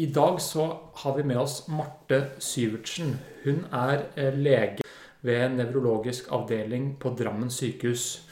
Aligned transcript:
I 0.00 0.06
dag 0.06 0.40
så 0.40 0.78
har 0.94 1.16
vi 1.16 1.22
med 1.22 1.36
oss 1.36 1.66
Marte 1.68 2.22
Syvertsen. 2.40 3.18
Hun 3.44 3.66
er 3.68 4.06
eh, 4.16 4.32
lege 4.32 4.84
ved 5.20 5.58
nevrologisk 5.58 6.30
avdeling 6.32 6.94
på 7.02 7.10
Drammen 7.18 7.50
sykehus. 7.52 8.22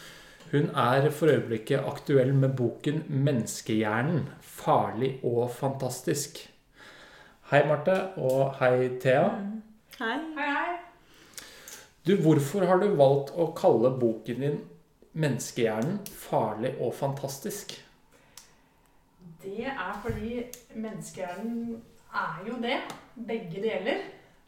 Hun 0.48 0.70
er 0.72 1.10
for 1.12 1.28
øyeblikket 1.28 1.84
aktuell 1.90 2.32
med 2.32 2.54
boken 2.56 3.02
'Menneskehjernen 3.08 4.30
farlig 4.40 5.20
og 5.22 5.50
fantastisk'. 5.50 6.40
Hei, 7.50 7.60
Marte, 7.68 7.98
og 8.16 8.54
hei, 8.62 8.88
Thea. 9.02 9.28
Hei. 9.98 10.16
Hei, 10.38 10.48
hei. 10.54 10.78
Du, 12.06 12.16
hvorfor 12.16 12.64
har 12.64 12.80
du 12.80 12.96
valgt 12.96 13.34
å 13.36 13.52
kalle 13.52 13.92
boken 14.00 14.40
din 14.40 14.58
'Menneskehjernen 15.12 16.00
farlig 16.16 16.78
og 16.80 16.94
fantastisk'? 16.94 17.87
Det 19.42 19.66
er 19.66 20.00
fordi 20.02 20.42
menneskehjernen 20.74 21.82
er 22.14 22.44
jo 22.48 22.56
det. 22.62 22.78
Begge 23.26 23.62
deler. 23.62 24.00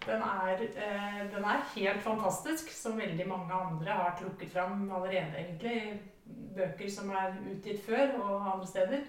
Den 0.06 0.22
er, 0.22 0.62
eh, 0.62 1.20
den 1.34 1.44
er 1.44 1.66
helt 1.76 2.02
fantastisk, 2.02 2.70
som 2.72 2.98
veldig 2.98 3.28
mange 3.28 3.52
andre 3.52 3.90
har 3.90 4.16
trukket 4.20 4.52
fram 4.52 4.90
allerede, 4.92 5.38
egentlig. 5.38 6.00
i 6.26 6.54
Bøker 6.56 6.90
som 6.90 7.10
er 7.10 7.34
utgitt 7.52 7.84
før, 7.86 8.20
og 8.22 8.54
andre 8.54 8.66
steder. 8.66 9.00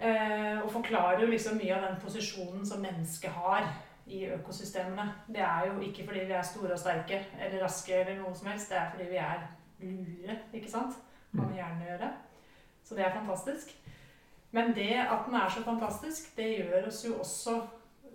Eh, 0.00 0.64
og 0.64 0.70
forklarer 0.72 1.20
jo 1.20 1.26
liksom 1.26 1.56
mye 1.56 1.74
av 1.74 1.82
den 1.88 2.00
posisjonen 2.02 2.66
som 2.66 2.80
mennesket 2.82 3.30
har 3.30 3.68
i 4.06 4.24
økosystemene. 4.26 5.12
Det 5.28 5.40
er 5.40 5.66
jo 5.66 5.80
ikke 5.80 6.04
fordi 6.06 6.24
vi 6.24 6.32
er 6.32 6.42
store 6.42 6.72
og 6.72 6.78
sterke 6.78 7.26
eller 7.40 7.64
raske 7.64 7.94
eller 7.94 8.18
noe 8.20 8.34
som 8.34 8.50
helst. 8.50 8.70
Det 8.70 8.78
er 8.78 8.90
fordi 8.90 9.08
vi 9.08 9.16
er 9.16 9.46
lure, 9.80 10.38
ikke 10.52 10.70
sant? 10.70 10.98
Kan 11.32 11.48
vi 11.50 11.60
gjerne 11.60 11.86
gjøre. 11.88 12.12
Så 12.84 12.94
det 12.94 13.04
er 13.04 13.14
fantastisk. 13.14 13.76
Men 14.54 14.74
det 14.74 14.92
at 15.02 15.26
den 15.26 15.34
er 15.34 15.50
så 15.50 15.64
fantastisk, 15.66 16.30
det 16.36 16.50
gjør 16.60 16.86
oss 16.86 17.02
jo 17.04 17.16
også 17.18 17.58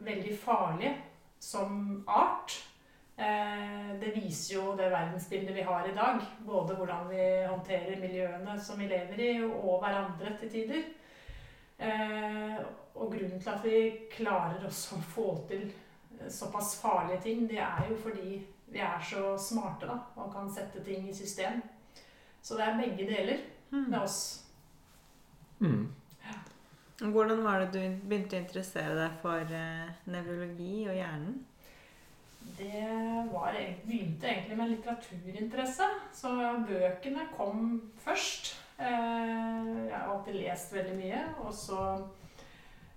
veldig 0.06 0.38
farlige 0.40 0.94
som 1.40 2.04
art. 2.08 2.56
Eh, 3.20 3.90
det 4.00 4.14
viser 4.16 4.56
jo 4.56 4.76
det 4.80 4.88
verdensbildet 4.94 5.56
vi 5.56 5.66
har 5.68 5.88
i 5.88 5.96
dag. 5.96 6.22
Både 6.48 6.78
hvordan 6.80 7.10
vi 7.12 7.26
håndterer 7.44 8.00
miljøene 8.00 8.56
som 8.60 8.80
vi 8.80 8.88
lever 8.88 9.20
i, 9.20 9.34
og 9.44 9.84
hverandre 9.84 10.38
til 10.40 10.54
tider. 10.54 10.88
Eh, 11.80 12.56
og 12.96 13.12
grunnen 13.12 13.40
til 13.40 13.52
at 13.52 13.68
vi 13.68 13.84
klarer 14.16 14.64
også 14.68 14.96
å 14.96 15.06
få 15.12 15.28
til 15.52 15.68
såpass 16.32 16.78
farlige 16.82 17.22
ting, 17.28 17.46
det 17.50 17.60
er 17.64 17.86
jo 17.90 18.00
fordi 18.00 18.40
vi 18.70 18.80
er 18.80 19.00
så 19.04 19.36
smarte 19.40 19.88
da, 19.88 20.00
og 20.20 20.34
kan 20.34 20.50
sette 20.52 20.84
ting 20.84 21.08
i 21.10 21.16
system. 21.16 21.62
Så 22.42 22.56
det 22.56 22.68
er 22.68 22.80
begge 22.80 23.08
deler 23.08 23.48
med 23.72 24.00
oss. 24.00 24.20
Mm. 25.60 25.88
Hvordan 27.00 27.44
var 27.44 27.62
det 27.64 27.70
du 27.74 28.08
begynte 28.10 28.36
å 28.36 28.42
interessere 28.44 28.96
deg 28.98 29.14
for 29.22 29.54
uh, 29.56 29.92
nevrologi 30.12 30.84
og 30.90 30.98
hjernen? 30.98 31.38
Det 32.58 32.82
var, 33.32 33.56
begynte 33.86 34.28
egentlig 34.28 34.58
med 34.58 34.74
litteraturinteresse, 34.74 35.86
så 36.16 36.32
bøkene 36.68 37.28
kom 37.38 37.70
først. 38.04 38.56
Eh, 38.80 38.86
Jeg 38.88 39.94
har 39.94 40.08
alltid 40.08 40.40
lest 40.40 40.74
veldig 40.74 40.96
mye, 40.98 41.22
og 41.44 41.54
så 41.56 41.80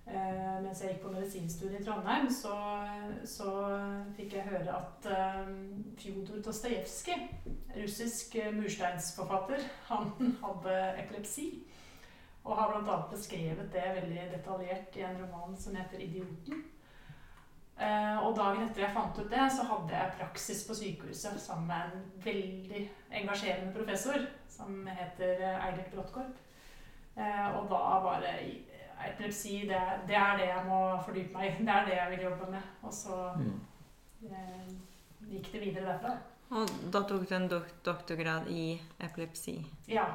eh, 0.07 0.63
mens 0.63 0.81
jeg 0.81 0.93
gikk 0.93 1.03
på 1.03 1.11
medisinstudiet 1.11 1.79
i 1.79 1.83
Trondheim, 1.85 2.27
så, 2.31 2.55
så 3.27 3.51
fikk 4.17 4.35
jeg 4.39 4.47
høre 4.47 4.79
at 4.79 5.07
Fjodor 5.99 6.41
Dostojevskij, 6.43 7.27
russisk 7.77 8.35
mursteinsforfatter, 8.55 9.63
han 9.91 10.35
hadde 10.43 10.79
epilepsi. 11.03 11.49
Og 12.43 12.57
har 12.57 12.71
bl.a. 12.81 12.97
beskrevet 13.11 13.69
det 13.71 13.83
veldig 14.01 14.23
detaljert 14.33 14.95
i 14.99 15.01
en 15.07 15.21
roman 15.21 15.55
som 15.57 15.75
heter 15.75 15.97
'Idioten'. 15.97 16.63
Eh, 17.79 18.17
og 18.27 18.35
dagen 18.37 18.61
etter 18.67 18.81
jeg 18.83 18.93
fant 18.93 19.19
ut 19.19 19.29
det, 19.31 19.45
så 19.51 19.63
hadde 19.65 19.93
jeg 19.95 20.11
praksis 20.19 20.67
på 20.67 20.73
sykehuset 20.77 21.39
sammen 21.41 21.67
med 21.67 21.75
en 21.93 22.03
veldig 22.25 22.89
engasjerende 23.11 23.73
professor 23.73 24.19
som 24.49 24.87
heter 24.87 25.41
eh, 25.41 25.65
Eilert 25.67 25.91
Bråttkorp. 25.95 26.35
Eh, 27.17 27.47
og 27.57 27.69
da 27.69 27.81
var 28.03 28.19
det 28.21 28.35
epilepsi 29.09 29.61
det, 29.67 29.81
det 30.07 30.15
er 30.15 30.37
det 30.37 30.47
jeg 30.47 30.65
må 30.67 30.97
fordype 31.05 31.33
meg 31.33 31.47
i. 31.49 31.63
Det 31.65 31.69
er 31.73 31.85
det 31.85 31.95
jeg 31.97 32.09
vil 32.11 32.25
jobbe 32.29 32.51
med. 32.51 32.61
Og 32.83 32.93
så 32.93 33.33
Mm. 33.37 33.59
eh, 34.25 34.69
gikk 35.31 35.51
det 35.51 35.61
videre 35.61 35.85
derfra. 35.93 36.17
Og 36.51 36.67
da 36.93 36.99
tok 37.01 37.29
du 37.29 37.35
en 37.35 37.47
doktorgrad 37.85 38.47
i 38.47 38.81
epilepsi. 38.99 39.65
Ja. 39.87 40.05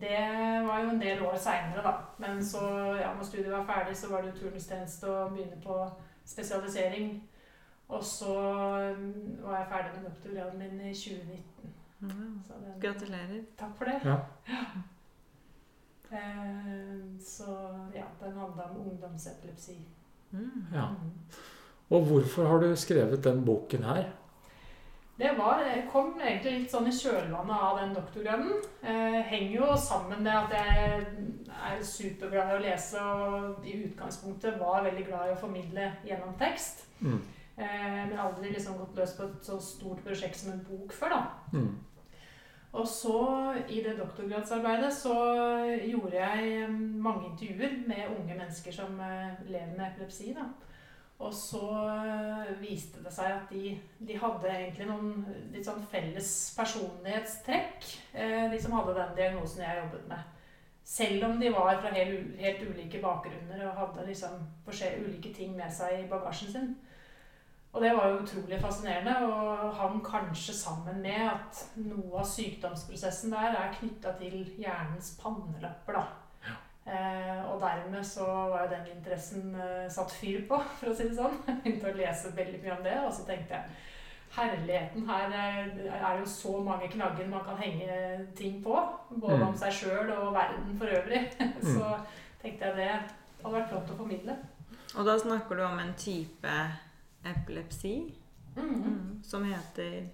Det 0.00 0.18
var 0.66 0.82
jo 0.82 0.90
en 0.90 1.00
del 1.00 1.22
år 1.26 1.36
seinere, 1.36 1.82
da. 1.82 1.92
Men 2.18 2.44
så, 2.44 2.60
ja, 3.00 3.14
når 3.14 3.24
studiet 3.24 3.52
var 3.52 3.66
ferdig, 3.66 3.96
så 3.96 4.10
var 4.10 4.22
det 4.22 4.30
jo 4.32 4.44
turnustjeneste 4.44 5.10
og 5.10 5.32
begynne 5.32 5.58
på 5.64 5.78
spesialisering. 6.24 7.30
Og 7.88 8.04
så 8.04 8.34
mm, 8.98 9.38
var 9.42 9.56
jeg 9.56 9.66
ferdig 9.70 9.90
med 9.94 10.10
doktorgraden 10.10 10.58
min 10.58 10.80
i 10.90 10.94
2019. 10.94 11.42
Ja, 12.02 12.08
Så 12.46 12.54
den, 12.60 12.80
Gratulerer. 12.80 13.42
Takk 13.58 13.76
for 13.76 13.84
det. 13.84 14.00
Ja. 14.04 14.16
Eh, 16.10 17.20
så 17.20 17.52
ja, 17.94 18.04
den 18.20 18.32
handla 18.32 18.62
om 18.70 18.76
ungdomsepilepsi. 18.80 19.74
Mm. 20.30 20.64
ja. 20.74 20.88
Mm. 20.88 21.10
Og 21.90 22.04
hvorfor 22.04 22.46
har 22.46 22.58
du 22.58 22.76
skrevet 22.76 23.24
den 23.24 23.44
boken 23.44 23.84
her? 23.84 24.04
Det 25.18 25.32
var, 25.34 25.64
jeg 25.66 25.88
kom 25.90 26.12
egentlig 26.20 26.52
litt 26.60 26.70
sånn 26.70 26.86
i 26.86 26.94
kjølvannet 26.94 27.62
av 27.68 27.80
den 27.80 27.94
doktorgraden. 27.96 28.52
Eh, 28.86 29.16
henger 29.26 29.56
jo 29.56 29.70
sammen 29.82 30.22
med 30.22 30.30
at 30.30 30.54
jeg 30.54 31.00
er 31.58 31.82
superglad 31.82 32.52
i 32.52 32.58
å 32.58 32.62
lese 32.62 33.02
og 33.02 33.66
i 33.66 33.74
utgangspunktet 33.88 34.60
var 34.60 34.86
veldig 34.86 35.08
glad 35.08 35.26
i 35.26 35.34
å 35.34 35.40
formidle 35.40 35.88
gjennom 36.06 36.36
tekst. 36.38 36.86
Mm. 37.02 37.18
Eh, 37.58 37.98
men 38.12 38.14
aldri 38.22 38.52
liksom 38.54 38.78
gått 38.78 38.94
løs 39.00 39.16
på 39.18 39.26
et 39.26 39.50
så 39.50 39.58
stort 39.58 40.04
prosjekt 40.06 40.38
som 40.38 40.52
en 40.54 40.62
bok 40.68 40.94
før, 40.94 41.16
da. 41.16 41.58
Mm. 41.58 41.74
Og 42.78 42.86
så 42.86 43.18
i 43.66 43.82
det 43.82 43.96
doktorgradsarbeidet 43.98 44.92
så 44.94 45.16
gjorde 45.82 46.14
jeg 46.14 46.54
eh, 46.62 46.78
mange 47.08 47.32
intervjuer 47.32 47.74
med 47.90 48.14
unge 48.14 48.38
mennesker 48.38 48.74
som 48.76 49.00
eh, 49.02 49.34
lever 49.50 49.74
med 49.74 49.86
epilepsi. 49.88 50.30
da. 50.38 50.46
Og 51.18 51.34
så 51.34 51.60
eh, 51.90 52.50
viste 52.60 53.02
det 53.02 53.10
seg 53.10 53.32
at 53.34 53.50
de, 53.50 53.72
de 54.06 54.18
hadde 54.22 54.50
egentlig 54.52 54.86
noen 54.86 55.24
litt 55.50 55.66
sånn 55.66 55.82
felles 55.90 56.30
personlighetstrekk, 56.54 57.88
eh, 58.14 58.44
de 58.52 58.60
som 58.62 58.76
hadde 58.78 58.94
den 59.00 59.16
diagnosen 59.18 59.64
jeg 59.64 59.80
jobbet 59.80 60.04
med. 60.12 60.36
Selv 60.88 61.26
om 61.26 61.34
de 61.40 61.50
var 61.52 61.80
fra 61.82 61.90
helt, 61.92 62.30
helt 62.40 62.62
ulike 62.70 63.00
bakgrunner 63.02 63.66
og 63.66 63.80
hadde 63.82 64.06
liksom 64.06 64.38
ulike 64.68 65.34
ting 65.36 65.56
med 65.58 65.74
seg 65.74 66.04
i 66.04 66.06
bagasjen 66.08 66.54
sin. 66.54 66.70
Og 67.74 67.82
det 67.84 67.90
var 67.96 68.08
jo 68.08 68.22
utrolig 68.22 68.60
fascinerende, 68.62 69.16
og 69.26 69.74
hang 69.76 69.98
kanskje 70.06 70.54
sammen 70.56 71.02
med 71.02 71.26
at 71.28 71.60
noe 71.76 72.22
av 72.22 72.30
sykdomsprosessen 72.30 73.34
der 73.34 73.58
er 73.58 73.74
knytta 73.74 74.14
til 74.22 74.40
hjernens 74.56 75.12
pannelapper, 75.20 75.98
da. 75.98 76.27
Eh, 76.88 77.40
og 77.52 77.60
dermed 77.60 78.04
så 78.04 78.24
var 78.24 78.62
jo 78.64 78.70
den 78.72 78.86
interessen 78.96 79.54
eh, 79.54 79.90
satt 79.92 80.12
fyr 80.12 80.46
på, 80.48 80.56
for 80.80 80.90
å 80.90 80.96
si 80.96 81.08
det 81.10 81.18
sånn. 81.18 81.36
Jeg 81.46 81.60
begynte 81.64 81.90
å 81.90 81.98
lese 81.98 82.32
veldig 82.36 82.62
mye 82.62 82.76
om 82.78 82.84
det, 82.86 82.96
og 83.04 83.12
så 83.12 83.26
tenkte 83.28 83.58
jeg 83.58 83.84
herligheten, 84.38 85.04
her 85.08 85.34
eh, 85.36 85.98
er 85.98 86.18
jo 86.20 86.26
så 86.32 86.54
mange 86.64 86.88
knagger 86.92 87.28
man 87.28 87.44
kan 87.44 87.60
henge 87.60 87.98
ting 88.36 88.62
på. 88.64 88.76
Både 89.10 89.36
Mm. 89.36 89.48
om 89.48 89.56
seg 89.56 89.72
sjøl 89.72 90.12
og 90.16 90.32
verden 90.34 90.78
for 90.78 90.86
øvrig. 91.00 91.22
så 91.74 91.98
tenkte 92.42 92.70
jeg 92.70 92.76
det 92.76 92.90
hadde 93.42 93.54
vært 93.54 93.68
flott 93.72 93.92
å 93.92 93.98
formidle. 94.00 94.38
Og 94.96 95.04
da 95.04 95.18
snakker 95.20 95.56
du 95.56 95.62
om 95.66 95.78
en 95.78 95.94
type 96.00 96.54
epilepsi 97.28 98.14
mm. 98.56 99.20
som 99.24 99.44
heter 99.44 100.08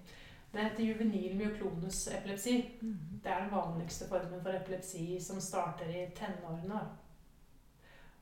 Det 0.55 0.63
heter 0.63 0.83
juvenil 0.83 1.35
myoklonus 1.35 2.07
epilepsi. 2.07 2.69
mm. 2.81 2.97
Det 3.23 3.31
er 3.31 3.39
den 3.41 3.51
vanligste 3.51 4.05
formen 4.07 4.41
for 4.43 4.55
epilepsi 4.55 5.17
som 5.19 5.41
starter 5.41 5.89
i 5.89 6.05
tenårene. 6.15 6.79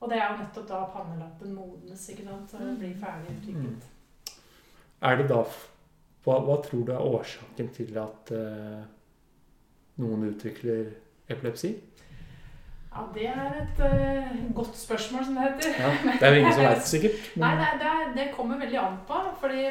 Og 0.00 0.10
det 0.10 0.18
er 0.18 0.32
jo 0.32 0.40
nettopp 0.40 0.66
da 0.68 0.80
pannelappen 0.90 1.54
modnes 1.54 2.08
ikke 2.10 2.26
sant? 2.26 2.54
og 2.58 2.74
blir 2.80 2.96
ferdig 2.98 3.36
utviklet. 3.36 3.86
Er 5.04 5.16
det 5.20 5.28
da 5.30 5.44
hva, 6.24 6.38
hva 6.40 6.58
tror 6.64 6.84
du 6.88 6.92
er 6.92 7.06
årsaken 7.06 7.70
til 7.76 7.98
at 8.02 8.32
uh, 8.34 8.84
noen 10.02 10.28
utvikler 10.32 10.88
epilepsi? 11.28 11.76
Ja, 12.94 13.04
Det 13.14 13.28
er 13.28 13.60
et 13.62 13.84
uh, 13.84 14.54
godt 14.56 14.76
spørsmål, 14.76 15.24
som 15.24 15.38
det 15.38 15.46
heter. 15.52 15.76
Ja, 15.84 15.92
det 16.10 16.22
er 16.22 16.34
jo 16.34 16.40
ingen 16.42 16.56
som 16.58 16.66
vet 16.66 16.88
sikkert. 16.88 17.28
Nei, 17.44 17.54
det, 17.60 17.70
det, 17.84 17.94
det 18.18 18.32
kommer 18.34 18.58
veldig 18.58 18.80
an 18.82 18.98
på. 19.06 19.22
fordi 19.40 19.68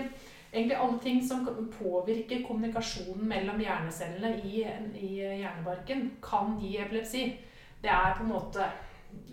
egentlig 0.54 0.78
alle 0.78 1.00
ting 1.02 1.22
som 1.28 1.46
påvirker 1.80 2.46
kommunikasjonen 2.48 3.28
mellom 3.28 3.62
hjernecellene 3.62 4.36
i, 4.46 4.62
i 5.00 5.12
hjernebarken, 5.18 6.12
kan 6.22 6.60
gi 6.62 6.78
epilepsi. 6.78 7.24
Det 7.84 7.92
er 7.92 8.14
på 8.18 8.24
en 8.24 8.34
måte 8.36 8.68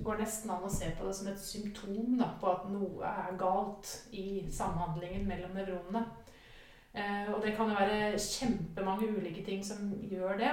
går 0.04 0.20
nesten 0.20 0.50
an 0.52 0.64
å 0.64 0.72
se 0.72 0.90
på 0.96 1.06
det 1.06 1.14
som 1.16 1.28
et 1.30 1.42
symptom 1.42 2.16
da, 2.18 2.32
på 2.40 2.48
at 2.50 2.66
noe 2.72 3.06
er 3.06 3.36
galt 3.40 3.92
i 4.16 4.42
samhandlingen 4.52 5.26
mellom 5.28 5.54
nevronene. 5.56 6.04
Eh, 6.92 7.30
og 7.30 7.38
det 7.44 7.54
kan 7.56 7.70
jo 7.70 7.78
være 7.78 8.18
kjempemange 8.18 9.12
ulike 9.14 9.44
ting 9.46 9.62
som 9.64 9.92
gjør 10.10 10.40
det. 10.40 10.50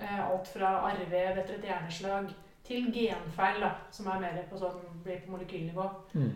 Eh, 0.00 0.20
alt 0.22 0.48
fra 0.52 0.76
arrvev 0.90 1.40
etter 1.42 1.58
et 1.58 1.68
hjerneslag 1.68 2.30
til 2.66 2.92
genfeil, 2.94 3.60
da, 3.64 3.72
som 3.90 4.08
er 4.12 4.22
mer 4.22 4.40
på 4.50 4.60
sånn, 4.60 4.80
blir 5.04 5.24
på 5.24 5.34
molekylnivå. 5.34 5.88
mm. 6.14 6.32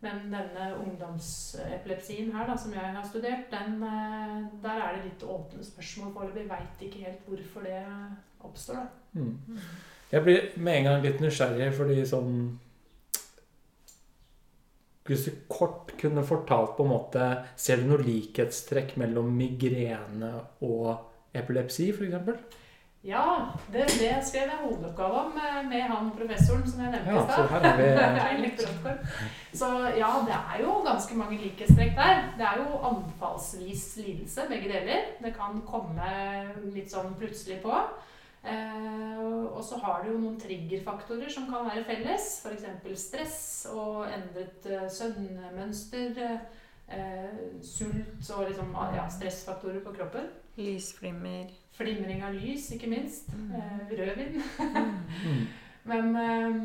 Men 0.00 0.28
denne 0.30 0.66
ungdomsepilepsien 0.78 2.30
her, 2.30 2.46
da, 2.46 2.54
som 2.56 2.74
jeg 2.74 2.92
har 2.94 3.06
studert, 3.06 3.48
den, 3.50 3.80
eh, 3.82 4.44
der 4.62 4.82
er 4.84 4.94
det 4.94 5.08
litt 5.08 5.24
åpne 5.26 5.64
spørsmål 5.66 6.12
foreløpig. 6.14 6.46
Veit 6.50 6.84
ikke 6.86 7.02
helt 7.02 7.26
hvorfor 7.26 7.66
det 7.66 7.82
oppstår. 8.46 8.74
da. 8.74 9.20
Mm. 9.20 9.58
Jeg 10.12 10.22
blir 10.22 10.46
med 10.56 10.78
en 10.78 10.84
gang 10.84 11.02
litt 11.04 11.20
nysgjerrig, 11.20 11.68
fordi 11.76 12.00
sånn 12.08 12.34
Hvis 15.08 15.24
du 15.24 15.30
kort 15.48 15.94
kunne 16.00 16.24
fortalt 16.24 16.74
på 16.76 16.84
en 16.84 16.90
måte 16.92 17.26
Ser 17.56 17.80
du 17.80 17.88
noe 17.88 18.04
likhetstrekk 18.04 18.96
mellom 19.00 19.30
migrene 19.36 20.34
og 20.64 20.98
epilepsi, 21.36 21.90
f.eks.? 21.92 22.57
Ja, 23.04 23.46
det, 23.72 23.84
det 24.00 24.14
skrev 24.26 24.48
jeg 24.50 24.58
hovedoppgave 24.60 25.20
om 25.20 25.30
med, 25.36 25.68
med 25.70 25.82
han 25.86 26.10
professoren 26.16 26.64
som 26.66 26.80
jeg 26.82 26.90
nevnte 26.96 27.14
i 27.14 27.20
stad. 27.28 27.52
Rottgård. 28.42 28.98
Så 29.60 29.68
ja, 29.96 30.08
det 30.26 30.34
er 30.34 30.64
jo 30.64 30.74
ganske 30.86 31.14
mange 31.14 31.38
likhetstrekk 31.38 31.94
der. 31.96 32.24
Det 32.38 32.46
er 32.48 32.58
jo 32.64 32.80
anfallsvis 32.90 33.86
lidelse, 34.02 34.48
begge 34.50 34.72
deler. 34.72 35.08
Det 35.22 35.32
kan 35.38 35.62
komme 35.66 36.10
litt 36.74 36.90
sånn 36.90 37.14
plutselig 37.20 37.60
på. 37.62 37.78
Eh, 38.42 39.22
og 39.22 39.62
så 39.66 39.78
har 39.82 40.02
du 40.02 40.12
jo 40.12 40.18
noen 40.18 40.38
triggerfaktorer 40.40 41.30
som 41.30 41.46
kan 41.50 41.70
være 41.70 41.86
felles. 41.86 42.28
F.eks. 42.42 42.66
stress 42.98 43.40
og 43.70 44.08
endret 44.10 44.66
eh, 44.66 44.88
søvnmønster. 44.90 46.18
Eh, 46.88 47.62
sult 47.62 48.30
og 48.36 48.46
liksom, 48.48 48.76
ja, 48.96 49.08
stressfaktorer 49.12 49.80
på 49.84 49.92
kroppen. 49.92 50.30
Lysflimmer. 50.56 51.50
Flimring 51.76 52.22
av 52.24 52.34
lys, 52.34 52.70
ikke 52.72 52.88
minst. 52.90 53.28
Mm. 53.34 53.50
Eh, 53.54 53.92
rødvin. 53.98 54.42
mm. 55.26 55.44
Men 55.84 56.16
eh, 56.16 56.56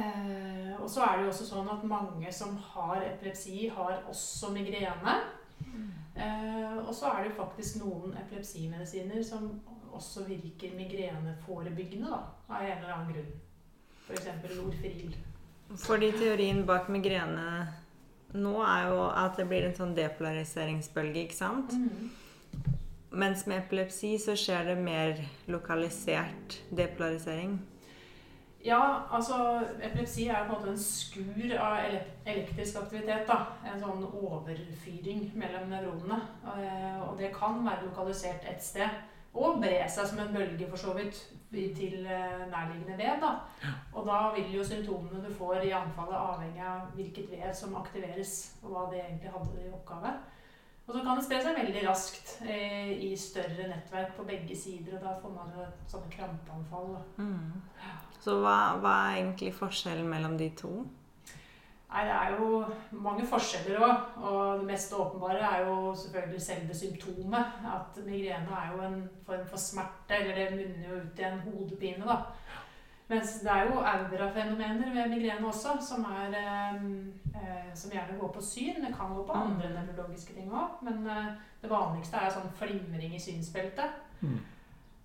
eh, 0.00 0.80
Og 0.80 0.90
så 0.90 1.04
er 1.04 1.16
det 1.16 1.26
jo 1.26 1.34
også 1.34 1.46
sånn 1.46 1.68
at 1.70 1.84
mange 1.84 2.32
som 2.32 2.56
har 2.72 3.04
epilepsi, 3.04 3.68
har 3.68 4.02
også 4.08 4.50
migrene. 4.56 5.20
Eh, 6.16 6.76
og 6.82 6.94
så 6.94 7.12
er 7.12 7.22
det 7.22 7.30
jo 7.30 7.38
faktisk 7.44 7.78
noen 7.80 8.16
epilepsimedisiner 8.20 9.22
som 9.24 9.60
også 9.92 10.24
virker 10.24 10.74
migreneforebyggende, 10.76 12.08
da, 12.10 12.18
av 12.48 12.64
en 12.64 12.76
eller 12.78 12.94
annen 12.96 13.12
grunn. 13.12 13.32
F.eks. 14.02 14.26
lorfril 14.56 15.14
Fordi 15.78 16.10
teorien 16.16 16.64
bak 16.66 16.88
migrene 16.92 17.68
nå 18.34 18.54
er 18.64 18.88
jo 18.88 19.02
at 19.10 19.36
det 19.36 19.48
blir 19.50 19.66
en 19.68 19.74
sånn 19.76 19.94
depolariseringsbølge, 19.96 21.26
ikke 21.26 21.36
sant? 21.36 21.74
Mens 23.12 23.44
med 23.46 23.58
epilepsi 23.60 24.14
så 24.18 24.32
skjer 24.38 24.70
det 24.70 24.78
mer 24.80 25.20
lokalisert 25.52 26.62
depolarisering. 26.72 27.58
Ja, 28.64 29.02
altså 29.10 29.34
epilepsi 29.82 30.28
er 30.30 30.46
på 30.46 30.54
en 30.54 30.60
måte 30.60 30.70
en 30.70 30.78
skur 30.78 31.54
av 31.58 31.80
elektrisk 32.24 32.76
aktivitet. 32.78 33.26
da. 33.26 33.40
En 33.66 33.80
sånn 33.82 34.04
overfyring 34.06 35.32
mellom 35.34 35.68
nevronene. 35.68 36.20
Eh, 36.54 37.00
Og 37.02 37.18
det 37.18 37.32
kan 37.34 37.58
være 37.66 37.88
lokalisert 37.88 38.46
et 38.48 38.62
sted. 38.62 38.88
Og 39.34 39.60
bre 39.60 39.82
seg 39.88 40.06
som 40.06 40.18
en 40.20 40.32
bølge, 40.34 40.68
for 40.70 40.76
så 40.76 40.94
vidt, 40.94 41.18
til 41.52 42.06
eh, 42.06 42.44
nærliggende 42.50 42.98
vev. 42.98 43.20
da. 43.22 43.32
Og 43.92 44.06
da 44.06 44.20
vil 44.36 44.54
jo 44.56 44.64
symptomene 44.64 45.24
du 45.24 45.32
får 45.34 45.66
i 45.66 45.74
anfallet 45.76 46.18
avhenge 46.18 46.68
av 46.74 46.92
hvilket 46.96 47.30
vev 47.30 47.52
som 47.54 47.76
aktiveres, 47.76 48.56
og 48.62 48.70
hva 48.72 48.86
det 48.92 49.02
egentlig 49.02 49.34
hadde 49.34 49.66
i 49.66 49.72
oppgave. 49.72 50.14
Og 50.86 50.94
så 50.94 51.02
kan 51.04 51.16
det 51.16 51.24
spre 51.24 51.42
seg 51.44 51.58
veldig 51.60 51.82
raskt 51.86 52.32
eh, 52.42 52.90
i 53.06 53.12
større 53.16 53.68
nettverk 53.70 54.16
på 54.16 54.26
begge 54.26 54.56
sider, 54.58 54.96
og 54.98 55.04
da 55.04 55.12
får 55.22 55.36
man 55.36 55.52
jo 55.56 55.68
sånne 55.92 56.10
krampeanfall. 56.16 56.96
Mm. 57.16 57.62
Så 58.22 58.34
hva, 58.42 58.56
hva 58.82 58.96
er 59.04 59.20
egentlig 59.20 59.54
forskjellen 59.54 60.10
mellom 60.10 60.34
de 60.40 60.50
to? 60.58 60.72
Nei, 61.92 62.04
det 62.08 62.12
er 62.16 62.36
jo 62.38 62.62
mange 63.04 63.26
forskjeller 63.28 63.82
òg. 63.84 64.04
Og 64.24 64.60
det 64.60 64.68
mest 64.70 64.94
åpenbare 64.96 65.40
er 65.48 65.66
jo 65.66 65.94
selvfølgelig 66.02 66.42
selve 66.42 66.76
symptomet. 66.76 67.58
At 67.68 67.98
migrene 68.06 68.60
er 68.60 68.70
jo 68.72 68.84
en 68.86 69.02
form 69.26 69.48
for 69.50 69.60
smerte, 69.60 70.20
eller 70.20 70.38
det 70.38 70.46
munner 70.56 70.88
jo 70.88 71.02
ut 71.02 71.20
i 71.20 71.26
en 71.28 71.42
hodepine, 71.44 72.06
da. 72.08 72.22
Mens 73.12 73.32
det 73.44 73.50
er 73.50 73.66
jo 73.68 73.80
aurafenomener 73.80 74.92
ved 74.94 75.08
migrene 75.08 75.46
også, 75.46 75.68
som, 75.88 76.04
er, 76.04 76.36
eh, 76.38 76.84
eh, 77.36 77.74
som 77.74 77.90
gjerne 77.90 78.18
går 78.20 78.32
på 78.32 78.40
syn. 78.40 78.80
Det 78.84 78.94
kan 78.96 79.12
gå 79.14 79.26
på 79.26 79.32
andre 79.32 79.68
nevrologiske 79.74 80.34
ting 80.34 80.52
òg, 80.52 80.80
men 80.86 81.06
eh, 81.06 81.34
det 81.62 81.70
vanligste 81.70 82.16
er 82.16 82.32
sånn 82.32 82.54
flimring 82.56 83.12
i 83.14 83.20
synsbeltet. 83.20 84.00
Mm. 84.20 84.38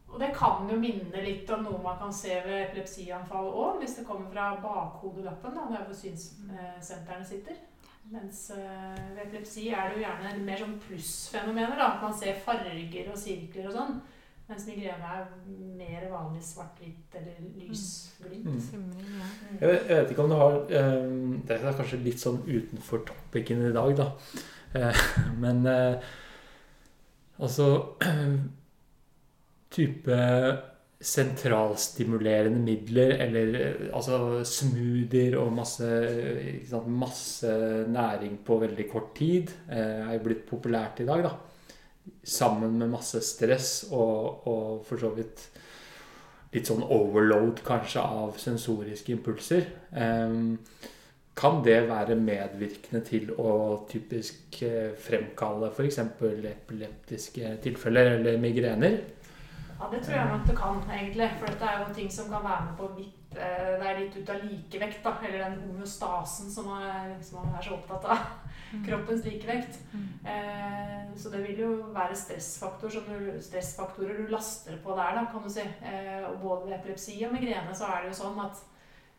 Og 0.07 0.19
det 0.21 0.29
kan 0.35 0.69
jo 0.71 0.77
minne 0.79 1.21
litt 1.23 1.49
om 1.51 1.65
noe 1.65 1.81
man 1.83 1.97
kan 1.99 2.13
se 2.15 2.37
ved 2.45 2.61
epilepsianfall 2.63 3.49
òg, 3.51 3.81
hvis 3.81 3.97
det 3.99 4.05
kommer 4.07 4.29
fra 4.31 4.53
bakhodelappen, 4.63 5.57
da, 5.57 5.65
der 5.73 5.87
hvor 5.87 5.97
synssentrene 5.97 7.27
sitter. 7.27 7.57
Mens 8.07 8.45
eh, 8.55 8.99
ved 9.15 9.25
epilepsi 9.25 9.67
er 9.67 9.89
det 9.89 9.97
jo 9.97 10.05
gjerne 10.05 10.45
mer 10.47 10.61
sånn 10.61 10.77
plussfenomener. 10.85 11.75
da, 11.75 11.89
At 11.97 12.05
man 12.05 12.15
ser 12.15 12.39
farger 12.45 13.11
og 13.11 13.19
sirkler 13.19 13.67
og 13.67 13.75
sånn. 13.75 13.97
Mens 14.47 14.63
migrene 14.63 15.07
er 15.11 15.25
mer 15.75 16.05
vanlig 16.07 16.43
svart-hvitt 16.47 17.15
eller 17.19 17.41
lysglimt. 17.59 18.45
Mm. 18.47 18.85
Mm. 18.85 19.25
Jeg 19.59 19.71
vet, 19.73 19.89
jeg 19.89 19.97
vet 19.97 20.13
ikke 20.13 20.23
om 20.23 20.31
du 20.31 20.37
har 20.39 20.55
eh, 20.71 21.09
Det 21.49 21.57
er 21.57 21.75
kanskje 21.81 21.99
litt 22.05 22.23
sånn 22.23 22.39
utenfor 22.47 23.03
topicen 23.09 23.65
i 23.67 23.73
dag, 23.75 23.91
da. 23.99 24.07
Eh, 24.79 25.01
men 25.43 25.67
eh, 25.67 26.07
altså 27.43 27.67
Type 29.73 30.17
sentralstimulerende 30.97 32.59
midler 32.63 33.11
eller 33.27 33.57
eh, 33.59 33.83
altså 33.93 34.41
smoothier 34.47 35.37
og 35.37 35.51
masse, 35.53 35.89
sant, 36.65 36.89
masse 36.89 37.51
næring 37.93 38.39
på 38.45 38.57
veldig 38.63 38.87
kort 38.89 39.13
tid 39.19 39.53
eh, 39.69 40.07
er 40.09 40.23
blitt 40.23 40.47
populært 40.49 41.03
i 41.03 41.07
dag, 41.09 41.27
da. 41.27 41.35
Sammen 42.23 42.79
med 42.79 42.89
masse 42.89 43.21
stress 43.21 43.85
og, 43.91 44.47
og 44.47 44.85
for 44.87 45.01
så 45.01 45.11
vidt 45.13 45.49
litt 46.53 46.69
sånn 46.69 46.83
overload 46.83 47.61
kanskje 47.67 48.01
av 48.01 48.37
sensoriske 48.41 49.11
impulser. 49.13 49.67
Ehm, 49.91 50.55
kan 51.37 51.59
det 51.61 51.81
være 51.89 52.15
medvirkende 52.17 53.03
til 53.05 53.29
å 53.37 53.51
typisk 53.89 54.61
eh, 54.65 54.95
fremkalle 54.97 55.69
f.eks. 55.69 55.99
epileptiske 55.99 57.51
tilfeller 57.61 58.15
eller 58.15 58.39
migrener? 58.41 58.97
Ja, 59.77 59.89
det 59.91 60.01
tror 60.03 60.15
jeg 60.17 60.29
nok 60.31 60.47
det 60.47 60.57
kan, 60.57 60.81
egentlig. 60.89 61.29
For 61.39 61.51
dette 61.51 61.69
er 61.69 61.79
jo 61.79 61.93
ting 61.93 62.11
som 62.13 62.29
kan 62.31 62.45
være 62.45 62.65
med 62.65 62.77
på 62.79 62.87
å 62.87 62.95
vippe 62.97 63.41
eh, 63.43 63.73
Det 63.77 63.89
er 63.89 63.99
litt 63.99 64.15
ut 64.17 64.31
av 64.33 64.45
likevekt, 64.45 65.03
da. 65.03 65.13
Eller 65.27 65.43
den 65.43 65.59
homeostasen 65.67 66.51
som 66.51 66.69
man 66.71 66.85
er, 66.89 67.11
som 67.21 67.43
man 67.43 67.57
er 67.57 67.65
så 67.65 67.75
opptatt 67.77 68.07
av. 68.15 68.23
Kroppens 68.87 69.25
likevekt. 69.25 69.77
Eh, 70.27 71.03
så 71.17 71.29
det 71.29 71.43
vil 71.43 71.61
jo 71.61 71.69
være 71.95 72.15
stressfaktor 72.15 72.89
som 72.89 73.05
du, 73.07 73.37
stressfaktorer 73.41 74.17
du 74.17 74.33
laster 74.33 74.79
på 74.83 74.97
der, 74.97 75.19
da, 75.19 75.27
kan 75.31 75.45
du 75.45 75.53
si. 75.53 75.67
Eh, 75.91 76.25
og 76.29 76.41
både 76.41 76.65
ved 76.65 76.79
epilepsi 76.79 77.19
og 77.27 77.37
migrene 77.37 77.75
så 77.77 77.91
er 77.91 78.01
det 78.01 78.11
jo 78.11 78.17
sånn 78.23 78.41
at 78.43 78.65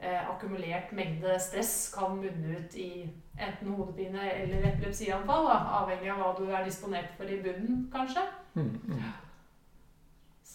eh, 0.00 0.20
akkumulert 0.20 0.92
mengde 0.92 1.38
stress 1.42 1.94
kan 1.94 2.18
munne 2.18 2.58
ut 2.58 2.76
i 2.76 2.90
enten 3.38 3.72
hodepine 3.78 4.26
eller 4.34 4.68
epilepsianfall, 4.72 5.46
da, 5.46 5.56
avhengig 5.80 6.10
av 6.12 6.20
hva 6.22 6.34
du 6.38 6.44
er 6.50 6.66
disponert 6.66 7.14
for 7.16 7.30
i 7.30 7.40
bunnen, 7.42 7.86
kanskje. 7.94 8.26
Mm, 8.58 8.74
mm. 8.90 9.08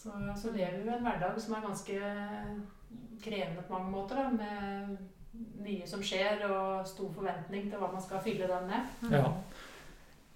Så, 0.04 0.12
så 0.42 0.52
lever 0.52 0.82
vi 0.84 0.92
en 0.92 1.06
hverdag 1.06 1.38
som 1.40 1.54
er 1.56 1.64
ganske 1.64 2.00
krevende 3.24 3.62
på 3.64 3.74
mange 3.74 3.92
måter. 3.92 4.20
Da, 4.20 4.30
med 4.36 4.98
mye 5.64 5.88
som 5.88 6.04
skjer, 6.04 6.44
og 6.50 6.88
stor 6.88 7.14
forventning 7.16 7.70
til 7.70 7.80
hva 7.80 7.88
man 7.94 8.04
skal 8.04 8.20
fylle 8.26 8.50
den 8.50 8.68
med. 8.68 8.92
Ja. 9.14 9.30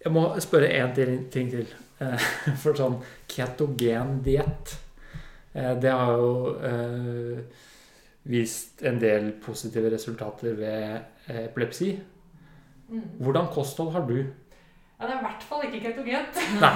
Jeg 0.06 0.14
må 0.16 0.24
spørre 0.40 0.72
én 0.72 0.96
ting 0.96 1.52
til. 1.52 1.68
Eh, 2.00 2.28
For 2.64 2.78
sånn 2.78 3.00
ketogen 3.28 4.22
diett, 4.24 4.78
eh, 5.52 5.74
det 5.82 5.92
har 5.92 6.16
jo 6.16 6.56
eh, 6.64 7.64
vist 8.30 8.84
en 8.88 9.02
del 9.02 9.34
positive 9.44 9.92
resultater 9.92 10.56
ved 10.56 11.34
epilepsi. 11.34 11.96
Mm. 12.88 13.08
Hvordan 13.20 13.52
kosthold 13.52 13.92
har 13.98 14.08
du? 14.08 14.22
Ja, 15.00 15.06
det 15.06 15.14
er 15.14 15.20
i 15.20 15.26
hvert 15.28 15.44
fall 15.46 15.66
ikke 15.68 15.80
ketogent. 15.84 16.38
Nei. 16.58 16.70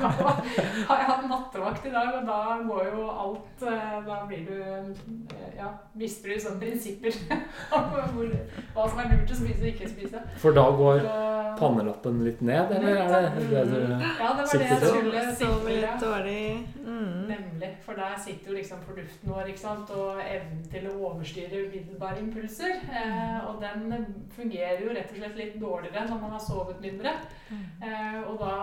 har 0.88 0.98
jeg 1.00 1.06
hatt 1.08 1.22
nattevakt 1.30 1.86
i 1.88 1.92
dag, 1.94 2.10
og 2.18 2.26
da 2.28 2.40
går 2.68 2.90
jo 2.90 3.06
alt 3.22 3.64
eh, 3.70 3.94
Da 4.04 4.18
blir 4.28 4.42
du 4.44 4.58
eh, 4.60 5.46
Ja, 5.56 5.70
mister 5.96 6.34
du 6.34 6.42
sånne 6.42 6.60
prinsipper 6.60 7.16
om 7.78 7.88
hvor, 8.12 8.34
hva 8.74 8.84
som 8.92 9.00
er 9.00 9.14
lurt 9.14 9.32
å 9.32 9.38
spise 9.38 9.62
og 9.62 9.70
ikke 9.72 9.88
spise. 9.88 10.20
For 10.42 10.56
da 10.56 10.66
går 10.82 11.00
Så, 11.06 11.16
pannelappen 11.62 12.20
litt 12.26 12.44
ned, 12.44 12.74
eller 12.76 13.00
er 13.06 13.30
det 13.38 13.48
det 13.48 13.64
du 13.70 13.78
ja, 13.80 14.34
det 14.36 14.44
var 14.44 14.52
det 14.52 14.68
jeg 14.68 14.84
skulle 14.84 15.24
sikte 15.40 15.72
litt 15.78 16.04
dårlig. 16.04 16.44
Mm. 16.84 17.10
Nemlig. 17.30 17.72
For 17.86 17.96
der 17.96 18.20
sitter 18.20 18.52
jo 18.52 18.58
liksom 18.58 18.84
forduften 18.84 19.32
vår 19.32 19.50
ikke 19.52 19.62
sant? 19.64 19.90
og 19.96 20.20
evnen 20.20 20.62
til 20.72 20.88
å 20.90 20.94
overstyre 21.08 21.64
umiddelbare 21.66 22.20
impulser. 22.20 22.84
Eh, 22.84 23.48
og 23.48 23.64
den 23.64 24.06
fungerer 24.36 24.84
jo 24.84 24.92
rett 24.92 25.12
og 25.12 25.20
slett 25.22 25.40
litt 25.40 25.60
dårligere 25.60 26.04
når 26.10 26.24
man 26.24 26.36
har 26.36 26.44
sovet 26.44 26.80
mindre. 26.84 27.16
Eh, 27.50 28.20
og 28.22 28.38
da, 28.40 28.54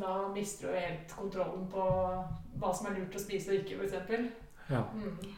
da 0.00 0.16
mister 0.34 0.68
du 0.68 0.76
helt 0.78 1.14
kontrollen 1.16 1.66
på 1.72 1.84
hva 2.60 2.72
som 2.74 2.90
er 2.90 2.98
lurt 2.98 3.16
å 3.16 3.22
spise 3.22 3.52
og 3.52 3.62
ikke, 3.62 3.80
f.eks. 3.80 4.30
Ja. 4.70 4.84
Mm. 4.94 5.34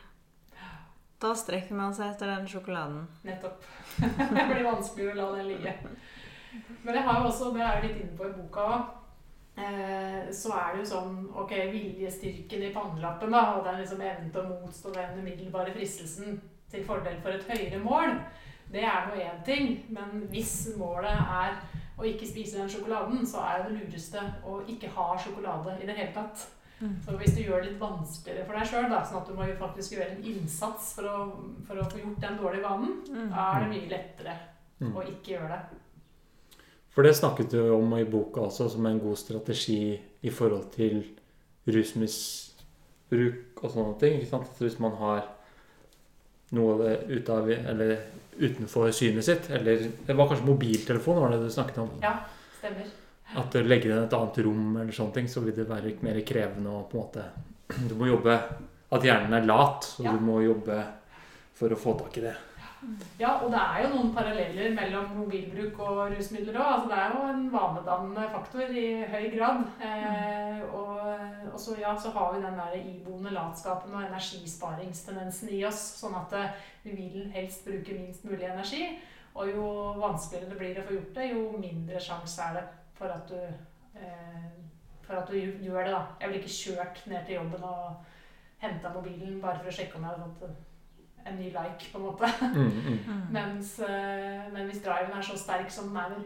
Da 1.22 1.32
strekker 1.32 1.76
man 1.78 1.94
seg 1.96 2.12
etter 2.12 2.28
den 2.28 2.48
sjokoladen. 2.50 3.06
Nettopp. 3.24 3.64
det 4.36 4.44
blir 4.50 4.66
vanskelig 4.66 5.10
å 5.12 5.16
la 5.16 5.30
den 5.38 5.48
ligge. 5.48 5.72
Men 6.82 6.94
jeg 6.94 7.06
har 7.06 7.20
jo 7.20 7.30
også, 7.30 7.52
det 7.54 7.64
er 7.64 7.78
jo 7.78 7.86
litt 7.86 8.02
inne 8.02 8.18
på 8.18 8.28
i 8.28 8.34
boka 8.36 8.66
òg, 8.74 8.90
eh, 9.56 10.26
så 10.36 10.52
er 10.56 10.74
det 10.74 10.82
jo 10.82 10.90
sånn 10.90 11.14
ok, 11.44 11.54
viljestyrken 11.72 12.66
i 12.68 12.72
pannelappen, 12.74 13.32
da, 13.32 13.44
og 13.56 13.64
den 13.66 13.80
liksom 13.80 14.02
evnen 14.04 14.28
til 14.34 14.42
å 14.42 14.58
motstå 14.60 14.92
den 14.96 15.22
umiddelbare 15.22 15.74
fristelsen 15.76 16.38
til 16.72 16.84
fordel 16.84 17.18
for 17.24 17.36
et 17.36 17.48
høyere 17.48 17.80
mål, 17.82 18.18
det 18.72 18.84
er 18.84 19.08
nå 19.08 19.18
én 19.22 19.42
ting. 19.46 19.74
Men 19.94 20.26
hvis 20.32 20.54
målet 20.76 21.16
er 21.16 21.56
å 21.96 22.04
ikke 22.04 22.28
spise 22.28 22.60
den 22.60 22.68
sjokoladen, 22.70 23.24
så 23.28 23.40
er 23.44 23.62
det 23.62 23.70
det 23.70 23.86
lureste 23.86 24.22
å 24.44 24.60
ikke 24.68 24.92
ha 24.96 25.14
sjokolade 25.20 25.78
i 25.80 25.88
det 25.88 25.96
hele 25.96 26.12
tatt. 26.16 26.44
Mm. 26.80 26.92
Så 27.04 27.14
hvis 27.16 27.32
du 27.32 27.40
gjør 27.40 27.62
det 27.62 27.70
litt 27.70 27.80
vanskeligere 27.80 28.44
for 28.44 28.58
deg 28.58 28.68
sjøl, 28.68 28.90
sånn 28.92 29.22
at 29.22 29.30
du 29.30 29.36
må 29.38 29.46
faktisk 29.60 29.94
gjøre 29.94 30.10
en 30.12 30.26
innsats 30.28 30.90
for 30.98 31.08
å, 31.08 31.16
for 31.64 31.80
å 31.80 31.86
få 31.88 32.02
gjort 32.02 32.20
den 32.20 32.36
dårlige 32.40 32.68
vanen, 32.68 32.98
mm. 33.08 33.30
da 33.32 33.46
er 33.54 33.64
det 33.64 33.70
mye 33.72 33.92
lettere 33.94 34.34
mm. 34.82 34.90
å 34.92 35.04
ikke 35.06 35.32
gjøre 35.36 35.54
det. 35.54 35.80
For 36.96 37.04
det 37.04 37.16
snakket 37.16 37.52
du 37.52 37.60
om 37.76 37.96
i 37.96 38.04
boka 38.08 38.46
også 38.48 38.68
som 38.72 38.86
en 38.88 39.00
god 39.00 39.18
strategi 39.20 39.80
i 39.96 40.32
forhold 40.32 40.70
til 40.76 41.02
rusmisbruk 41.68 43.60
og 43.62 43.72
sånne 43.72 43.96
ting. 44.00 44.20
ikke 44.20 44.30
sant? 44.30 44.52
At 44.52 44.62
hvis 44.64 44.78
man 44.80 44.96
har 45.00 45.26
noe 46.56 46.96
ut 47.08 47.32
av, 47.32 47.50
eller 47.52 47.96
utenfor 48.36 48.90
synet 48.92 49.24
sitt, 49.24 49.50
eller 49.50 49.88
Det 50.06 50.14
var 50.16 50.28
kanskje 50.28 50.48
mobiltelefon 50.48 51.20
var 51.22 51.32
det 51.32 51.44
du 51.44 51.50
snakket 51.52 51.78
om? 51.84 51.90
Ja, 52.04 52.18
stemmer 52.58 52.88
at 53.34 53.52
du 53.52 53.64
legger 53.66 53.90
inn 53.90 54.04
et 54.04 54.14
annet 54.14 54.38
rom, 54.46 54.66
eller 54.78 54.94
sånne 54.94 55.16
ting, 55.16 55.28
så 55.30 55.42
vil 55.44 55.56
det 55.56 55.66
være 55.68 55.96
mer 56.06 56.20
krevende 56.26 56.72
å 56.72 56.84
på 56.86 57.00
en 57.00 57.02
måte 57.02 57.88
Du 57.90 57.96
må 57.98 58.06
jobbe 58.06 58.36
At 58.94 59.02
hjernen 59.02 59.34
er 59.34 59.48
lat, 59.48 59.84
så 59.84 60.04
ja. 60.06 60.12
du 60.14 60.22
må 60.22 60.38
jobbe 60.44 60.78
for 61.56 61.72
å 61.72 61.78
få 61.80 61.96
tak 61.98 62.20
i 62.20 62.22
det. 62.28 62.34
Ja, 63.18 63.30
og 63.40 63.48
det 63.50 63.60
er 63.60 63.82
jo 63.82 63.92
noen 63.94 64.10
paralleller 64.14 64.74
mellom 64.76 65.14
mobilbruk 65.16 65.78
og 65.80 66.00
rusmidler 66.12 66.58
òg. 66.60 66.66
Altså, 66.72 66.90
det 66.90 66.98
er 67.00 67.14
jo 67.14 67.22
en 67.30 67.46
vanedannende 67.54 68.26
faktor 68.34 68.76
i 68.82 68.86
høy 69.08 69.26
grad. 69.32 69.62
Eh, 69.80 70.60
og, 70.76 71.00
og 71.52 71.58
så, 71.60 71.78
ja, 71.80 71.94
så 71.96 72.12
har 72.14 72.34
vi 72.34 72.42
den 72.44 72.60
der 72.60 72.76
iboende 72.78 73.32
latskapen 73.32 73.96
og 73.96 74.04
energisparingstendensen 74.04 75.54
i 75.56 75.62
oss. 75.68 75.80
Sånn 76.02 76.18
at 76.20 76.36
eh, 76.36 76.66
vi 76.84 76.98
vil 77.00 77.30
helst 77.34 77.64
bruke 77.66 77.96
minst 77.96 78.28
mulig 78.28 78.44
energi. 78.50 78.92
Og 79.36 79.52
jo 79.52 79.70
vanskeligere 80.00 80.52
det 80.52 80.60
blir 80.60 80.80
å 80.80 80.86
få 80.86 80.98
gjort 80.98 81.16
det, 81.16 81.30
jo 81.32 81.48
mindre 81.60 82.00
sjanse 82.00 82.44
er 82.44 82.60
det 82.60 82.68
for 82.96 83.12
at 83.12 83.32
du 83.32 83.40
eh, 83.40 84.46
for 85.06 85.20
at 85.20 85.28
du 85.30 85.36
gjør 85.38 85.84
det, 85.84 85.92
da. 85.92 86.04
Jeg 86.20 86.28
ville 86.28 86.42
ikke 86.42 86.56
kjørt 86.60 87.02
ned 87.06 87.26
til 87.26 87.38
jobben 87.38 87.66
og 87.66 88.14
henta 88.58 88.90
mobilen 88.94 89.40
bare 89.42 89.60
for 89.60 89.70
å 89.70 89.76
sjekke 89.76 89.98
om 89.98 90.06
jeg 90.06 90.16
hadde 90.16 90.30
fått 90.40 90.65
en 91.26 91.38
ny 91.38 91.50
like, 91.50 91.90
på 91.92 91.98
en 91.98 92.04
måte. 92.04 92.30
Mm, 92.40 92.62
mm. 92.62 92.98
mm. 93.06 93.22
Mens, 93.32 93.78
eh, 93.80 94.46
men 94.52 94.70
hvis 94.70 94.82
driven 94.84 95.14
er 95.18 95.22
så 95.26 95.38
sterk 95.38 95.70
som 95.70 95.88
den 95.88 95.96
er 95.96 96.16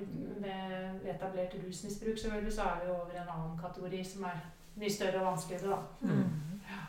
ved, 0.44 1.10
etablert 1.14 1.54
rusmisbruk, 1.66 2.18
så 2.18 2.32
er 2.32 2.80
vi 2.84 2.90
over 2.90 3.14
en 3.14 3.28
annen 3.28 3.58
kategori 3.60 4.04
som 4.04 4.26
er 4.30 4.40
mye 4.80 4.92
større 4.92 5.20
og 5.20 5.30
vanskeligere, 5.32 5.76
da. 5.76 6.08
Mm. 6.08 6.24
Ja. 6.70 6.82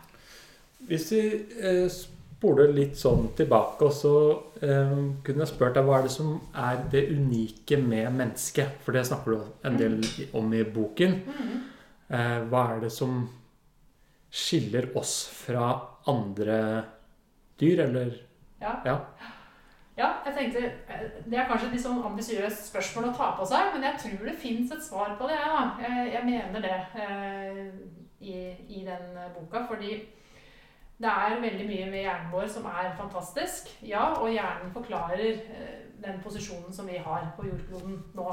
Hvis 0.87 1.11
vi 1.11 1.21
eh, 1.61 1.85
spoler 2.41 2.71
litt 2.73 2.97
sånn 2.97 3.27
tilbake, 3.37 3.85
og 3.85 3.93
så 3.93 4.15
eh, 4.61 4.95
kunne 5.23 5.45
jeg 5.45 5.51
spurt 5.51 5.75
deg 5.77 5.85
hva 5.87 5.99
er 5.99 6.07
det 6.07 6.13
som 6.15 6.31
er 6.57 6.81
det 6.93 7.03
unike 7.13 7.77
med 7.81 8.09
mennesket? 8.17 8.79
For 8.85 8.97
det 8.97 9.05
snakker 9.09 9.35
du 9.35 9.67
en 9.69 9.77
del 9.77 9.99
om 10.37 10.49
i 10.57 10.63
boken. 10.65 11.19
Eh, 12.09 12.39
hva 12.49 12.65
er 12.73 12.87
det 12.87 12.91
som 12.95 13.21
skiller 14.31 14.89
oss 14.97 15.25
fra 15.35 15.73
andre 16.09 16.57
dyr, 17.61 17.85
eller 17.85 18.17
Ja. 18.61 18.75
ja. 18.85 18.97
ja 19.97 20.09
jeg 20.25 20.33
tenkte, 20.37 20.65
eh, 20.89 21.07
Det 21.25 21.39
er 21.39 21.47
kanskje 21.49 21.67
et 21.67 21.73
litt 21.77 21.85
sånn 21.85 22.03
ambisiøst 22.05 22.69
spørsmål 22.69 23.09
å 23.09 23.15
ta 23.17 23.31
på 23.37 23.45
seg, 23.49 23.73
men 23.73 23.87
jeg 23.89 23.99
tror 24.03 24.25
det 24.29 24.37
fins 24.37 24.71
et 24.71 24.83
svar 24.83 25.15
på 25.19 25.29
det. 25.29 25.37
Ja. 25.39 25.61
Jeg, 25.81 26.13
jeg 26.13 26.25
mener 26.25 26.61
det 26.61 26.79
eh, 27.01 27.67
i, 28.21 28.35
i 28.69 28.85
den 28.85 29.15
boka. 29.35 29.65
fordi 29.67 30.01
det 31.01 31.09
er 31.09 31.41
veldig 31.41 31.65
mye 31.65 31.85
ved 31.91 32.03
hjernen 32.03 32.33
vår 32.33 32.47
som 32.47 32.65
er 32.69 32.91
fantastisk. 32.97 33.71
Ja, 33.81 34.03
og 34.21 34.29
hjernen 34.29 34.73
forklarer 34.73 35.23
eh, 35.31 35.79
den 36.03 36.21
posisjonen 36.21 36.73
som 36.73 36.87
vi 36.87 36.99
har 37.01 37.31
på 37.37 37.47
jordkloden 37.47 37.97
nå. 38.13 38.27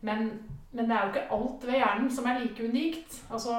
Men, 0.00 0.32
men, 0.72 0.88
det 0.88 0.96
er 0.96 1.02
jo 1.02 1.10
ikke 1.12 1.34
alt 1.36 1.64
ved 1.68 1.74
hjernen 1.76 2.10
som 2.12 2.26
er 2.28 2.38
like 2.40 2.64
unikt. 2.64 3.16
Altså 3.30 3.56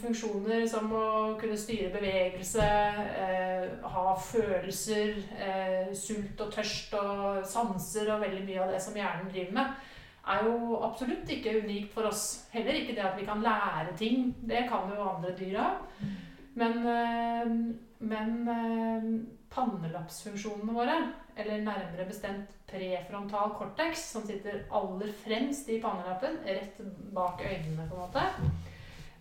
funksjoner 0.00 0.64
som 0.68 0.92
å 0.96 1.06
kunne 1.40 1.58
styre 1.60 1.90
bevegelse, 1.92 2.68
eh, 3.24 3.66
ha 3.94 4.14
følelser, 4.16 5.18
eh, 5.36 5.92
sult 5.92 6.40
og 6.40 6.52
tørst 6.54 6.94
og 7.00 7.44
sanser 7.46 8.14
og 8.14 8.24
veldig 8.24 8.46
mye 8.46 8.62
av 8.64 8.72
det 8.72 8.80
som 8.80 8.96
hjernen 8.96 9.28
driver 9.28 9.52
med, 9.58 9.74
er 10.24 10.44
jo 10.48 10.80
absolutt 10.80 11.28
ikke 11.28 11.58
unikt 11.64 11.92
for 11.92 12.08
oss. 12.08 12.46
Heller 12.52 12.80
ikke 12.80 12.96
det 12.96 13.04
at 13.04 13.20
vi 13.20 13.26
kan 13.28 13.44
lære 13.44 13.96
ting. 13.96 14.34
Det 14.40 14.64
kan 14.70 14.88
jo 14.88 15.04
andre 15.04 15.36
dyr 15.36 15.58
av. 15.60 15.74
Men, 16.54 16.86
eh, 16.86 17.54
men 17.98 18.48
eh, 18.48 19.10
pannelappsfunksjonene 19.54 20.74
våre, 20.74 20.96
eller 21.36 21.64
nærmere 21.64 22.06
bestemt 22.08 22.52
prefrontal 22.70 23.54
cortex, 23.58 24.08
som 24.12 24.26
sitter 24.26 24.64
aller 24.74 25.12
fremst 25.24 25.68
i 25.70 25.80
pannelappen, 25.82 26.40
rett 26.46 26.80
bak 27.14 27.42
øynene, 27.44 27.88
på 27.88 27.96
en 27.96 28.04
måte, 28.06 28.52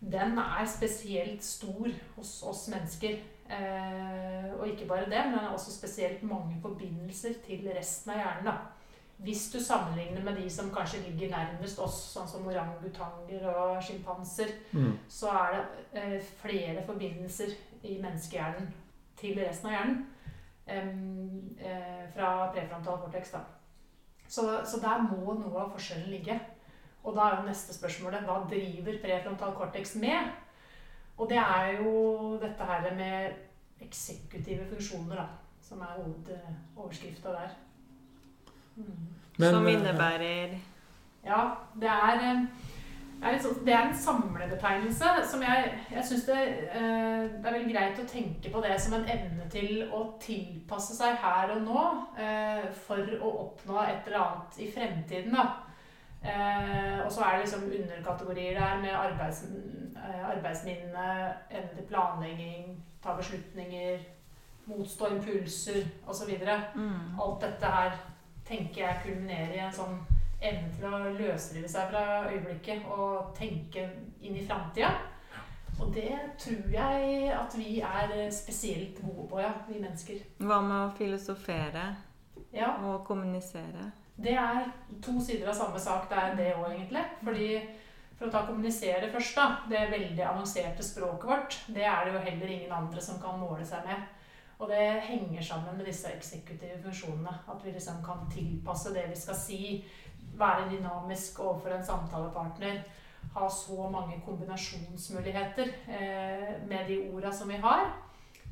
den 0.04 0.38
er 0.40 0.66
spesielt 0.68 1.44
stor 1.44 1.88
hos 2.16 2.42
oss 2.44 2.68
mennesker. 2.74 3.22
Eh, 3.54 4.54
og 4.60 4.68
ikke 4.68 4.88
bare 4.88 5.10
det, 5.10 5.20
men 5.26 5.38
den 5.38 5.46
er 5.46 5.54
også 5.54 5.74
spesielt 5.74 6.24
mange 6.24 6.58
forbindelser 6.62 7.34
til 7.46 7.68
resten 7.76 8.12
av 8.12 8.18
hjernen. 8.18 8.46
da. 8.46 8.56
Hvis 9.24 9.52
du 9.54 9.60
sammenligner 9.64 10.24
med 10.24 10.36
de 10.36 10.50
som 10.50 10.72
kanskje 10.74 11.04
ligger 11.06 11.30
nærmest 11.32 11.80
oss, 11.80 12.00
sånn 12.12 12.28
som 12.28 12.48
orangutanger 12.48 13.46
og 13.54 13.84
sjimpanser, 13.84 14.52
mm. 14.72 14.98
så 15.08 15.30
er 15.32 15.54
det 15.54 16.02
eh, 16.02 16.32
flere 16.42 16.84
forbindelser 16.86 17.54
i 17.84 18.00
menneskehjernen 18.02 18.74
til 19.20 19.40
resten 19.40 19.70
av 19.70 19.78
hjernen. 19.78 20.02
Eh, 20.68 22.10
fra 22.14 22.52
prefrontal 22.54 22.98
cortex, 22.98 23.32
da. 23.32 23.40
Så, 24.28 24.66
så, 24.66 24.80
der 24.80 25.02
må 25.04 25.36
noe 25.36 25.60
av 25.60 25.74
forskjellen 25.76 26.10
ligge. 26.10 26.40
Og 27.04 27.16
da 27.18 27.28
er 27.28 27.42
jo 27.42 27.48
neste 27.50 27.76
spørsmålet 27.76 28.24
hva 28.24 28.40
driver 28.50 29.00
prefrontal 29.04 29.56
cortex 29.58 29.96
med? 30.00 30.32
Og 31.18 31.30
det 31.30 31.38
er 31.38 31.82
jo 31.82 32.38
dette 32.42 32.68
her 32.70 32.88
med 32.96 33.84
eksekutive 33.84 34.66
funksjoner, 34.72 35.20
da, 35.20 35.26
som 35.62 35.84
er 35.84 35.98
hovedoverskrifta 35.98 37.36
der. 37.36 37.58
Men, 38.76 39.50
Som 39.50 39.68
eh, 39.68 39.74
innebærer 39.74 40.56
Ja, 41.26 41.42
det 41.80 41.90
er, 41.90 42.24
eh, 42.30 42.48
er 43.24 43.40
sånn, 43.44 43.60
det 43.66 43.74
er 43.74 43.88
en 43.88 43.98
samlebetegnelse 44.04 45.12
som 45.32 45.44
jeg, 45.46 45.74
jeg 45.94 46.06
syns 46.10 46.26
det, 46.28 46.40
eh, 46.76 47.26
det, 47.30 47.44
er 47.44 47.56
veldig 47.58 47.74
greit 47.74 48.00
å 48.02 48.08
tenke 48.10 48.52
på 48.54 48.64
det 48.64 48.78
som 48.82 48.96
en 48.98 49.10
evne 49.16 49.48
til 49.52 49.84
å 49.94 50.04
tilpasse 50.22 50.96
seg 50.98 51.20
her 51.24 51.54
og 51.56 51.62
nå 51.66 51.84
for 52.86 53.14
å 53.20 53.36
oppnå 53.46 53.78
et 53.84 54.10
eller 54.10 54.20
annet 54.22 54.60
i 54.64 54.72
fremtiden. 54.72 55.38
da. 55.38 55.46
og 57.04 57.12
så 57.12 57.24
er 57.24 57.36
det 57.36 57.44
liksom 57.44 57.64
underkategorier 57.68 58.60
der 58.60 58.82
med 58.82 58.96
arbeids, 58.96 59.44
arbeidsminne, 60.24 61.08
evne 61.52 61.76
til 61.76 61.88
planlegging, 61.90 62.78
ta 63.04 63.16
beslutninger, 63.18 64.00
motstå 64.66 65.08
impulser 65.16 65.84
osv. 66.08 66.30
Mm. 66.76 67.20
Alt 67.22 67.42
dette 67.42 67.66
her 67.66 67.98
tenker 68.48 68.82
jeg 68.86 69.02
kulminerer 69.06 69.56
i 69.58 69.64
en 69.66 69.76
sånn 69.76 70.00
evne 70.44 70.70
til 70.76 70.88
å 70.90 71.00
løsrive 71.16 71.70
seg 71.72 71.90
fra 71.92 72.04
øyeblikket 72.30 72.86
og 72.92 73.34
tenke 73.38 73.88
inn 74.22 74.38
i 74.38 74.46
framtida. 74.46 74.94
Og 75.82 75.90
det 75.96 76.12
tror 76.38 76.70
jeg 76.74 77.32
at 77.34 77.56
vi 77.58 77.80
er 77.82 78.14
spesielt 78.32 79.02
gode 79.02 79.28
på, 79.30 79.40
ja, 79.42 79.52
vi 79.68 79.80
mennesker. 79.82 80.22
Hva 80.44 80.60
med 80.62 80.80
å 80.84 80.94
filosofere 80.98 81.88
ja. 82.54 82.76
og 82.86 83.06
kommunisere? 83.08 83.90
Det 84.16 84.36
er 84.38 84.68
to 85.02 85.18
sider 85.24 85.50
av 85.50 85.58
samme 85.58 85.80
sak. 85.82 86.06
Det 86.10 86.20
er 86.20 86.36
det 86.38 86.52
òg, 86.54 86.68
egentlig. 86.76 87.04
Fordi 87.24 87.48
for 88.20 88.30
å 88.30 88.34
ta 88.34 88.44
kommunisere 88.48 89.10
først, 89.12 89.40
da. 89.40 89.48
Det 89.70 89.88
veldig 89.92 90.26
avanserte 90.30 90.86
språket 90.86 91.30
vårt. 91.30 91.58
Det 91.74 91.88
er 91.90 92.06
det 92.06 92.14
jo 92.14 92.26
heller 92.28 92.54
ingen 92.54 92.76
andre 92.78 93.02
som 93.02 93.18
kan 93.22 93.42
måle 93.42 93.66
seg 93.68 93.88
med. 93.90 94.06
Og 94.62 94.70
det 94.70 94.84
henger 95.10 95.42
sammen 95.44 95.76
med 95.78 95.90
disse 95.90 96.12
eksekutive 96.14 96.78
funksjonene. 96.86 97.34
At 97.50 97.66
vi 97.66 97.74
liksom 97.74 98.04
kan 98.06 98.28
tilpasse 98.32 98.94
det 98.94 99.10
vi 99.10 99.18
skal 99.20 99.40
si. 99.40 99.64
Være 100.38 100.70
dynamisk 100.72 101.40
overfor 101.40 101.76
en 101.76 101.86
samtalepartner. 101.86 102.84
Ha 103.34 103.50
så 103.50 103.90
mange 103.90 104.22
kombinasjonsmuligheter 104.26 105.70
eh, 105.88 106.50
med 106.68 106.88
de 106.88 107.00
orda 107.14 107.32
som 107.32 107.50
vi 107.50 107.58
har. 107.58 107.88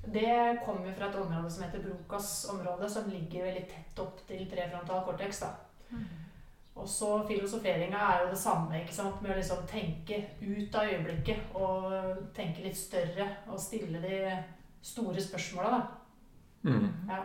Det 0.05 0.61
kommer 0.65 0.93
fra 0.93 1.09
et 1.09 1.15
område 1.15 1.51
som 1.51 1.63
heter 1.63 1.83
Brokas 1.83 2.31
område, 2.53 2.89
som 2.89 3.09
ligger 3.09 3.45
veldig 3.45 3.67
tett 3.69 3.99
opp 4.01 4.23
til 4.27 4.47
prefrontal 4.49 5.03
cortex. 5.05 5.43
da. 5.43 5.51
Mm. 5.91 6.07
Og 6.75 6.87
så 6.89 7.09
Filosoferinga 7.27 7.97
er 7.97 8.23
jo 8.23 8.29
det 8.31 8.39
samme, 8.39 8.79
ikke 8.81 8.95
sant? 8.95 9.21
med 9.21 9.33
å 9.33 9.37
liksom 9.37 9.65
tenke 9.69 10.21
ut 10.41 10.75
av 10.75 10.89
øyeblikket 10.89 11.55
og 11.59 11.93
tenke 12.35 12.63
litt 12.63 12.79
større 12.79 13.27
og 13.51 13.59
stille 13.59 14.01
de 14.01 14.21
store 14.81 15.21
spørsmåla. 15.21 15.81
Mm. 16.63 16.87
Ja. 17.09 17.21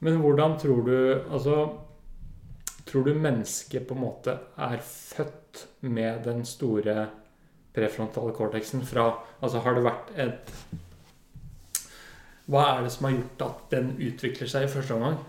Men 0.00 0.20
hvordan 0.20 0.58
tror 0.60 0.82
du 0.84 0.96
Altså 1.32 1.54
Tror 2.90 3.04
du 3.06 3.14
mennesket 3.14 3.86
på 3.86 3.94
en 3.94 4.02
måte 4.02 4.34
er 4.58 4.80
født 4.82 5.66
med 5.86 6.24
den 6.26 6.44
store 6.48 7.06
prefrontale 7.74 8.34
cortexen 8.34 8.82
fra 8.86 9.12
Altså 9.40 9.62
har 9.62 9.76
det 9.76 9.84
vært 9.86 10.10
et 10.18 10.54
Hva 12.50 12.64
er 12.72 12.82
det 12.82 12.90
som 12.90 13.06
har 13.06 13.14
gjort 13.14 13.44
at 13.46 13.60
den 13.76 13.92
utvikler 13.94 14.50
seg 14.50 14.66
i 14.66 14.72
første 14.72 14.96
omgang? 14.96 15.20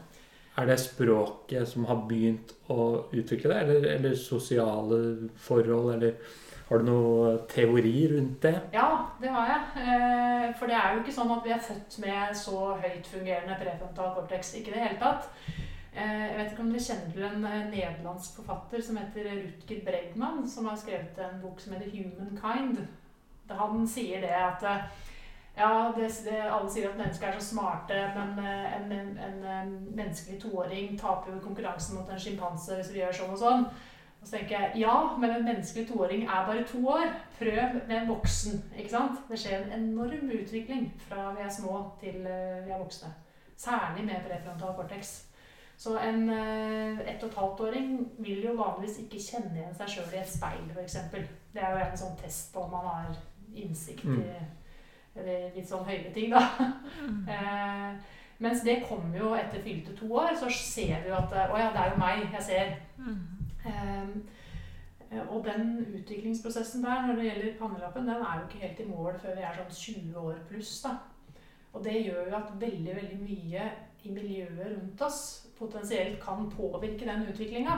Er 0.58 0.66
det 0.68 0.80
språket 0.82 1.70
som 1.70 1.86
har 1.88 2.02
begynt 2.10 2.50
å 2.74 3.06
utvikle 3.14 3.54
det, 3.54 3.60
eller, 3.62 3.86
eller 3.94 4.16
sosiale 4.20 4.98
forhold, 5.40 5.94
eller 5.94 6.18
har 6.68 6.82
du 6.82 6.88
noe 6.90 7.32
teori 7.52 7.94
rundt 8.12 8.42
det? 8.44 8.56
Ja, 8.74 8.88
det 9.22 9.32
har 9.32 9.48
jeg. 9.54 9.86
Eh, 9.86 10.46
For 10.60 10.68
det 10.72 10.76
er 10.80 10.96
jo 10.96 11.04
ikke 11.04 11.16
sånn 11.16 11.32
at 11.38 11.46
vi 11.46 11.54
er 11.56 11.64
født 11.66 11.98
med 12.04 12.36
så 12.42 12.60
høyt 12.82 13.08
fungerende 13.14 13.58
prefrontal 13.62 14.14
cortex. 14.18 14.54
Ikke 14.60 14.74
i 14.74 14.76
det 14.76 14.86
hele 14.88 15.00
tatt. 15.00 15.30
Eh, 15.94 16.28
Jeg 16.28 16.38
vet 16.38 16.52
ikke 16.52 16.64
om 16.64 16.72
dere 16.72 16.84
kjenner 16.86 17.12
til 17.12 17.24
en 17.28 17.46
eh, 17.46 17.70
nederlandsk 17.72 18.36
forfatter 18.40 18.84
som 18.84 18.98
heter 18.98 19.26
Rutger 19.32 19.80
Bregman, 19.86 20.48
som 20.50 20.66
har 20.66 20.78
skrevet 20.80 21.20
en 21.20 21.42
bok 21.42 21.60
som 21.60 21.74
heter 21.74 21.92
'Humankind'. 21.92 22.86
Han 23.50 23.88
sier 23.88 24.22
det 24.22 24.30
at 24.30 24.64
eh, 24.64 24.84
ja, 25.58 25.92
det, 25.98 26.08
det, 26.26 26.38
alle 26.52 26.72
sier 26.72 26.90
at 26.90 26.98
mennesker 26.98 27.28
er 27.28 27.40
så 27.40 27.46
smarte, 27.46 28.12
men 28.16 28.46
en, 28.46 28.92
en, 28.92 29.18
en, 29.18 29.46
en 29.46 29.88
menneskelig 29.96 30.42
toåring 30.42 31.00
taper 31.00 31.34
jo 31.34 31.40
konkurransen 31.40 31.98
mot 31.98 32.10
en 32.10 32.20
sjimpanse 32.20 32.76
hvis 32.76 32.94
vi 32.94 33.00
gjør 33.00 33.12
sånn 33.12 33.34
og 33.36 33.38
sånn. 33.38 33.66
Og 34.22 34.28
så 34.28 34.38
tenker 34.38 34.60
jeg 34.60 34.80
ja, 34.86 35.18
men 35.18 35.30
en 35.30 35.44
menneskelig 35.44 35.88
toåring 35.90 36.24
er 36.24 36.46
bare 36.48 36.64
to 36.64 36.88
år. 36.88 37.12
Prøv 37.40 37.82
med 37.88 37.98
en 37.98 38.08
voksen. 38.08 38.64
ikke 38.78 38.90
sant? 38.90 39.20
Det 39.30 39.40
skjer 39.40 39.66
en 39.66 39.84
enorm 39.84 40.32
utvikling 40.40 40.94
fra 40.98 41.34
vi 41.36 41.44
er 41.44 41.50
små 41.50 41.92
til 42.00 42.24
vi 42.24 42.72
er 42.72 42.80
voksne. 42.80 43.12
Særlig 43.58 44.06
med 44.06 44.24
prefrontal 44.28 44.76
cortex. 44.78 45.31
Så 45.82 45.96
en 45.98 46.30
eh, 46.30 47.00
ett 47.10 47.24
og 47.24 47.32
et 47.32 47.38
halvt 47.40 47.62
åring 47.66 47.94
vil 48.22 48.44
jo 48.46 48.58
vanligvis 48.60 49.00
ikke 49.02 49.22
kjenne 49.24 49.56
igjen 49.58 49.78
seg 49.80 49.90
sjøl 49.90 50.12
i 50.14 50.20
et 50.22 50.30
speil, 50.30 50.68
f.eks. 50.76 50.98
Det 51.54 51.62
er 51.62 51.74
jo 51.74 51.86
en 51.88 52.02
sånn 52.04 52.18
test 52.20 52.52
på 52.54 52.62
om 52.62 52.76
man 52.76 52.86
har 52.86 53.16
innsikt 53.58 54.06
i 54.06 54.20
eller 55.12 55.50
litt 55.56 55.68
sånn 55.68 55.88
høye 55.88 56.12
ting, 56.16 56.32
da. 56.32 56.44
Eh, 57.32 57.96
mens 58.42 58.62
det 58.66 58.84
kommer 58.88 59.18
jo 59.18 59.34
etter 59.38 59.62
fylte 59.62 59.94
to 59.98 60.08
år, 60.18 60.32
så 60.38 60.48
ser 60.54 61.02
vi 61.04 61.12
jo 61.12 61.18
at 61.18 61.34
Å 61.34 61.58
ja, 61.60 61.68
det 61.74 61.82
er 61.82 61.92
jo 61.92 62.00
meg 62.02 62.24
jeg 62.38 62.46
ser. 62.46 62.72
Mm. 63.02 63.26
eh, 63.66 65.20
og 65.28 65.44
den 65.44 65.76
utviklingsprosessen 66.00 66.86
der 66.86 67.08
når 67.08 67.20
det 67.20 67.28
gjelder 67.28 67.58
pannelappen, 67.60 68.08
den 68.08 68.24
er 68.24 68.40
jo 68.40 68.48
ikke 68.48 68.64
helt 68.64 68.80
i 68.80 68.90
mål 68.90 69.20
før 69.20 69.36
vi 69.38 69.46
er 69.50 69.58
sånn 69.60 69.78
20 69.82 70.20
år 70.24 70.42
pluss. 70.48 70.78
da. 70.86 70.96
Og 71.74 71.84
det 71.84 71.98
gjør 72.06 72.30
jo 72.30 72.38
at 72.38 72.54
veldig 72.62 72.96
veldig 73.02 73.20
mye 73.26 73.72
i 74.06 74.14
miljøet 74.14 74.76
rundt 74.76 75.04
oss 75.06 75.22
potensielt 75.62 76.20
kan 76.24 76.50
påvirke 76.52 77.08
den 77.08 77.28
utviklinga. 77.30 77.78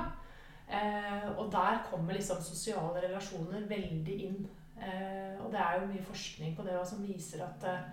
Eh, 0.67 1.27
og 1.37 1.51
der 1.51 1.83
kommer 1.89 2.15
liksom 2.17 2.41
sosiale 2.41 3.03
relasjoner 3.03 3.67
veldig 3.69 4.15
inn. 4.27 4.39
Eh, 4.79 5.35
og 5.43 5.51
det 5.53 5.59
er 5.61 5.79
jo 5.79 5.91
mye 5.91 6.07
forskning 6.07 6.55
på 6.57 6.65
det 6.65 6.79
også, 6.79 6.95
som 6.95 7.05
viser 7.05 7.43
at 7.45 7.67
eh, 7.69 7.83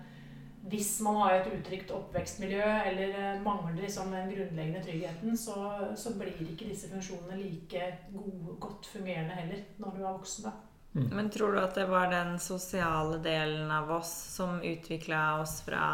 hvis 0.71 0.99
man 1.01 1.17
har 1.23 1.35
et 1.35 1.53
utrygt 1.55 1.91
oppvekstmiljø 1.93 2.63
eller 2.63 3.15
eh, 3.17 3.39
mangler 3.41 3.81
liksom 3.81 4.11
den 4.13 4.29
grunnleggende 4.29 4.83
tryggheten, 4.85 5.37
så, 5.37 5.55
så 5.97 6.13
blir 6.17 6.41
ikke 6.45 6.69
disse 6.69 6.89
funksjonene 6.91 7.39
like 7.39 7.87
gode, 8.13 8.57
godt 8.61 8.91
fungerende 8.93 9.37
heller 9.37 9.63
når 9.81 9.95
du 9.95 10.03
er 10.03 10.11
voksen. 10.11 10.49
da. 10.49 10.57
Men 10.91 11.29
tror 11.31 11.55
du 11.55 11.61
at 11.61 11.75
det 11.75 11.87
var 11.87 12.09
den 12.11 12.35
sosiale 12.39 13.21
delen 13.23 13.71
av 13.71 13.91
oss 13.95 14.11
som 14.35 14.59
utvikla 14.59 15.39
oss 15.39 15.61
fra 15.63 15.85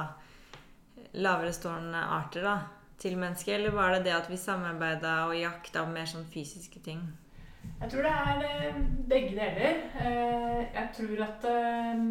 lavere 1.17 1.53
stående 1.53 2.01
arter 2.17 2.43
da, 2.45 2.55
til 2.99 3.17
mennesket, 3.17 3.55
eller 3.55 3.71
var 3.75 3.93
det 3.95 4.05
det 4.05 4.13
at 4.17 4.29
vi 4.29 4.38
samarbeida 4.38 5.13
og 5.27 5.38
jakta 5.38 5.86
mer 5.86 6.10
sånn 6.10 6.25
fysiske 6.33 6.81
ting? 6.86 7.01
Jeg 7.81 7.91
tror 7.91 8.01
det 8.01 8.12
er 8.12 8.43
eh, 8.47 8.81
begge 9.10 9.36
deler. 9.36 9.81
Eh, 10.01 10.62
Jeg 10.73 10.89
tror 10.97 11.23
at 11.23 11.45
eh, 11.51 12.03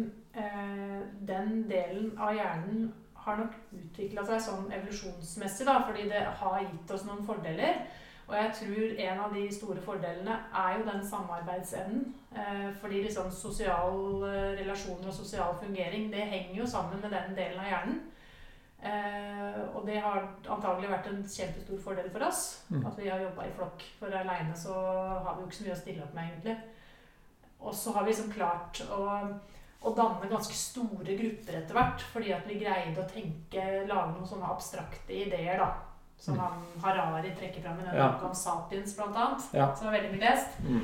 den 1.27 1.69
delen 1.69 2.11
av 2.19 2.35
hjernen 2.35 2.91
har 3.25 3.39
nok 3.41 3.55
utvikla 3.75 4.23
seg 4.25 4.43
sånn 4.45 4.67
evolusjonsmessig, 4.71 5.65
da, 5.67 5.79
fordi 5.87 6.07
det 6.11 6.21
har 6.39 6.59
gitt 6.63 6.93
oss 6.95 7.07
noen 7.07 7.25
fordeler. 7.27 7.81
Og 8.27 8.35
jeg 8.35 8.53
tror 8.59 8.93
en 9.07 9.19
av 9.23 9.33
de 9.35 9.43
store 9.55 9.81
fordelene 9.83 10.37
er 10.61 10.77
jo 10.77 10.85
den 10.87 11.03
samarbeidsevnen. 11.09 12.01
Fordi 12.81 13.03
liksom 13.05 13.29
sosiale 13.31 14.31
relasjoner 14.59 15.07
og 15.07 15.15
sosial 15.15 15.55
fungering, 15.61 16.09
det 16.11 16.25
henger 16.27 16.57
jo 16.59 16.67
sammen 16.67 16.99
med 17.01 17.15
den 17.15 17.37
delen 17.37 17.61
av 17.63 17.69
hjernen. 17.71 18.01
Eh, 18.83 19.61
og 19.75 19.85
det 19.87 19.97
har 20.03 20.27
antagelig 20.53 20.89
vært 20.91 21.07
en 21.09 21.23
kjempestor 21.23 21.79
fordel 21.81 22.09
for 22.13 22.27
oss. 22.27 22.41
Mm. 22.69 22.85
At 22.85 22.97
vi 22.99 23.09
har 23.09 23.19
jobba 23.23 23.45
i 23.47 23.53
flokk. 23.57 23.83
For 23.99 24.13
aleine 24.13 24.53
så 24.55 24.73
har 25.25 25.35
vi 25.35 25.41
jo 25.41 25.47
ikke 25.47 25.57
så 25.59 25.63
mye 25.67 25.75
å 25.77 25.81
stille 25.81 26.03
opp 26.05 26.13
med, 26.13 26.29
egentlig. 26.31 26.57
Og 27.59 27.73
så 27.73 27.93
har 27.95 28.03
vi 28.05 28.11
liksom 28.13 28.31
klart 28.35 28.81
å, 28.93 29.01
å 29.81 29.93
danne 29.97 30.29
ganske 30.29 30.53
store 30.53 31.17
grupper 31.17 31.57
etter 31.61 31.73
hvert. 31.73 32.05
Fordi 32.13 32.33
at 32.37 32.45
vi 32.47 32.59
greide 32.61 33.01
å 33.01 33.09
tenke, 33.09 33.65
lage 33.89 34.13
noen 34.13 34.29
sånne 34.29 34.51
abstrakte 34.53 35.13
ideer, 35.25 35.57
da. 35.57 35.71
Som 36.19 36.33
Mm. 36.33 36.39
han 36.41 36.63
Harari 36.81 37.29
trekker 37.37 37.61
fram 37.61 37.79
i 37.79 37.83
den 37.85 37.95
Ja. 37.95 38.07
boka 38.11 38.25
om 38.29 38.33
Sapiens, 38.33 38.95
blant 38.95 39.15
annet. 39.15 39.43
Ja. 39.53 39.73
Som 39.75 39.87
er 39.87 39.99
veldig 39.99 40.11
mye 40.17 40.29
lest 40.29 40.59
Mm. 40.61 40.81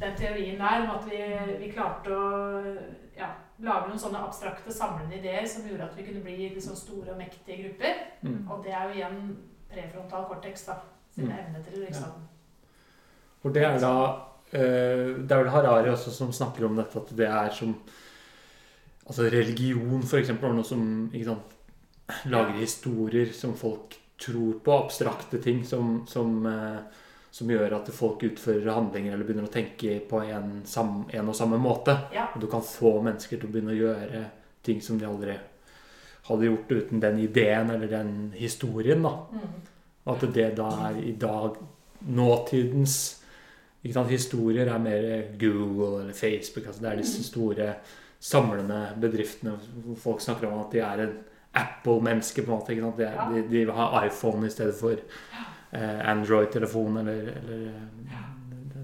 Den 0.00 0.16
teorien 0.18 0.58
der 0.58 0.84
om 0.84 0.90
at 0.96 1.06
vi, 1.06 1.20
vi 1.60 1.70
klarte 1.70 2.10
å 2.10 2.28
ja, 3.16 3.30
lage 3.62 3.88
noen 3.88 4.00
sånne 4.00 4.22
abstrakte, 4.26 4.72
samlende 4.74 5.20
ideer 5.20 5.46
som 5.46 5.66
gjorde 5.68 5.86
at 5.86 5.96
vi 5.98 6.06
kunne 6.08 6.24
bli 6.24 6.48
liksom 6.48 6.76
store 6.78 7.14
og 7.14 7.20
mektige 7.20 7.62
grupper. 7.62 8.00
Mm. 8.26 8.40
Og 8.50 8.64
det 8.64 8.74
er 8.74 8.88
jo 8.88 8.98
igjen 8.98 9.20
prefrontal 9.70 10.26
cortex, 10.30 10.66
da. 10.70 10.80
Sine 11.14 11.30
Mm. 11.30 11.38
evne 11.38 11.60
til 11.62 11.78
liksom 11.78 11.86
liksom 11.86 12.22
For 13.42 13.54
det 13.54 13.62
er 13.62 13.76
da 13.78 13.90
eh, 14.50 15.14
Det 15.14 15.30
er 15.30 15.42
vel 15.44 15.50
Harari 15.52 15.90
også 15.92 16.10
som 16.10 16.32
snakker 16.32 16.64
om 16.66 16.74
dette, 16.76 16.98
at 16.98 17.16
det 17.16 17.28
er 17.28 17.50
som 17.54 17.76
Altså 19.06 19.22
religion, 19.30 20.02
eksempel, 20.18 20.48
er 20.48 20.54
noe 20.54 20.64
som 20.64 21.10
sant, 21.12 21.54
lager 22.24 22.58
historier 22.58 23.32
som 23.32 23.54
folk 23.54 23.94
tror 24.18 24.60
på, 24.64 24.72
abstrakte 24.72 25.42
ting 25.42 25.64
som, 25.64 26.06
som, 26.06 26.46
eh, 26.46 26.78
som 27.34 27.50
gjør 27.50 27.72
at 27.80 27.88
folk 27.90 28.22
utfører 28.28 28.70
handlinger 28.70 29.16
eller 29.16 29.26
begynner 29.26 29.48
å 29.48 29.52
tenke 29.52 29.96
på 30.06 30.20
en, 30.22 30.60
sam, 30.70 31.00
en 31.10 31.30
og 31.32 31.34
samme 31.34 31.58
måte. 31.58 31.96
Ja. 32.14 32.28
Og 32.30 32.44
du 32.44 32.46
kan 32.50 32.62
få 32.62 33.00
mennesker 33.02 33.40
til 33.40 33.48
å 33.48 33.54
begynne 33.54 33.74
å 33.74 33.80
gjøre 33.80 34.20
ting 34.64 34.78
som 34.84 35.00
de 35.00 35.08
aldri 35.08 35.34
hadde 36.28 36.46
gjort 36.46 36.70
uten 36.70 37.02
den 37.02 37.18
ideen 37.24 37.72
eller 37.74 37.90
den 37.90 38.12
historien. 38.38 39.02
da. 39.02 39.16
mm. 39.34 39.56
At 40.14 40.22
det 40.36 40.46
da 40.60 40.68
er 40.86 41.00
i 41.00 41.14
dag 41.18 41.58
nåtidens 42.04 42.96
ikke 43.84 43.96
sant, 43.98 44.12
historier 44.12 44.70
er 44.70 44.80
mer 44.80 45.06
Google 45.40 46.04
eller 46.04 46.16
Facebook. 46.16 46.66
altså 46.66 46.84
Det 46.84 46.90
er 46.90 47.00
disse 47.02 47.24
store 47.26 47.66
samlende 48.20 48.78
bedriftene 49.00 49.56
hvor 49.84 49.98
folk 50.00 50.22
snakker 50.24 50.48
om 50.48 50.62
at 50.62 50.72
de 50.72 50.80
er 50.80 51.02
en 51.04 51.18
Apple-menneske. 51.54 52.42
på 52.42 52.52
en 52.52 52.58
måte, 52.58 52.72
ikke 52.72 52.86
sant? 52.86 53.02
De, 53.02 53.34
de, 53.34 53.42
de 53.50 53.64
vil 53.66 53.74
ha 53.74 54.06
iPhone 54.06 54.46
i 54.46 54.54
stedet 54.54 54.78
for 54.78 55.02
Android-telefon 55.82 56.96
eller, 57.02 57.32
eller 57.40 57.62
ja. 58.10 58.22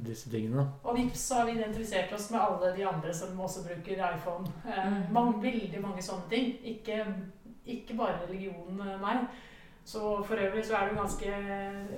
disse 0.07 0.31
tingene. 0.31 0.65
Og 0.85 0.97
vips 0.99 1.21
så 1.29 1.35
har 1.41 1.47
vi 1.47 1.53
identifisert 1.59 2.13
oss 2.17 2.31
med 2.31 2.41
alle 2.41 2.73
de 2.77 2.87
andre 2.89 3.15
som 3.15 3.41
også 3.41 3.63
bruker 3.69 4.01
iPhone. 4.15 4.47
Eh, 4.67 4.87
Mm. 4.87 5.13
mange, 5.13 5.43
veldig 5.43 5.81
mange 5.83 6.03
sånne 6.03 6.29
ting. 6.31 6.55
Ikke, 6.65 7.05
ikke 7.67 7.97
bare 7.97 8.19
religionen 8.27 8.81
nei. 9.03 9.17
Så 9.85 10.23
for 10.27 10.35
øvrig 10.37 10.65
så 10.65 10.75
er 10.77 10.89
det 10.89 10.97
jo 10.97 11.01
ganske 11.03 11.31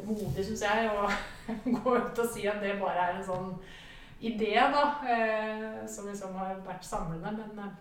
modig, 0.07 0.45
syns 0.47 0.63
jeg, 0.63 0.91
å 0.91 1.09
gå 1.83 1.97
ut 1.97 2.19
og 2.19 2.29
si 2.35 2.47
at 2.47 2.61
det 2.63 2.77
bare 2.81 3.09
er 3.09 3.17
en 3.19 3.25
sånn 3.27 3.49
idé, 4.23 4.55
da. 4.55 4.85
Eh, 5.09 5.87
som 5.91 6.07
liksom 6.09 6.35
har 6.39 6.61
vært 6.67 6.85
samlende. 6.87 7.33
Men, 7.33 7.59
eh, 7.59 7.73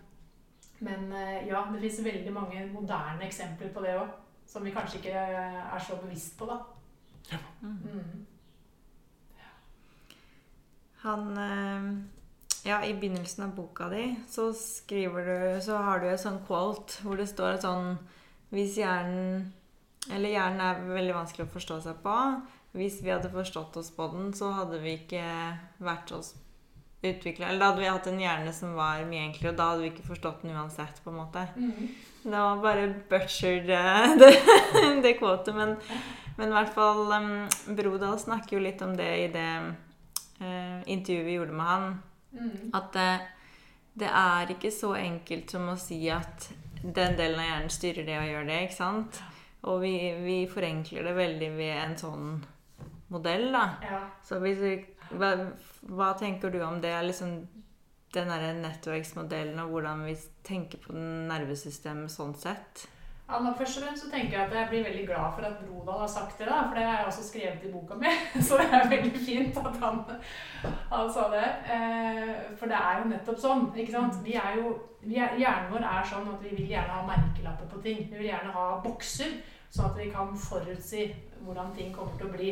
men 0.80 1.12
eh, 1.13 1.47
ja, 1.47 1.62
det 1.74 1.80
fins 1.84 2.00
veldig 2.04 2.34
mange 2.34 2.65
moderne 2.74 3.24
eksempler 3.28 3.69
på 3.76 3.84
det 3.86 3.93
òg. 4.00 4.10
Som 4.47 4.65
vi 4.65 4.71
kanskje 4.74 4.97
ikke 5.00 5.13
eh, 5.15 5.76
er 5.76 5.80
så 5.80 5.95
bevisst 6.02 6.38
på, 6.39 6.45
da. 6.50 6.58
Mm. 7.62 8.26
Han 11.02 11.38
eh, 11.38 11.91
Ja, 12.63 12.84
i 12.86 12.94
begynnelsen 12.94 13.46
av 13.48 13.56
boka 13.56 13.89
di 13.89 14.15
så 14.30 14.52
skriver 14.54 15.26
du 15.26 15.62
Så 15.62 15.78
har 15.78 16.02
du 16.02 16.10
et 16.12 16.22
sånn 16.22 16.41
quote 16.48 17.02
hvor 17.02 17.17
det 17.17 17.30
står 17.32 17.58
et 17.58 17.65
sånn 17.65 17.96
Hvis 18.54 18.78
hjernen 18.82 19.52
Eller 20.12 20.36
hjernen 20.36 20.62
er 20.65 20.86
veldig 20.89 21.15
vanskelig 21.15 21.48
å 21.48 21.54
forstå 21.54 21.82
seg 21.86 22.00
på. 22.04 22.15
Hvis 22.78 23.02
vi 23.04 23.12
hadde 23.12 23.30
forstått 23.34 23.76
oss 23.78 23.91
på 23.94 24.08
den, 24.13 24.32
så 24.34 24.54
hadde 24.56 24.80
vi 24.82 24.96
ikke 25.02 25.26
vært 25.84 26.13
oss 26.15 26.32
utvikla 27.02 27.50
Eller 27.50 27.60
da 27.60 27.72
hadde 27.72 27.84
vi 27.84 27.89
hatt 27.89 28.08
en 28.08 28.22
hjerne 28.22 28.54
som 28.56 28.74
var 28.78 29.04
mye 29.10 29.26
enklere, 29.26 29.52
og 29.52 29.60
da 29.60 29.67
hadde 29.72 29.84
vi 29.84 29.91
ikke 29.91 30.08
forstått 30.08 30.46
den 30.46 30.56
uansett, 30.56 31.02
på 31.04 31.12
en 31.12 31.20
måte. 31.20 31.44
Mm. 31.58 31.89
Det 32.24 32.32
var 32.32 32.62
bare 32.63 32.88
butchered, 33.10 33.70
eh, 33.76 34.15
det, 34.22 34.32
det 35.04 35.15
quotet. 35.20 35.56
Men, 35.58 35.76
men 36.38 36.50
i 36.50 36.56
hvert 36.56 36.74
fall 36.76 37.06
um, 37.12 37.76
Brodal 37.78 38.20
snakker 38.20 38.58
jo 38.58 38.63
litt 38.63 38.82
om 38.86 38.96
det 38.98 39.10
i 39.26 39.28
det 39.34 39.50
uh, 40.41 40.80
intervjuet 40.86 41.28
vi 41.28 41.38
gjorde 41.38 41.58
med 41.58 41.72
han. 41.72 41.88
Mm. 42.32 42.72
At 42.78 42.91
det, 42.96 43.10
det 44.04 44.12
er 44.22 44.54
ikke 44.56 44.72
så 44.74 44.94
enkelt 45.00 45.52
som 45.52 45.70
å 45.72 45.78
si 45.80 46.00
at 46.13 46.50
den 46.82 47.17
delen 47.17 47.39
av 47.39 47.50
hjernen 47.50 47.74
styrer 47.74 48.08
det 48.08 48.17
og 48.20 48.30
gjør 48.30 48.48
det. 48.50 48.62
ikke 48.65 48.80
sant? 48.80 49.22
Og 49.70 49.84
vi, 49.84 49.94
vi 50.24 50.38
forenkler 50.50 51.06
det 51.06 51.17
veldig 51.17 51.52
ved 51.58 51.76
en 51.78 51.98
sånn 52.00 52.30
modell, 53.12 53.52
da. 53.54 53.65
Ja. 53.86 54.00
Så 54.26 54.39
hvis 54.41 54.62
vi, 54.62 54.78
hva, 55.20 55.34
hva 55.91 56.13
tenker 56.17 56.54
du 56.54 56.62
om 56.65 56.80
det? 56.82 56.96
Liksom 57.06 57.36
den 58.12 58.32
derre 58.32 58.56
nettverksmodellen 58.58 59.60
og 59.63 59.76
hvordan 59.76 60.02
vi 60.08 60.15
tenker 60.48 60.82
på 60.84 60.96
nervesystemet 60.96 62.12
sånn 62.12 62.34
sett? 62.39 62.88
Ja, 63.32 63.38
nå 63.39 63.54
først 63.56 63.78
og 63.80 63.84
fremst 63.86 64.04
så 64.04 64.10
tenker 64.12 64.34
jeg 64.38 64.48
at 64.50 64.54
jeg 64.58 64.67
blir 64.70 64.84
veldig 64.84 65.04
glad 65.08 65.36
for 65.38 65.46
at 65.48 65.60
Brodal 65.63 66.02
har 66.02 66.10
sagt 66.12 66.39
det, 66.41 66.48
da, 66.50 66.58
for 66.67 66.76
det 66.76 66.84
har 66.84 66.98
jeg 66.98 67.06
også 67.08 67.24
skrevet 67.30 67.63
i 67.63 67.72
boka 67.72 67.96
mi. 68.02 68.12
Så 68.48 68.58
det 68.60 68.65
er 68.76 68.89
veldig 68.91 69.22
fint 69.24 69.60
at 69.62 69.78
han, 69.80 70.02
han 70.91 71.13
sa 71.15 71.30
det. 71.32 71.46
Eh, 71.76 72.34
for 72.60 72.67
det 72.67 72.82
er 72.82 73.00
jo 73.00 73.12
nettopp 73.13 73.39
sånn. 73.39 73.63
ikke 73.80 73.96
sant? 73.96 74.20
Vi 74.26 74.36
er 74.36 74.60
jo, 74.60 74.74
vi 75.06 75.15
er, 75.24 75.38
hjernen 75.39 75.72
vår 75.72 75.88
er 75.94 76.12
sånn 76.12 76.28
at 76.34 76.44
vi 76.44 76.52
vil 76.58 76.74
gjerne 76.74 76.98
ha 77.00 77.08
merkelapper 77.08 77.72
på 77.72 77.80
ting. 77.88 78.04
Vi 78.12 78.20
vil 78.20 78.30
gjerne 78.34 78.52
ha 78.58 78.67
bokser, 78.84 79.39
sånn 79.72 79.89
at 79.94 79.98
vi 80.04 80.12
kan 80.12 80.36
forutsi 80.50 81.08
hvordan 81.46 81.72
ting 81.78 81.96
kommer 81.96 82.20
til 82.20 82.28
å 82.28 82.36
bli. 82.36 82.52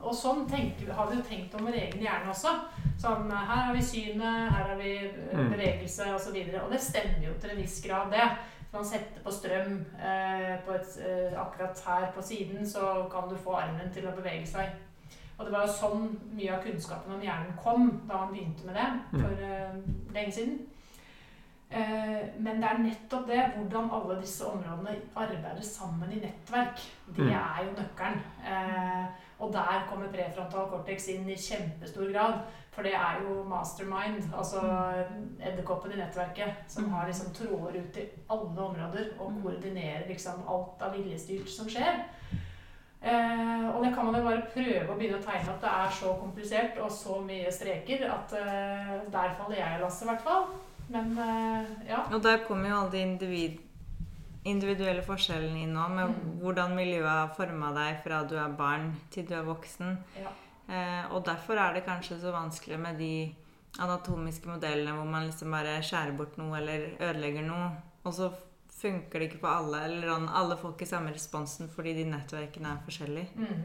Og 0.00 0.14
sånn 0.16 0.48
tenker, 0.50 0.88
har 0.96 1.06
vi 1.12 1.20
jo 1.20 1.28
tenkt 1.28 1.54
om 1.54 1.68
vår 1.68 1.76
egen 1.78 2.02
hjerne 2.02 2.32
også. 2.32 2.56
Sånn, 2.98 3.28
Her 3.30 3.66
har 3.68 3.74
vi 3.76 3.82
synet, 3.84 4.50
her 4.50 4.72
har 4.72 4.76
vi 4.80 4.96
Mm. 5.36 5.50
bevegelse 5.52 6.08
osv. 6.14 6.32
Og, 6.40 6.52
så 6.52 6.64
og 6.64 6.70
det 6.72 6.80
stemmer 6.80 7.26
jo 7.26 7.34
til 7.40 7.50
en 7.50 7.60
viss 7.60 7.82
grad, 7.84 8.10
det. 8.10 8.26
Man 8.76 8.84
setter 8.84 9.22
på 9.24 9.32
strøm 9.32 9.76
eh, 9.96 10.56
på 10.66 10.74
et, 10.76 10.96
eh, 11.00 11.32
akkurat 11.40 11.80
her 11.86 12.10
på 12.12 12.22
siden, 12.22 12.66
så 12.68 13.06
kan 13.12 13.28
du 13.30 13.36
få 13.40 13.54
armen 13.56 13.92
til 13.94 14.04
å 14.08 14.12
bevege 14.16 14.46
seg. 14.46 14.74
Og 15.38 15.44
det 15.46 15.52
var 15.52 15.66
jo 15.66 15.72
sånn 15.72 16.06
mye 16.36 16.52
av 16.56 16.62
kunnskapen 16.64 17.12
om 17.16 17.20
hjernen 17.24 17.56
kom 17.62 17.88
da 18.08 18.22
man 18.22 18.32
begynte 18.32 18.66
med 18.68 18.76
det 18.78 19.20
for 19.20 19.44
eh, 19.44 19.78
lenge 20.16 20.32
siden. 20.32 20.58
Eh, 21.70 22.22
men 22.38 22.60
det 22.62 22.68
er 22.70 22.78
nettopp 22.84 23.26
det, 23.28 23.40
hvordan 23.56 23.90
alle 23.96 24.20
disse 24.20 24.46
områdene 24.48 24.94
arbeider 25.16 25.62
sammen 25.66 26.12
i 26.12 26.20
nettverk. 26.22 26.84
Det 27.16 27.24
Mm. 27.24 27.32
er 27.32 27.64
jo 27.64 27.72
nøkkelen. 27.80 28.22
Og 29.38 29.52
der 29.52 29.84
kommer 29.90 30.08
prefrontal 30.12 30.70
cortex 30.70 31.10
inn 31.12 31.28
i 31.28 31.36
kjempestor 31.36 32.08
grad. 32.12 32.38
For 32.72 32.84
det 32.84 32.92
er 32.96 33.20
jo 33.24 33.42
mastermind, 33.48 34.26
altså 34.36 34.60
edderkoppen 35.40 35.94
i 35.94 36.00
nettverket, 36.00 36.64
som 36.68 36.90
har 36.92 37.06
liksom 37.08 37.32
tråder 37.36 37.78
ut 37.80 37.96
i 37.96 38.04
alle 38.28 38.66
områder 38.68 39.14
og 39.16 39.38
koordinerer 39.42 40.04
liksom 40.08 40.44
alt 40.44 40.84
av 40.84 40.96
viljestyrt 40.96 41.48
som 41.52 41.70
skjer. 41.72 42.04
Eh, 43.06 43.76
og 43.76 43.84
det 43.84 43.94
kan 43.94 44.04
man 44.04 44.16
jo 44.18 44.24
bare 44.26 44.46
prøve 44.50 44.88
å 44.90 44.96
begynne 44.98 45.20
å 45.20 45.24
tegne 45.24 45.52
at 45.52 45.60
det 45.62 45.72
er 45.72 45.90
så 45.94 46.14
komplisert 46.20 46.78
og 46.82 46.88
så 46.92 47.20
mye 47.22 47.52
streker 47.54 48.06
at 48.10 48.32
eh, 48.40 48.94
der 49.12 49.36
faller 49.38 49.60
jeg 49.60 49.76
i 49.76 49.82
lasset, 49.82 50.06
i 50.06 50.10
hvert 50.10 50.24
fall. 50.26 50.48
Men 50.88 51.12
eh, 51.22 51.68
ja. 51.90 52.00
Og 52.10 52.22
der 52.24 52.44
kommer 52.48 52.70
jo 52.72 52.80
alle 52.80 52.92
de 52.96 53.04
individ, 53.04 53.60
individuelle 54.46 55.02
forskjellen 55.02 55.56
i 55.58 55.66
nå, 55.66 55.88
med 55.90 56.08
Mm. 56.08 56.38
hvordan 56.42 56.74
miljøet 56.76 57.08
har 57.10 57.34
forma 57.36 57.72
deg 57.74 58.02
fra 58.04 58.22
du 58.24 58.36
er 58.38 58.48
barn 58.56 58.92
til 59.10 59.26
du 59.26 59.34
er 59.34 59.42
voksen. 59.44 59.96
Ja. 60.22 60.30
Eh, 60.68 61.12
og 61.12 61.24
derfor 61.24 61.58
er 61.58 61.74
det 61.74 61.84
kanskje 61.86 62.20
så 62.20 62.32
vanskelig 62.32 62.78
med 62.78 62.98
de 62.98 63.34
anatomiske 63.78 64.48
modellene 64.48 64.94
hvor 64.96 65.04
man 65.06 65.26
liksom 65.28 65.50
bare 65.50 65.80
skjærer 65.82 66.16
bort 66.16 66.36
noe 66.38 66.56
eller 66.58 66.96
ødelegger 67.00 67.42
noe, 67.46 67.70
og 68.04 68.12
så 68.14 68.30
funker 68.76 69.18
det 69.20 69.30
ikke 69.32 69.40
på 69.40 69.48
alle, 69.48 69.84
eller 69.84 70.28
alle 70.34 70.56
får 70.56 70.72
ikke 70.74 70.86
samme 70.86 71.12
responsen 71.14 71.68
fordi 71.68 71.94
de 71.94 72.04
nettverkene 72.10 72.72
er 72.74 72.84
forskjellige. 72.84 73.28
Mm. 73.36 73.64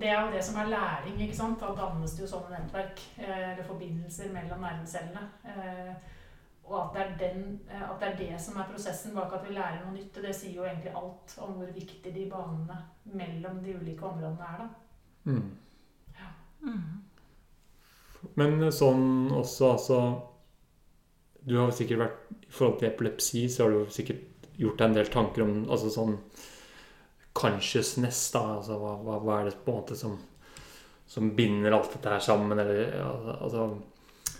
Det 0.00 0.08
er 0.08 0.22
jo 0.24 0.32
det 0.32 0.42
som 0.44 0.56
er 0.56 0.70
læring. 0.72 1.20
ikke 1.20 1.36
sant? 1.36 1.60
Da 1.60 1.66
dannes 1.76 2.12
det 2.16 2.22
jo 2.24 2.26
sånne 2.36 2.58
nettverk, 2.58 3.00
eh, 3.18 3.52
eller 3.52 3.64
forbindelser 3.64 4.32
mellom 4.32 4.60
nervecellene. 4.60 5.28
Og 6.72 6.78
at 6.80 6.94
det, 6.94 7.02
er 7.04 7.16
den, 7.20 7.42
eh, 7.68 7.82
at 7.84 8.00
det 8.00 8.08
er 8.08 8.18
det 8.18 8.40
som 8.40 8.56
er 8.56 8.68
prosessen 8.70 9.12
bak 9.16 9.34
at 9.36 9.44
vi 9.44 9.52
lærer 9.52 9.82
noe 9.82 9.92
nytt, 9.92 10.16
det 10.24 10.32
sier 10.36 10.56
jo 10.56 10.64
egentlig 10.64 10.94
alt 10.96 11.34
om 11.44 11.58
hvor 11.58 11.72
viktig 11.74 12.14
de 12.14 12.24
banene 12.30 12.78
mellom 13.12 13.58
de 13.64 13.76
ulike 13.76 14.06
områdene 14.08 14.48
er. 14.48 14.62
da. 14.62 14.68
Mm. 15.28 15.50
Mm. 16.62 17.02
Men 18.38 18.68
sånn 18.72 19.32
også, 19.34 19.72
altså 19.74 19.96
Du 21.42 21.56
har 21.58 21.72
sikkert 21.74 21.98
vært 22.04 22.20
I 22.46 22.52
forhold 22.54 22.76
til 22.78 22.88
epilepsi, 22.88 23.40
så 23.50 23.64
har 23.64 23.74
du 23.74 23.90
sikkert 23.90 24.48
gjort 24.60 24.78
deg 24.78 24.88
en 24.88 24.96
del 24.96 25.10
tanker 25.10 25.42
om 25.44 25.54
altså 25.64 25.90
sånn 25.90 26.16
consciousness, 27.34 28.20
da. 28.34 28.42
Altså 28.58 28.76
hva, 28.78 28.92
hva, 29.02 29.16
hva 29.24 29.38
er 29.40 29.48
det 29.48 29.56
på 29.64 29.72
en 29.72 29.78
måte 29.80 29.96
som, 29.98 30.18
som 31.08 31.32
binder 31.36 31.74
alt 31.74 31.96
dette 31.96 32.12
her 32.12 32.22
sammen, 32.22 32.60
eller 32.60 32.92
altså 33.40 33.66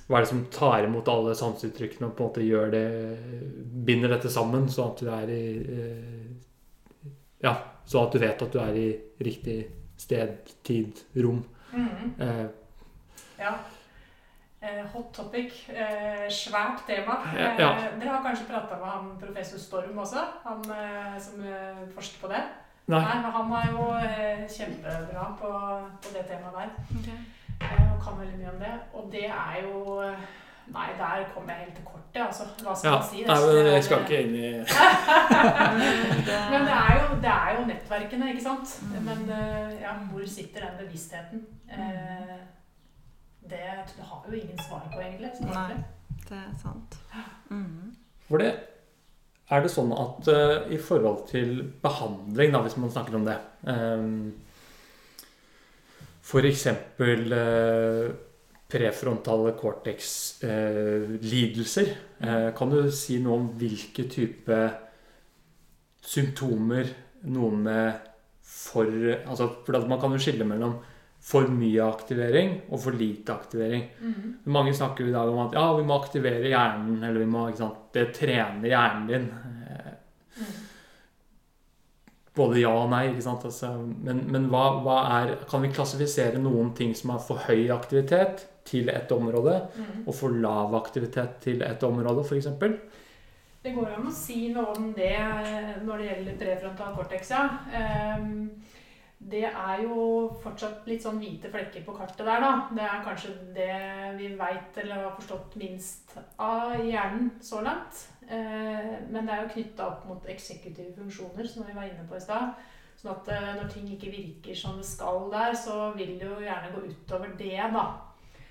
Hva 0.08 0.18
er 0.18 0.24
det 0.24 0.30
som 0.32 0.44
tar 0.52 0.84
imot 0.86 1.08
alle 1.08 1.34
sanseuttrykkene 1.38 2.08
og 2.08 2.16
på 2.16 2.24
en 2.24 2.30
måte 2.30 2.46
gjør 2.46 2.72
det 2.74 2.86
Binder 3.86 4.12
dette 4.12 4.30
sammen, 4.32 4.66
sånn 4.72 4.90
at 4.92 5.02
du 5.02 5.10
er 5.14 5.30
i 5.32 5.44
eh, 5.76 7.12
Ja, 7.44 7.54
sånn 7.88 8.08
at 8.08 8.16
du 8.16 8.22
vet 8.22 8.42
at 8.46 8.52
du 8.52 8.58
er 8.62 8.78
i 8.78 8.88
riktig 9.22 9.60
sted, 9.98 10.50
tid, 10.66 11.04
rom. 11.22 11.44
Eh, 11.72 12.46
Ja. 13.38 13.54
Eh, 14.62 14.84
hot 14.92 15.08
topic. 15.14 15.54
Eh, 15.74 16.28
svært 16.30 16.84
tema. 16.86 17.16
Ja, 17.34 17.48
ja. 17.58 17.70
Eh, 17.82 17.96
dere 17.98 18.12
har 18.14 18.22
kanskje 18.22 18.46
prata 18.46 18.76
med 18.78 18.86
han 18.86 19.08
professor 19.18 19.58
Storm 19.58 19.98
også, 19.98 20.22
han 20.44 20.62
eh, 20.70 21.16
som 21.18 21.42
forsker 21.94 22.20
på 22.22 22.30
det? 22.30 22.42
nei. 22.86 23.00
men 23.22 23.30
han 23.34 23.52
er 23.58 23.68
jo 23.72 23.84
eh, 23.98 24.44
kjempebra 24.50 25.26
på, 25.40 25.50
på 26.02 26.12
det 26.14 26.24
temaet 26.30 26.54
der. 26.58 26.70
Eh, 27.10 27.20
og 27.92 27.98
kan 28.04 28.14
veldig 28.20 28.38
mye 28.38 28.52
om 28.54 28.60
det. 28.62 28.74
Og 28.94 29.02
det 29.12 29.26
er 29.30 29.54
jo 29.66 29.74
eh, 30.06 30.18
Nei, 30.72 30.88
der 30.94 31.24
kom 31.34 31.48
jeg 31.50 31.56
helt 31.58 31.74
til 31.74 31.84
kortet, 31.84 32.20
altså. 32.22 32.44
Hva 32.62 32.74
skal 32.78 32.90
Ja, 32.90 32.96
man 33.00 33.08
si? 33.10 33.22
nei, 33.26 33.38
men 33.46 33.66
jeg 33.74 33.82
skal 33.84 33.98
ikke 34.04 34.20
inn 34.22 34.34
i 34.38 34.50
Men 36.52 36.60
det 36.68 36.76
er, 36.76 36.92
jo, 37.00 37.06
det 37.24 37.32
er 37.32 37.48
jo 37.56 37.64
nettverkene, 37.66 38.28
ikke 38.32 38.44
sant? 38.44 38.68
Mm. 38.86 38.92
Men 39.08 39.20
eh, 39.36 39.72
ja, 39.82 39.92
hvor 40.12 40.22
sitter 40.30 40.60
den 40.68 40.76
bevisstheten? 40.84 41.38
Eh, 41.66 42.38
det, 43.42 43.58
det 43.96 44.04
har 44.06 44.22
jo 44.28 44.32
ingen 44.38 44.60
svar 44.68 44.82
på, 44.92 44.98
egentlig. 45.02 45.30
Nei. 45.50 45.74
Det 46.28 46.38
er 46.38 46.52
sant. 46.62 46.94
Mm. 47.50 47.90
For 48.28 48.36
det 48.40 48.52
er 49.52 49.58
det 49.66 49.72
sånn 49.74 49.90
at 49.92 50.28
uh, 50.32 50.70
i 50.72 50.78
forhold 50.80 51.26
til 51.28 51.50
behandling, 51.82 52.54
da, 52.54 52.62
hvis 52.64 52.78
man 52.80 52.92
snakker 52.94 53.18
om 53.18 53.26
det 53.26 53.34
um, 53.66 54.30
Eksempel 56.22 57.32
eh, 57.32 58.10
prefrontale 58.72 59.52
cortex-lidelser. 59.58 61.88
Eh, 62.22 62.52
kan 62.56 62.70
du 62.70 62.90
si 62.94 63.18
noe 63.20 63.34
om 63.40 63.48
hvilke 63.58 64.04
type 64.10 64.58
symptomer 66.02 66.86
noen 67.30 67.62
med 67.62 67.92
for 68.52 68.84
altså, 68.86 69.48
For 69.64 69.86
man 69.88 70.00
kan 70.00 70.12
jo 70.12 70.18
skille 70.22 70.44
mellom 70.46 70.74
for 71.22 71.46
mye 71.54 71.82
aktivering 71.86 72.60
og 72.72 72.80
for 72.82 72.92
lite 72.98 73.32
aktivering. 73.32 73.84
Mhm. 74.00 74.32
Mange 74.50 74.72
snakker 74.74 75.06
i 75.06 75.12
dag 75.14 75.28
om 75.30 75.38
at 75.46 75.52
ja, 75.54 75.68
vi 75.76 75.82
må 75.86 75.94
aktivere 76.00 76.48
hjernen, 76.50 76.98
eller 77.04 77.20
vi 77.22 77.26
må 77.30 77.44
ikke 77.48 77.58
sant, 77.62 77.78
det 77.94 78.08
trener 78.16 78.68
hjernen 78.68 79.06
din. 79.08 79.28
Eh, 79.68 79.92
Mhm. 80.32 80.44
Både 82.36 82.62
ja 82.62 82.70
og 82.72 82.88
nei. 82.92 83.10
ikke 83.10 83.24
sant? 83.26 83.44
Altså, 83.44 83.74
men 84.06 84.24
men 84.32 84.48
hva, 84.52 84.64
hva 84.84 84.96
er 85.18 85.34
Kan 85.50 85.64
vi 85.64 85.72
klassifisere 85.74 86.40
noen 86.40 86.72
ting 86.76 86.94
som 86.96 87.12
har 87.12 87.20
for 87.20 87.44
høy 87.48 87.68
aktivitet 87.74 88.46
til 88.64 88.88
et 88.88 89.10
område, 89.12 89.56
mm. 89.74 90.02
og 90.06 90.14
for 90.14 90.34
lav 90.44 90.74
aktivitet 90.78 91.40
til 91.42 91.64
et 91.66 91.82
område, 91.82 92.22
f.eks.? 92.22 92.46
Det 93.62 93.72
går 93.74 93.92
an 93.94 94.06
å 94.06 94.12
si 94.14 94.48
noe 94.54 94.72
om 94.74 94.88
det 94.94 95.14
eh, 95.14 95.74
når 95.86 96.00
det 96.00 96.06
gjelder 96.08 96.38
prefrontal 96.40 96.94
cortex, 96.96 97.30
ja. 97.34 97.42
Ehm, 97.78 98.48
Det 99.22 99.44
er 99.46 99.82
jo 99.84 100.28
fortsatt 100.42 100.86
litt 100.90 101.04
sånn 101.04 101.20
hvite 101.22 101.48
flekker 101.52 101.84
på 101.86 101.94
kartet 101.94 102.24
der, 102.26 102.40
da. 102.42 102.50
Det 102.74 102.82
er 102.82 103.04
kanskje 103.06 103.34
det 103.54 103.76
vi 104.18 104.32
veit 104.36 104.76
eller 104.82 105.04
har 105.04 105.14
forstått 105.16 105.54
minst 105.60 106.16
av 106.42 106.74
hjernen 106.82 107.30
så 107.40 107.60
langt. 107.62 108.08
Eh, 108.26 108.98
Men 109.08 109.26
det 109.26 109.32
er 109.36 109.42
jo 109.44 109.52
knytta 109.54 109.86
opp 109.86 110.06
mot 110.08 110.26
eksekutive 110.26 110.92
funksjoner, 110.96 111.46
som 111.46 111.64
vi 111.66 111.72
var 111.76 111.86
inne 111.86 112.06
på 112.08 112.16
i 112.18 112.20
stad. 112.24 112.54
Sånn 112.98 113.12
at 113.14 113.28
eh, 113.34 113.52
når 113.60 113.70
ting 113.72 113.86
ikke 113.94 114.10
virker 114.12 114.54
som 114.58 114.76
det 114.78 114.86
skal 114.86 115.30
der, 115.32 115.54
så 115.54 115.92
vil 115.96 116.18
det 116.18 116.26
jo 116.28 116.40
gjerne 116.42 116.72
gå 116.74 116.82
utover 116.90 117.32
det, 117.38 117.56
da. 117.78 117.86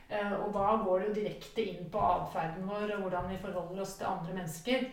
Eh, 0.09 0.33
Og 0.41 0.53
da 0.55 0.71
går 0.85 0.99
det 0.99 1.07
jo 1.07 1.19
direkte 1.21 1.67
inn 1.67 1.89
på 1.91 1.99
atferden 1.99 2.67
vår 2.67 2.95
og 2.95 3.01
hvordan 3.05 3.29
vi 3.29 3.37
forholder 3.43 3.81
oss 3.83 3.97
til 3.99 4.07
andre 4.07 4.33
mennesker. 4.39 4.87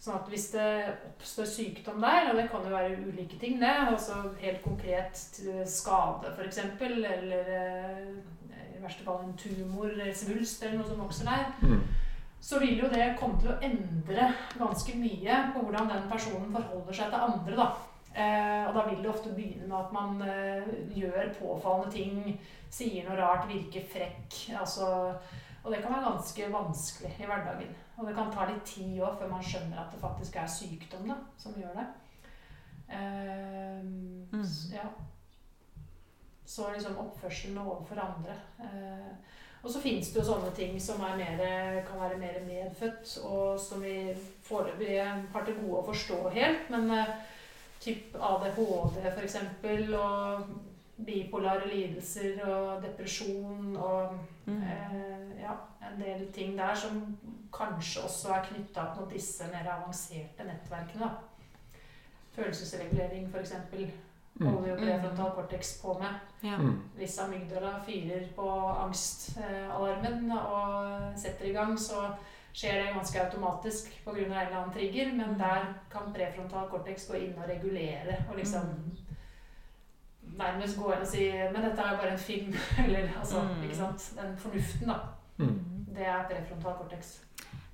Sånn 0.00 0.18
at 0.18 0.26
hvis 0.28 0.50
det 0.52 0.64
oppstår 1.08 1.46
sykdom 1.48 2.00
der, 2.02 2.26
og 2.30 2.36
det 2.36 2.48
kan 2.52 2.64
jo 2.66 2.74
være 2.74 2.98
ulike 3.06 3.38
ting, 3.40 3.54
det, 3.60 3.70
altså 3.88 4.18
helt 4.42 4.62
konkret 4.62 5.20
skade 5.70 6.32
f.eks., 6.34 6.58
eller 6.80 7.30
eh, 7.32 8.08
i 8.76 8.82
verste 8.82 9.04
fall 9.06 9.22
en 9.24 9.36
tumor 9.40 9.86
eller 9.88 10.12
svulst 10.12 10.62
eller 10.62 10.76
noe 10.82 10.88
som 10.90 11.00
vokser 11.00 11.30
der, 11.30 11.46
Mm. 11.62 11.80
så 12.40 12.58
vil 12.60 12.82
jo 12.82 12.88
det 12.92 13.14
komme 13.16 13.40
til 13.40 13.48
å 13.54 13.60
endre 13.64 14.26
ganske 14.58 14.92
mye 15.00 15.38
på 15.54 15.62
hvordan 15.64 15.88
den 15.88 16.10
personen 16.10 16.52
forholder 16.52 16.92
seg 16.92 17.08
til 17.14 17.24
andre. 17.30 17.56
da. 17.56 17.70
Eh, 18.14 18.68
og 18.68 18.74
da 18.76 18.82
vil 18.90 19.00
det 19.02 19.08
ofte 19.10 19.32
begynne 19.34 19.66
med 19.66 19.78
at 19.78 19.92
man 19.92 20.20
eh, 20.22 20.68
gjør 20.94 21.32
påfallende 21.40 21.90
ting, 21.96 22.40
sier 22.70 23.08
noe 23.08 23.16
rart, 23.16 23.48
virker 23.48 23.88
frekk. 23.90 24.36
Altså, 24.60 25.14
og 25.64 25.72
det 25.72 25.80
kan 25.82 25.92
være 25.94 26.04
ganske 26.10 26.48
vanskelig 26.52 27.10
i 27.20 27.26
hverdagen. 27.26 27.74
Og 27.96 28.06
det 28.06 28.14
kan 28.16 28.30
ta 28.34 28.44
litt 28.50 28.64
tid 28.68 28.98
òg 29.00 29.16
før 29.18 29.30
man 29.30 29.42
skjønner 29.44 29.80
at 29.80 29.92
det 29.94 30.00
faktisk 30.02 30.36
er 30.36 30.46
sykdom 30.50 31.08
da, 31.08 31.16
som 31.40 31.56
gjør 31.56 31.74
det. 31.80 31.86
Eh, 32.88 33.82
Mm. 34.34 34.44
ja. 34.72 34.88
Så 36.46 36.72
liksom 36.72 36.98
oppførselen 36.98 37.58
overfor 37.58 38.00
andre. 38.00 38.34
Uh, 38.58 39.14
og 39.62 39.70
så 39.70 39.80
fins 39.80 40.10
det 40.12 40.20
jo 40.20 40.24
sånne 40.26 40.50
ting 40.56 40.74
som 40.80 41.00
er 41.00 41.16
mer, 41.16 41.38
kan 41.86 42.00
være 42.00 42.18
mer 42.20 42.40
medfødt, 42.44 43.14
og 43.24 43.60
som 43.60 43.80
vi 43.82 44.12
foreløpig 44.44 44.98
har 45.32 45.44
til 45.46 45.54
gode 45.62 45.78
å 45.80 45.86
forstå 45.86 46.18
helt. 46.34 46.68
Men 46.70 46.90
uh, 46.90 47.14
typ 47.80 48.14
ADHD 48.20 49.06
f.eks. 49.14 49.36
og 49.96 50.50
bipolare 51.06 51.66
lidelser 51.68 52.44
og 52.46 52.82
depresjon 52.82 53.76
og 53.76 54.18
Mm. 54.46 54.62
eh, 54.62 55.42
ja, 55.42 55.52
en 55.90 56.00
del 56.02 56.26
ting 56.32 56.58
der 56.58 56.74
som 56.74 57.18
kanskje 57.52 58.02
også 58.04 58.28
er 58.34 58.44
knytta 58.44 58.80
opp 58.80 59.00
mot 59.00 59.10
disse 59.12 59.44
mer 59.52 59.70
avanserte 59.72 60.44
nettverkene. 60.44 61.00
da. 61.00 61.08
Følelsesregulering 62.34 63.28
f.eks. 63.32 63.52
Mm. 64.40 64.46
holder 64.46 64.68
jo 64.70 64.76
prefrontal 64.76 65.30
cortex 65.34 65.80
på 65.82 65.92
med. 65.98 66.14
Ja. 66.42 66.56
Mm. 66.58 66.80
Hvis 66.96 67.18
amygdala 67.22 67.76
fyrer 67.86 68.24
på 68.36 68.48
angstalarmen 68.84 70.32
og 70.32 71.12
setter 71.18 71.44
i 71.46 71.52
gang, 71.54 71.76
så 71.78 72.08
skjer 72.54 72.80
det 72.82 72.94
ganske 72.94 73.20
automatisk 73.22 73.92
pga. 74.04 74.10
en 74.10 74.24
eller 74.32 74.56
annen 74.56 74.72
trigger, 74.74 75.12
men 75.12 75.28
Mm. 75.30 75.38
der 75.38 75.74
kan 75.90 76.12
prefrontal 76.14 76.68
cortex 76.70 77.08
gå 77.10 77.14
inn 77.14 77.34
og 77.38 77.48
regulere 77.48 78.16
og 78.30 78.36
liksom 78.36 78.60
Mm. 78.62 78.96
Nærmest 80.38 80.78
gå 80.78 80.92
inn 80.92 81.00
og 81.00 81.06
si 81.06 81.30
Men 81.52 81.62
dette 81.62 81.80
er 81.82 81.90
jo 81.90 81.96
bare 82.02 82.12
en 82.12 82.18
film. 82.18 82.54
Eller 82.84 83.08
altså, 83.18 83.42
Mm. 83.42 83.62
ikke 83.62 83.76
sant. 83.76 84.12
Den 84.20 84.36
fornuften, 84.36 84.88
da. 84.88 84.98
Mm. 85.38 85.60
Det 85.94 86.06
er 86.06 86.24
prefrontal 86.28 86.74
cortex. 86.78 87.18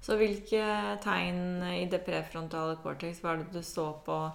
Så 0.00 0.16
hvilke 0.16 0.62
tegn 1.02 1.62
i 1.76 1.84
det 1.92 2.00
prefrontale 2.06 2.76
cortex 2.82 3.22
var 3.22 3.36
det 3.36 3.52
du 3.52 3.62
så 3.62 3.92
på 4.04 4.30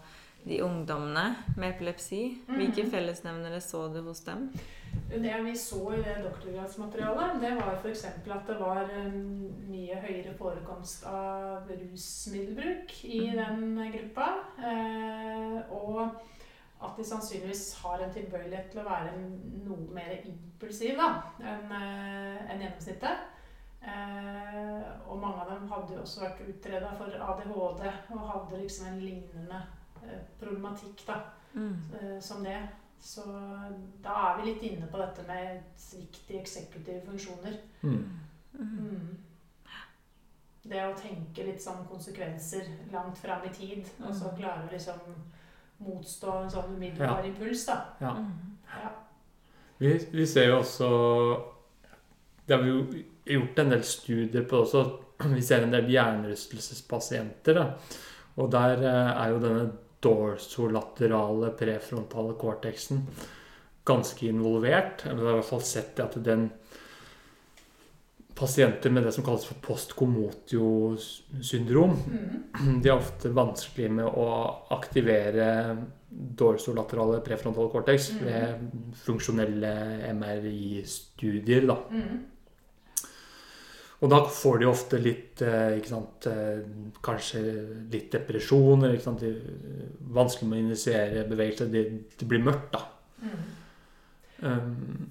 de 0.45 0.59
ungdommene 0.63 1.35
med 1.57 1.69
epilepsi? 1.73 2.37
Hvilke 2.47 2.83
Mhm. 2.83 2.91
fellesnevnere 2.91 3.61
så 3.61 3.87
du 3.93 4.01
hos 4.03 4.19
dem? 4.19 4.51
Det 5.09 5.33
vi 5.43 5.55
så 5.57 5.91
i 5.93 5.97
det 5.97 6.23
doktorgradsmaterialet, 6.23 7.41
det 7.41 7.55
var 7.55 7.75
f.eks. 7.81 8.05
at 8.05 8.47
det 8.47 8.59
var 8.59 8.87
mye 9.69 9.95
høyere 9.95 10.33
forekomst 10.37 11.03
av 11.05 11.67
rusmiddelbruk 11.69 12.93
i 13.03 13.19
Mhm. 13.31 13.35
den 13.75 13.91
gruppa. 13.91 14.27
Eh, 14.59 15.61
og 15.71 16.11
at 16.81 16.97
de 16.97 17.03
sannsynligvis 17.03 17.73
har 17.83 17.99
en 18.03 18.13
tilbøyelighet 18.13 18.71
til 18.71 18.81
å 18.81 18.89
være 18.89 19.13
noe 19.65 19.93
mer 19.95 20.17
impulsiv 20.25 20.97
da, 20.97 21.07
enn 21.39 21.71
en 21.71 22.59
gjennomsnittet. 22.61 23.31
Eh, 23.85 24.81
og 25.07 25.19
mange 25.21 25.41
av 25.43 25.49
dem 25.53 25.67
hadde 25.71 25.93
jo 25.93 26.01
også 26.01 26.21
vært 26.23 26.39
utreda 26.49 26.89
for 26.97 27.05
ADHD 27.05 27.83
og 28.15 28.23
hadde 28.31 28.61
liksom 28.63 28.87
en 28.89 28.99
lignende 28.99 29.59
eh, 30.03 30.19
problematikk 30.41 31.05
da, 31.07 31.19
Mm. 31.55 31.75
eh, 32.01 32.19
som 32.19 32.43
det. 32.43 32.57
Så 32.99 33.21
da 34.03 34.09
er 34.33 34.41
vi 34.41 34.49
litt 34.51 34.63
inne 34.63 34.87
på 34.91 34.97
dette 34.97 35.23
med 35.27 35.61
svikt 35.77 36.31
i 36.31 36.39
eksekutive 36.41 37.01
funksjoner. 37.05 37.55
Mm. 37.83 38.19
Mm. 38.59 38.77
Mm. 38.79 39.17
Det 40.65 40.81
å 40.83 40.95
tenke 40.97 41.45
litt 41.45 41.61
sånn 41.61 41.85
konsekvenser 41.87 42.67
langt 42.91 43.17
fram 43.21 43.43
i 43.45 43.53
tid, 43.53 43.85
og 44.01 44.13
så 44.15 44.31
Mm. 44.31 44.37
klare 44.37 44.67
å 44.67 44.71
liksom 44.73 44.99
motstå 45.83 46.37
en 46.43 46.51
sånn 46.53 46.75
umiddelbar 46.75 47.25
impuls, 47.27 47.65
da. 47.67 47.79
Ja. 47.99 48.13
Mm. 48.19 48.57
Ja. 48.75 48.91
Vi, 49.77 49.91
vi 50.11 50.25
ser 50.27 50.49
jo 50.49 50.59
også 50.61 50.87
Det 52.45 52.55
har 52.55 52.61
vi 52.63 52.69
jo 52.71 52.81
gjort 53.35 53.59
en 53.59 53.73
del 53.73 53.83
studier 53.87 54.45
på 54.47 54.61
også. 54.63 54.83
Vi 55.35 55.41
ser 55.43 55.65
en 55.65 55.73
del 55.73 55.89
hjernerystelsespasienter. 55.89 57.57
Da. 57.57 57.65
Og 58.35 58.51
der 58.53 58.83
eh, 58.83 59.11
er 59.15 59.31
jo 59.31 59.41
denne 59.41 59.65
dorsolaterale 60.05 61.49
prefrontale 61.57 62.35
cortexen 62.37 63.05
ganske 63.85 64.27
involvert. 64.27 65.05
Vi 65.05 65.15
har 65.15 65.31
i 65.31 65.37
hvert 65.39 65.49
fall 65.49 65.65
sett 65.65 65.95
det 65.97 66.05
at 66.05 66.19
den 66.25 66.49
Pasienter 68.35 68.91
med 68.91 69.07
det 69.07 69.15
som 69.15 69.23
kalles 69.23 69.47
for 69.47 69.55
postkomotio-syndrom. 69.63 71.95
Mm. 72.11 72.83
de 72.83 72.89
er 72.89 72.97
ofte 72.97 73.29
vanskelig 73.31 73.91
med 73.95 74.05
å 74.05 74.51
aktivere 74.75 75.77
dorsolaterale 76.09 77.21
prefrontale 77.23 77.69
cortex 77.71 78.11
mm. 78.11 78.19
ved 78.25 78.59
funksjonelle 79.05 79.71
MRI-studier. 80.19 81.63
da. 81.71 81.77
Mm. 81.91 82.25
Og 84.03 84.11
da 84.11 84.19
får 84.27 84.59
de 84.59 84.67
ofte 84.69 84.99
litt 85.01 85.41
eh, 85.45 85.77
sant, 85.87 86.27
eh, 86.29 86.59
Kanskje 87.05 87.41
litt 87.91 88.11
depresjon. 88.13 88.83
eller 88.83 89.19
de, 89.21 89.31
vanskelig 90.15 90.49
med 90.49 90.59
å 90.59 90.65
initiere 90.67 91.27
bevegelse. 91.29 91.69
Det, 91.71 91.83
de 92.19 92.25
blir 92.29 92.43
mørkt, 92.43 92.75
da. 92.75 92.81
Mm. 93.23 93.45
Um, 94.45 95.05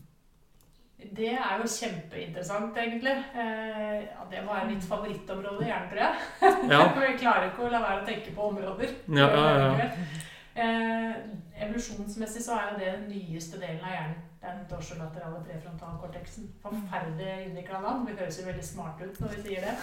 Det 1.17 1.31
er 1.37 1.61
jo 1.61 1.71
kjempeinteressant, 1.71 2.77
egentlig. 2.81 3.15
Eh, 3.35 4.03
ja, 4.03 4.27
det 4.31 4.43
var 4.47 4.67
mitt 4.67 4.85
favorittområde 4.89 5.65
i 5.65 5.69
hjernen, 5.69 5.91
tror 5.91 6.03
jeg. 6.03 6.15
ja. 6.73 6.81
jeg 7.07 7.19
klarer 7.21 7.49
ikke 7.51 7.67
å 7.67 7.73
la 7.73 7.83
være 7.85 8.03
å 8.03 8.07
tenke 8.09 8.35
på 8.35 8.49
områder. 8.51 8.95
Ja, 9.15 9.29
ja, 9.31 9.69
ja. 9.79 9.89
Eh, 10.55 11.15
evolusjonsmessig 11.67 12.43
så 12.45 12.59
er 12.59 12.73
jo 12.73 12.81
det 12.81 12.91
den 12.93 13.09
nyeste 13.11 13.61
delen 13.63 13.83
av 13.83 13.95
hjernen. 13.95 14.21
Den 14.45 14.67
dorsolaterale 14.69 15.41
prefrontalkorteksen. 15.47 16.51
Forferdelig 16.63 17.47
innvikla 17.47 17.81
navn. 17.81 18.05
Vi 18.09 18.19
høres 18.19 18.41
jo 18.41 18.49
veldig 18.49 18.67
smarte 18.67 19.09
ut 19.09 19.23
når 19.23 19.33
vi 19.37 19.43
sier 19.47 19.65
det. 19.65 19.75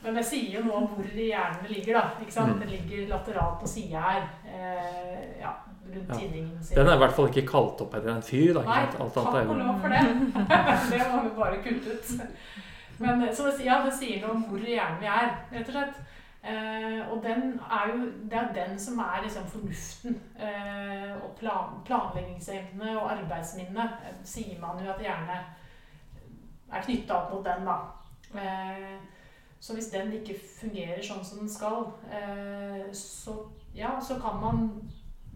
Men 0.00 0.16
det 0.16 0.24
sier 0.24 0.54
jo 0.56 0.62
om 0.72 0.86
hvor 0.94 1.10
i 1.12 1.26
hjernen 1.28 1.66
det 1.66 1.74
ligger. 1.74 1.98
da, 1.98 2.22
ikke 2.22 2.32
sant? 2.32 2.54
Mm. 2.54 2.62
Det 2.62 2.70
ligger 2.70 3.10
lateralt 3.10 3.58
på 3.60 3.68
sida 3.68 4.04
her. 4.06 4.30
Eh, 4.48 5.26
ja, 5.42 5.52
rundt 5.94 6.08
Ja. 6.08 6.18
tinningen 6.18 6.62
sin. 6.64 6.76
Den 6.76 6.88
er 6.88 6.94
i 6.94 7.02
hvert 7.02 7.16
fall 7.16 7.28
ikke 7.28 7.46
kalt 7.48 7.80
opp 7.84 7.94
etter 7.94 8.14
en 8.14 8.22
fyr. 8.22 8.54
da, 8.54 8.62
Nei? 8.66 8.80
Alt 9.00 9.14
takk 9.14 9.34
og 9.34 9.56
lov 9.56 9.80
for 9.80 9.88
det. 9.88 10.02
det 10.92 11.02
må 11.12 11.22
vi 11.22 11.34
bare 11.36 11.62
kutte 11.64 11.96
ut. 11.96 12.30
Men, 13.00 13.26
så 13.34 13.46
det, 13.46 13.64
ja, 13.64 13.80
det 13.84 13.92
sier 13.96 14.20
noe 14.20 14.34
om 14.36 14.42
hvor 14.50 14.58
i 14.60 14.74
hjernen 14.74 15.00
vi 15.00 15.06
er, 15.08 15.30
rett 15.52 15.68
og 15.68 15.76
slett. 15.76 16.00
Eh, 16.42 17.00
og 17.12 17.22
den 17.24 17.60
er 17.68 17.88
jo, 17.92 18.04
det 18.30 18.36
er 18.38 18.52
den 18.56 18.78
som 18.80 18.98
er 19.04 19.22
liksom 19.22 19.46
fornuften. 19.46 20.18
Eh, 20.40 21.14
og 21.24 21.34
plan, 21.40 21.80
planleggingsevne 21.84 22.94
og 22.96 23.10
arbeidsminne 23.12 23.86
eh, 24.04 24.20
sier 24.24 24.60
man 24.60 24.80
jo 24.84 24.92
at 24.92 25.02
gjerne 25.04 25.40
er 26.70 26.84
knytta 26.84 27.16
opp 27.16 27.32
mot 27.34 27.44
den, 27.44 27.66
da. 27.68 27.78
Eh, 28.40 29.00
så 29.60 29.74
hvis 29.76 29.90
den 29.92 30.12
ikke 30.16 30.38
fungerer 30.60 31.02
sånn 31.04 31.24
som 31.24 31.42
den 31.42 31.50
skal, 31.52 31.90
eh, 32.08 32.86
så, 32.96 33.34
ja, 33.76 33.96
så 34.00 34.16
kan 34.22 34.40
man 34.40 34.68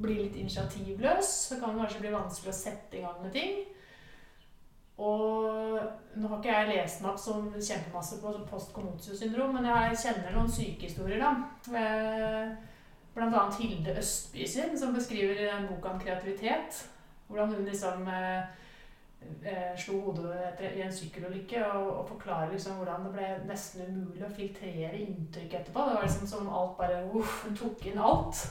bli 0.00 0.18
litt 0.22 0.36
initiativløs. 0.40 1.30
Så 1.48 1.60
kan 1.60 1.74
det 1.74 1.84
kanskje 1.84 2.02
bli 2.04 2.14
vanskelig 2.14 2.52
å 2.52 2.58
sette 2.58 2.98
i 2.98 3.04
gang 3.04 3.22
med 3.22 3.34
ting. 3.34 3.62
Og 4.94 5.80
nå 6.14 6.28
har 6.30 6.38
ikke 6.38 6.52
jeg 6.52 6.70
lest 6.70 7.00
meg 7.02 7.10
opp 7.10 7.18
som 7.18 7.48
kjempemasse 7.50 8.20
på 8.22 8.34
post-commotio-syndrom, 8.50 9.56
men 9.56 9.66
jeg 9.66 9.98
kjenner 10.04 10.36
noen 10.36 10.52
sykehistorier, 10.54 11.22
da. 11.22 11.32
Eh, 11.80 12.70
Blant 13.14 13.34
annet 13.38 13.58
Hilde 13.62 13.94
Østby 13.98 14.46
sin, 14.46 14.78
som 14.78 14.94
beskriver 14.94 15.38
i 15.38 15.46
den 15.46 15.68
boka 15.70 15.92
om 15.92 16.00
kreativitet. 16.02 16.80
Hvordan 17.28 17.52
hun 17.54 17.64
liksom 17.64 18.08
eh, 18.10 18.40
eh, 19.42 19.76
slo 19.78 20.00
hodet 20.00 20.58
i 20.74 20.82
en 20.82 20.92
sykkelulykke 20.92 21.62
og, 21.66 21.90
og 21.98 22.08
forklarer 22.08 22.50
liksom 22.52 22.80
hvordan 22.80 23.06
det 23.06 23.12
ble 23.14 23.28
nesten 23.46 23.86
umulig 23.86 24.26
å 24.26 24.32
filtrere 24.34 24.98
inntrykk 24.98 25.60
etterpå. 25.60 25.86
Det 25.86 25.94
var 25.94 26.06
liksom 26.08 26.26
som 26.26 26.50
alt 26.50 26.74
bare 26.78 27.04
uff, 27.14 27.44
hun 27.46 27.58
tok 27.58 27.86
inn 27.90 28.02
alt. 28.02 28.42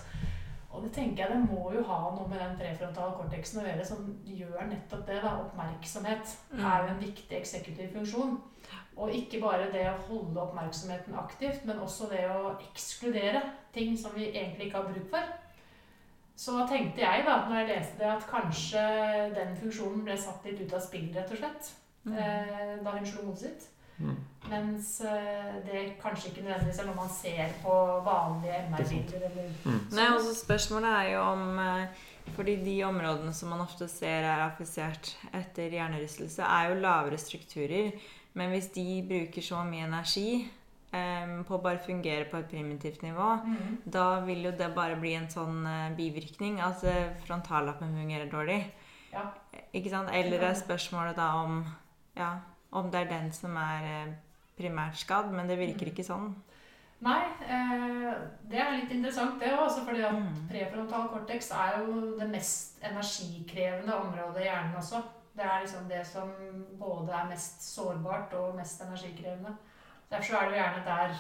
Og 0.74 0.82
det 0.84 0.92
tenker 0.96 1.24
jeg 1.24 1.30
det 1.36 1.52
må 1.52 1.72
jo 1.76 1.84
ha 1.86 2.00
noe 2.16 2.28
med 2.28 2.40
den 2.42 2.56
prefrontale 2.58 3.14
korteksen 3.20 3.62
å 3.62 3.66
gjøre, 3.68 3.86
som 3.86 4.08
gjør 4.26 4.64
nettopp 4.72 5.06
det. 5.08 5.20
da, 5.22 5.36
Oppmerksomhet 5.44 6.34
Mm. 6.52 6.60
er 6.66 6.82
jo 6.82 6.88
en 6.94 7.00
viktig 7.04 7.38
eksekutiv 7.38 7.94
funksjon. 7.94 8.42
Og 8.98 9.10
ikke 9.14 9.42
bare 9.42 9.72
det 9.72 9.86
å 9.90 10.02
holde 10.08 10.42
oppmerksomheten 10.42 11.14
aktivt, 11.18 11.66
men 11.66 11.80
også 11.80 12.10
det 12.10 12.26
å 12.30 12.56
ekskludere 12.72 13.42
ting 13.74 13.96
som 13.98 14.12
vi 14.16 14.32
egentlig 14.32 14.68
ikke 14.68 14.82
har 14.82 14.94
bruk 14.94 15.10
for. 15.10 15.24
Så 16.36 16.68
tenkte 16.70 17.02
jeg 17.02 17.26
da, 17.26 17.36
når 17.50 17.56
jeg 17.60 17.68
leste 17.78 18.00
det, 18.00 18.10
at 18.10 18.26
kanskje 18.30 18.84
den 19.36 19.56
funksjonen 19.56 20.04
ble 20.04 20.18
satt 20.18 20.46
litt 20.46 20.62
ut 20.62 20.74
av 20.74 20.82
spill, 20.82 21.12
rett 21.14 21.32
og 21.32 21.38
slett. 21.38 21.72
Mm. 22.06 22.18
Eh, 22.18 22.84
da 22.84 22.92
hun 22.98 23.06
slo 23.06 23.26
hodet 23.28 23.40
sitt. 23.40 23.68
Mm. 24.00 24.18
Mens 24.52 24.98
eh, 25.02 25.60
det 25.66 25.84
kanskje 26.02 26.32
ikke 26.32 26.44
nødvendigvis 26.44 26.80
er 26.82 26.88
noe 26.90 26.98
man 26.98 27.12
ser 27.12 27.54
på 27.64 27.76
vanlige 28.06 28.58
MR-bilder. 28.70 29.38
Mm. 29.64 29.78
Nei, 29.96 30.08
også 30.16 30.34
Spørsmålet 30.38 30.90
er 30.90 31.12
jo 31.14 31.22
om 31.30 31.62
eh, 31.64 32.02
Fordi 32.36 32.58
de 32.64 32.76
områdene 32.88 33.34
som 33.36 33.52
man 33.52 33.64
ofte 33.64 33.88
ser 33.92 34.28
er 34.28 34.44
affisert 34.46 35.14
etter 35.36 35.74
hjernerystelse, 35.76 36.44
er 36.44 36.70
jo 36.72 36.82
lavere 36.84 37.20
strukturer. 37.20 37.92
Men 38.34 38.54
hvis 38.54 38.70
de 38.76 38.86
bruker 39.08 39.44
så 39.44 39.60
mye 39.68 39.84
energi 39.90 40.46
um, 40.96 41.34
på 41.44 41.58
å 41.58 41.62
bare 41.62 41.84
fungere 41.84 42.26
på 42.32 42.40
et 42.40 42.48
primitivt 42.50 43.04
nivå, 43.04 43.28
mm. 43.44 43.76
da 43.92 44.08
vil 44.26 44.48
jo 44.48 44.54
det 44.56 44.72
bare 44.74 44.96
bli 45.02 45.12
en 45.20 45.28
sånn 45.30 45.68
uh, 45.68 45.92
bivirkning 46.00 46.62
at 46.62 46.80
altså, 46.80 46.96
frontallappen 47.28 47.92
fungerer 48.00 48.32
dårlig. 48.32 48.62
Ja. 49.12 49.28
Ikke 49.76 49.92
sant? 49.92 50.10
Eller 50.16 50.48
er 50.48 50.58
spørsmålet 50.58 51.20
da 51.20 51.28
om 51.44 51.60
ja, 52.18 52.32
om 52.74 52.90
det 52.92 53.04
er 53.04 53.10
den 53.10 53.32
som 53.34 53.56
er 53.58 53.86
eh, 53.90 54.14
primært 54.58 54.96
skadd, 54.98 55.32
men 55.32 55.48
det 55.48 55.58
virker 55.60 55.90
ikke 55.92 56.04
sånn. 56.06 56.34
Nei, 57.04 57.24
eh, 57.50 58.14
det 58.48 58.60
er 58.60 58.78
litt 58.78 58.92
interessant 58.92 59.40
det 59.40 59.50
òg. 59.52 59.70
Fordi 59.86 60.02
at 60.06 60.14
Mm. 60.14 60.48
prefrontal 60.50 61.10
cortex 61.10 61.52
er 61.52 61.80
jo 61.84 62.18
det 62.20 62.30
mest 62.30 62.80
energikrevende 62.84 63.94
området 63.96 64.42
i 64.42 64.46
hjernen 64.48 64.76
også. 64.78 65.02
Det 65.36 65.44
er 65.46 65.62
liksom 65.62 65.88
det 65.90 66.06
som 66.08 66.30
både 66.80 67.10
er 67.12 67.28
mest 67.30 67.62
sårbart 67.76 68.34
og 68.34 68.56
mest 68.56 68.82
energikrevende. 68.82 69.56
Derfor 70.12 70.24
så 70.24 70.38
er 70.38 70.50
det 70.50 70.58
jo 70.58 70.64
gjerne 70.64 70.86
der 70.86 71.16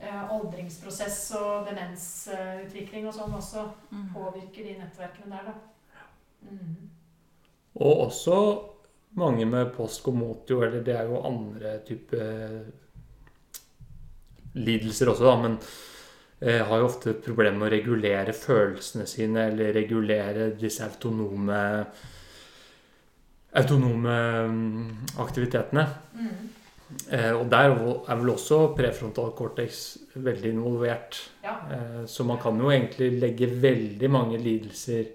eh, 0.00 0.30
aldringsprosess 0.30 1.30
og 1.38 1.66
demensutvikling 1.68 3.06
og 3.06 3.14
sånn 3.14 3.34
også 3.34 3.68
Mm. 3.92 4.08
påvirker 4.14 4.64
de 4.64 4.74
nettverkene 4.80 5.30
der, 5.30 5.44
da. 5.44 5.52
Mm. 6.50 6.90
Og 7.76 8.06
også 8.06 8.73
mange 9.20 9.46
med 9.46 9.72
postkomotio, 9.76 10.62
eller 10.66 10.82
det 10.86 10.96
er 10.96 11.10
jo 11.10 11.22
andre 11.26 11.76
type 11.86 12.20
lidelser 14.54 15.10
også, 15.10 15.26
da, 15.26 15.36
men 15.42 15.56
eh, 16.40 16.62
har 16.66 16.80
jo 16.80 16.88
ofte 16.88 17.14
problemer 17.22 17.58
med 17.58 17.68
å 17.68 17.74
regulere 17.74 18.34
følelsene 18.36 19.06
sine, 19.10 19.48
eller 19.50 19.74
regulere 19.74 20.50
disse 20.58 20.86
autonome 20.86 21.62
autonome 23.54 24.18
mm, 24.50 24.86
aktivitetene. 25.22 25.86
Mm. 26.18 26.30
Eh, 27.10 27.32
og 27.32 27.46
der 27.50 27.72
er 27.72 28.18
vel 28.20 28.32
også 28.34 28.60
prefrontal 28.76 29.32
cortex 29.36 29.84
veldig 30.14 30.50
involvert. 30.56 31.20
Ja. 31.44 31.56
Eh, 31.70 32.00
så 32.10 32.26
man 32.26 32.40
kan 32.42 32.58
jo 32.60 32.70
egentlig 32.72 33.12
legge 33.22 33.50
veldig 33.62 34.10
mange 34.10 34.40
lidelser 34.42 35.06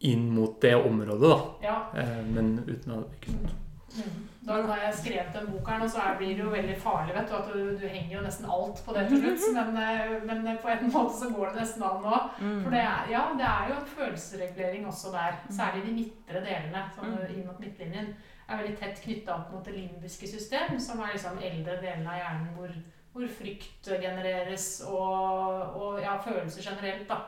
inn 0.00 0.28
mot 0.34 0.60
det 0.62 0.74
området, 0.76 1.30
da. 1.30 1.38
ja. 1.62 1.78
Eh, 1.96 2.18
men 2.34 2.58
uten 2.68 2.92
å 2.94 3.04
ikke 3.16 3.32
sant? 3.34 3.56
Mm. 3.98 4.24
Da 4.48 4.56
har 4.64 4.78
jeg 4.80 4.94
skrevet 4.94 5.34
den 5.34 5.48
boka, 5.52 5.74
her 5.76 5.88
så 5.90 6.02
blir 6.16 6.36
det 6.36 6.44
jo 6.44 6.50
veldig 6.52 6.76
farlig, 6.80 7.14
vet 7.16 7.28
du. 7.28 7.34
At 7.36 7.48
du, 7.52 7.64
du 7.80 7.86
henger 7.88 8.14
jo 8.14 8.22
nesten 8.24 8.46
alt 8.48 8.78
på 8.86 8.94
det 8.96 9.02
til 9.10 9.20
slutt. 9.24 9.42
Men, 9.58 9.76
eh, 9.82 10.12
men 10.24 10.46
på 10.62 10.70
en 10.72 10.92
måte 10.92 11.16
så 11.18 11.28
går 11.34 11.50
det 11.50 11.60
nesten 11.64 11.82
an 11.84 11.98
nå. 12.04 12.20
Mm. 12.38 12.60
For 12.64 12.72
det 12.76 12.80
er, 12.84 13.10
ja, 13.12 13.22
det 13.36 13.44
er 13.48 13.72
jo 13.72 13.78
en 13.80 13.90
følelsesregulering 13.96 14.86
også 14.88 15.12
der. 15.12 15.40
Særlig 15.50 15.82
de 15.88 15.96
midtre 15.98 16.44
delene, 16.46 16.84
sånn 16.96 17.16
Mm. 17.18 17.34
inn 17.34 17.46
mot 17.48 17.60
midtlinjen, 17.60 18.12
er 18.48 18.62
veldig 18.62 18.78
tett 18.80 19.02
knytta 19.04 19.34
opp 19.34 19.50
mot 19.52 19.64
det 19.66 19.74
limbiske 19.76 20.28
system, 20.30 20.78
som 20.80 21.00
er 21.04 21.12
liksom 21.12 21.36
eldre 21.44 21.74
delene 21.82 22.08
av 22.14 22.20
hjernen 22.22 22.54
hvor, 22.56 22.72
hvor 23.12 23.26
frykt 23.40 23.90
genereres, 23.90 24.68
og, 24.88 25.76
og 25.76 26.00
ja, 26.00 26.14
følelser 26.24 26.64
generelt, 26.70 27.04
da. 27.10 27.18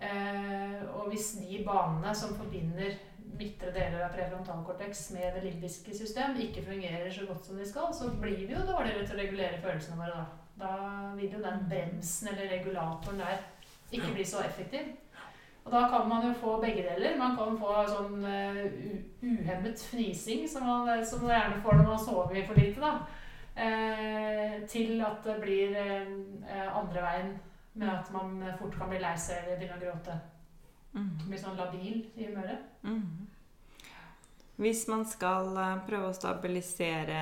Mm. 0.00 0.08
Eh, 0.08 0.82
og 0.96 1.08
hvis 1.08 1.32
de 1.42 1.62
banene 1.66 2.14
som 2.16 2.36
forbinder 2.36 2.96
midtre 3.40 3.72
deler 3.72 4.04
av 4.04 4.14
prefrontalkortex 4.14 5.10
med 5.16 5.36
det 5.36 5.44
limbiske 5.44 5.94
system, 5.96 6.36
ikke 6.40 6.64
fungerer 6.66 7.10
så 7.12 7.26
godt 7.28 7.46
som 7.46 7.60
de 7.60 7.68
skal, 7.68 7.92
så 7.94 8.10
blir 8.20 8.46
vi 8.46 8.54
jo 8.54 8.66
dårligere 8.68 9.06
til 9.06 9.16
å 9.16 9.22
regulere 9.22 9.62
følelsene 9.62 10.00
våre 10.00 10.16
da. 10.16 10.26
Da 10.60 10.72
vil 11.16 11.36
jo 11.36 11.44
den 11.44 11.62
bremsen 11.70 12.28
eller 12.28 12.50
regulatoren 12.52 13.22
der 13.22 13.46
ikke 13.90 14.12
bli 14.12 14.26
så 14.28 14.42
effektiv. 14.44 14.90
Og 15.64 15.72
da 15.72 15.80
kan 15.88 16.08
man 16.08 16.26
jo 16.26 16.32
få 16.40 16.60
begge 16.60 16.82
deler. 16.82 17.16
Man 17.18 17.36
kan 17.36 17.56
få 17.60 17.74
sånn 17.88 18.24
eh, 18.28 18.60
uhemmet 19.22 19.82
fnising, 19.90 20.46
som 20.48 20.66
man, 20.66 21.04
som 21.06 21.24
man 21.24 21.34
gjerne 21.36 21.60
får 21.64 21.76
når 21.78 21.88
man 21.88 22.00
sover 22.04 22.40
for 22.48 22.60
lite, 22.60 22.80
da. 22.80 22.92
Eh, 23.60 24.56
til 24.70 25.00
at 25.04 25.24
det 25.26 25.36
blir 25.42 25.76
eh, 25.76 26.68
andre 26.70 27.04
veien 27.04 27.32
med 27.74 27.88
at 27.88 28.10
man 28.12 28.40
fort 28.58 28.76
kan 28.78 28.88
bli 28.90 28.98
lei 29.00 29.14
seg 29.18 29.44
eller 29.44 29.58
begynne 29.60 29.76
å 29.78 29.84
gråte. 29.84 30.16
Mm. 30.94 31.10
Bli 31.28 31.38
sånn 31.38 31.56
labil 31.56 32.00
i 32.16 32.24
humøret. 32.26 32.64
Mm. 32.82 33.28
Hvis 34.60 34.82
man 34.88 35.04
skal 35.08 35.54
eh, 35.56 35.76
prøve 35.86 36.10
å 36.10 36.16
stabilisere 36.16 37.20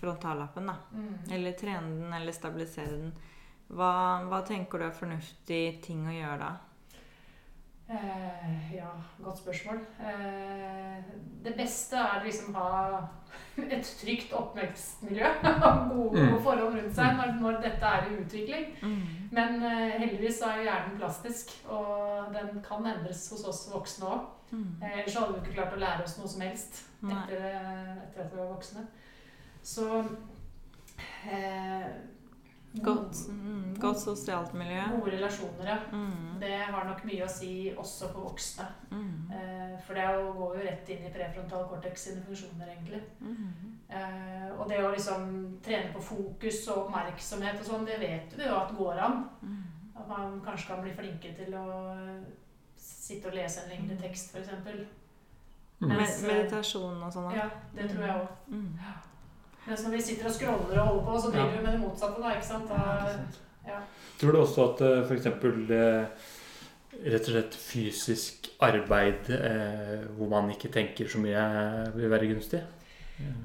frontallappen, 0.00 0.66
da, 0.70 0.76
Mm. 0.94 1.16
eller 1.32 1.52
trene 1.52 2.00
den 2.00 2.12
eller 2.14 2.32
stabilisere 2.32 2.86
den, 2.94 3.12
hva, 3.68 4.24
hva 4.28 4.38
tenker 4.46 4.78
du 4.78 4.84
er 4.86 4.94
fornuftig 4.96 5.82
ting 5.84 6.06
å 6.08 6.14
gjøre 6.14 6.38
da? 6.38 6.52
Eh, 7.90 8.74
ja, 8.76 8.88
godt 9.24 9.38
spørsmål. 9.38 9.78
Eh, 10.00 10.96
det 11.44 11.54
beste 11.56 11.96
er 11.96 12.24
liksom 12.24 12.54
ha 12.54 12.98
et 13.76 13.94
trygt 14.00 14.32
oppvekstmiljø. 14.36 15.24
Gode, 15.92 16.20
Mm. 16.26 16.42
forhold 16.42 16.74
rundt 16.76 16.94
seg 16.96 17.16
når, 17.16 17.32
når 17.40 17.60
dette 17.62 17.86
er 17.94 18.06
i 18.10 18.18
utvikling. 18.20 18.66
Mm. 18.82 18.98
Men 19.32 19.62
eh, 19.62 19.94
heldigvis 20.02 20.40
er 20.44 20.56
jo 20.60 20.66
hjernen 20.68 20.98
plastisk, 21.00 21.54
og 21.68 22.28
den 22.34 22.60
kan 22.68 22.86
endres 22.86 23.24
hos 23.32 23.44
oss 23.48 23.62
voksne 23.72 24.06
òg. 24.06 24.26
Mm. 24.50 24.68
Eh, 24.82 24.98
ellers 24.98 25.16
hadde 25.18 25.32
vi 25.34 25.40
ikke 25.46 25.56
klart 25.58 25.74
å 25.76 25.80
lære 25.80 26.04
oss 26.04 26.18
noe 26.20 26.28
som 26.28 26.40
helst 26.44 26.82
etter, 27.04 27.40
eh, 27.40 27.96
etter 28.04 28.24
at 28.26 28.32
vi 28.32 28.38
var 28.42 28.52
voksne. 28.52 28.84
Så 29.62 29.88
eh, 31.32 31.88
Godt, 32.84 33.28
mm, 33.28 33.76
godt 33.80 33.98
sosialt 34.00 34.52
miljø. 34.54 34.82
Gode 34.92 35.12
relasjoner, 35.16 35.64
ja. 35.66 35.76
Mm. 35.92 36.36
Det 36.40 36.58
har 36.58 36.84
nok 36.84 37.04
mye 37.08 37.24
å 37.24 37.28
si 37.28 37.72
også 37.76 38.10
for 38.12 38.20
voksne. 38.28 38.66
Mm. 38.90 39.30
Eh, 39.32 39.78
for 39.86 39.94
det 39.94 40.02
er 40.04 40.14
jo- 40.18 40.32
går 40.36 40.56
jo 40.58 40.66
rett 40.66 40.88
inn 40.88 41.06
i 41.06 41.10
prefrontal 41.12 41.64
cortex 41.68 42.00
sine 42.04 42.22
funksjoner, 42.26 42.68
egentlig. 42.68 43.00
Mm. 43.20 43.78
Eh, 43.90 44.50
og 44.60 44.68
det 44.68 44.78
å 44.84 44.92
liksom 44.92 45.58
trene 45.62 45.92
på 45.92 46.02
fokus 46.02 46.68
og 46.68 46.84
oppmerksomhet 46.86 47.58
og 47.60 47.66
sånn, 47.66 47.86
det 47.86 47.98
vet 48.00 48.36
vi 48.36 48.44
jo 48.44 48.54
at 48.54 48.76
går 48.76 48.98
an. 48.98 49.28
Mm. 49.42 49.64
At 49.96 50.08
man 50.08 50.40
kanskje 50.44 50.66
kan 50.66 50.82
bli 50.82 50.92
flinkere 50.92 51.34
til 51.36 51.54
å 51.54 52.24
sitte 52.76 53.26
og 53.26 53.34
lese 53.34 53.64
en 53.64 53.70
lengre 53.70 53.96
tekst, 53.98 54.34
f.eks. 54.34 54.48
Mm. 55.80 55.88
Med, 55.88 55.98
meditasjon 56.22 57.02
og 57.02 57.12
sånn. 57.12 57.34
Ja, 57.34 57.48
det 57.74 57.90
tror 57.90 58.04
jeg 58.04 58.14
òg. 58.14 58.28
Mens 59.68 59.84
når 59.84 59.94
vi 59.94 60.00
sitter 60.02 60.30
og 60.30 60.32
scroller 60.32 60.80
og 60.80 60.86
holder 60.86 61.04
på, 61.04 61.20
så 61.20 61.30
driver 61.34 61.52
vi 61.52 61.62
med 61.64 61.72
det 61.72 61.80
motsatte, 61.82 62.22
da. 62.22 62.34
ikke 62.34 62.46
sant? 62.46 62.70
Da, 62.72 63.68
ja. 63.68 63.80
Tror 64.20 64.32
du 64.32 64.40
også 64.40 64.64
at 64.70 64.80
f.eks. 64.80 65.08
for 65.10 65.18
eksempel 65.18 65.74
eh, 65.76 66.26
rett 67.04 67.28
og 67.28 67.34
slett 67.34 67.58
fysisk 67.60 68.48
arbeid 68.64 69.28
eh, 69.36 70.08
hvor 70.16 70.32
man 70.32 70.48
ikke 70.54 70.72
tenker 70.72 71.10
så 71.10 71.20
mye, 71.20 71.44
vil 71.94 72.10
være 72.10 72.32
gunstig? 72.32 72.62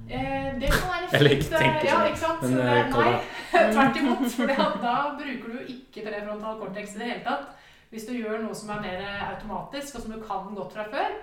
Eh, 0.10 0.62
det 0.62 0.70
kan 0.72 0.90
være 0.94 1.10
fint. 1.10 1.18
Eller 1.20 1.36
ikke 1.36 1.50
tenke 1.50 1.84
eh, 1.84 1.92
ja, 1.92 2.00
ikke 2.08 2.20
sant? 2.20 2.42
men, 2.42 2.52
Så 2.52 2.62
eh, 2.62 2.70
det, 2.70 2.94
nei, 2.94 3.74
tvert 3.76 4.02
imot. 4.02 4.26
For 4.38 4.80
da 4.88 4.96
bruker 5.20 5.54
du 5.54 5.76
ikke 5.76 6.06
prefrontal 6.08 6.60
cortex 6.62 6.96
i 6.96 7.00
det 7.02 7.12
hele 7.12 7.24
tatt. 7.28 7.48
Hvis 7.90 8.08
du 8.10 8.16
gjør 8.18 8.42
noe 8.42 8.56
som 8.58 8.72
er 8.74 8.82
mer 8.82 9.04
automatisk, 9.28 9.96
og 9.96 10.06
som 10.06 10.16
du 10.16 10.22
kan 10.24 10.56
godt 10.58 10.74
fra 10.74 10.88
før, 10.90 11.18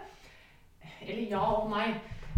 eller 1.03 1.23
ja 1.33 1.41
og 1.41 1.71
nei, 1.73 1.89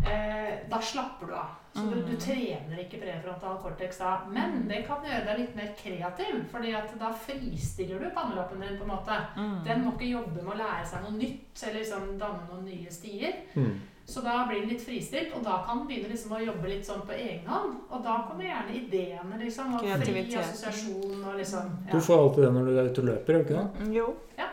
eh, 0.07 0.59
da 0.71 0.81
slapper 0.81 1.27
du 1.27 1.35
av. 1.35 1.51
Så 1.75 1.81
du, 1.89 1.95
du 2.05 2.13
Mm. 2.13 2.19
trener 2.21 2.79
ikke 2.83 2.99
prefrontal 3.01 3.57
cortex 3.63 3.99
da. 3.99 4.19
Men 4.29 4.67
det 4.69 4.83
kan 4.87 5.01
gjøre 5.05 5.25
deg 5.25 5.39
litt 5.39 5.55
mer 5.57 5.71
kreativ, 5.79 6.43
fordi 6.53 6.75
at 6.77 6.91
da 7.01 7.13
fristiller 7.13 7.99
du 7.99 8.11
pannelappen 8.11 8.61
din 8.61 8.77
på 8.79 8.85
en 8.85 8.91
måte. 8.93 9.17
Mm. 9.37 9.65
Den 9.65 9.85
må 9.85 9.93
ikke 9.95 10.11
jobbe 10.11 10.43
med 10.43 10.53
å 10.53 10.59
lære 10.59 10.85
seg 10.87 11.03
noe 11.07 11.17
nytt, 11.17 11.63
eller 11.63 11.79
liksom 11.81 12.19
danne 12.19 12.45
noen 12.51 12.65
nye 12.67 12.91
stier. 12.93 13.33
Mm. 13.57 13.81
Så 14.05 14.21
da 14.21 14.45
blir 14.49 14.61
den 14.61 14.69
litt 14.69 14.83
fristilt, 14.85 15.33
og 15.35 15.45
da 15.47 15.63
kan 15.65 15.79
den 15.79 15.87
begynne 15.89 16.11
liksom 16.11 16.33
å 16.37 16.45
jobbe 16.45 16.69
litt 16.69 16.85
sånn 16.85 17.07
på 17.07 17.13
egen 17.17 17.47
hånd. 17.47 17.77
Og 17.91 18.03
da 18.05 18.17
kommer 18.29 18.45
gjerne 18.45 18.75
ideene, 18.75 19.39
liksom. 19.41 19.75
Og 19.75 19.81
fri 20.03 20.27
assosiasjon 20.37 21.25
og 21.25 21.37
liksom 21.39 21.71
Du 21.93 21.99
får 22.01 22.19
alltid 22.19 22.45
det 22.45 22.53
når 22.53 22.67
du 22.67 22.79
er 22.79 22.91
ute 22.91 23.01
og 23.01 23.09
løper, 23.09 23.33
gjør 23.33 23.39
du 23.39 23.55
ikke 23.55 23.63
det? 23.63 23.87
Mm, 23.87 23.93
Jo. 23.95 24.17
Ja. 24.37 24.49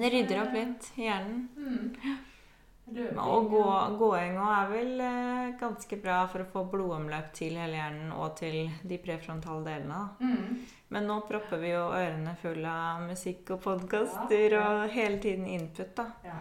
Det 0.00 0.12
rydder 0.12 0.42
opp 0.42 0.52
litt 0.54 0.90
i 0.98 1.02
hjernen. 1.06 1.48
mm. 1.56 2.18
Løping, 2.90 3.18
Og 3.22 3.48
gå, 3.52 3.64
gåing 4.00 4.38
òg 4.40 4.52
er 4.56 4.70
vel 4.74 5.00
eh, 5.06 5.50
ganske 5.60 5.98
bra 6.02 6.20
for 6.30 6.42
å 6.44 6.48
få 6.52 6.64
blodomløp 6.72 7.32
til 7.36 7.58
hele 7.60 7.78
hjernen 7.78 8.12
og 8.16 8.36
til 8.40 8.70
de 8.82 8.98
prefrontale 9.02 9.64
delene. 9.66 10.00
Mm. 10.20 10.62
Men 10.90 11.06
nå 11.06 11.20
propper 11.28 11.60
vi 11.62 11.70
jo 11.70 11.84
ørene 11.94 12.32
fulle 12.42 12.70
av 12.70 13.04
musikk 13.06 13.52
og 13.56 13.60
podkaster 13.62 14.56
Ja, 14.56 14.62
ja. 14.64 14.70
og 14.84 14.96
hele 14.96 15.20
tiden 15.22 15.46
input, 15.46 15.94
da. 15.96 16.08
ja. 16.26 16.40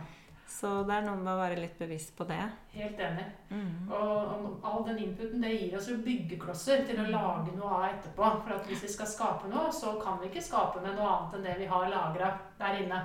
Så 0.50 0.70
det 0.84 0.95
er 0.95 1.04
noe 1.06 1.20
med 1.22 1.30
å 1.30 1.38
være 1.38 1.60
litt 1.62 1.76
bevisst 1.78 2.16
på 2.18 2.26
det. 2.26 2.39
Helt 2.74 2.97
enig. 3.06 3.28
Mm. 3.54 3.91
Og, 3.93 4.32
og 4.34 4.66
all 4.66 4.82
den 4.88 4.97
inputen 5.04 5.43
det 5.45 5.52
gir 5.54 5.76
oss 5.78 5.91
jo 5.91 6.00
byggeklosser 6.02 6.82
til 6.89 6.97
å 7.04 7.06
lage 7.14 7.54
noe 7.54 7.70
av 7.78 7.86
etterpå. 7.91 8.32
For 8.41 8.56
at 8.56 8.66
hvis 8.66 8.82
vi 8.88 8.89
skal 8.89 9.08
skape 9.12 9.52
noe, 9.54 9.70
så 9.72 9.93
kan 10.02 10.18
vi 10.20 10.32
ikke 10.32 10.41
skape 10.43 10.82
med 10.82 10.97
noe 10.97 11.12
annet 11.14 11.38
enn 11.38 11.45
det 11.45 11.54
vi 11.62 11.70
har 11.70 11.86
lagra 11.93 12.32
der 12.58 12.80
inne. 12.82 13.04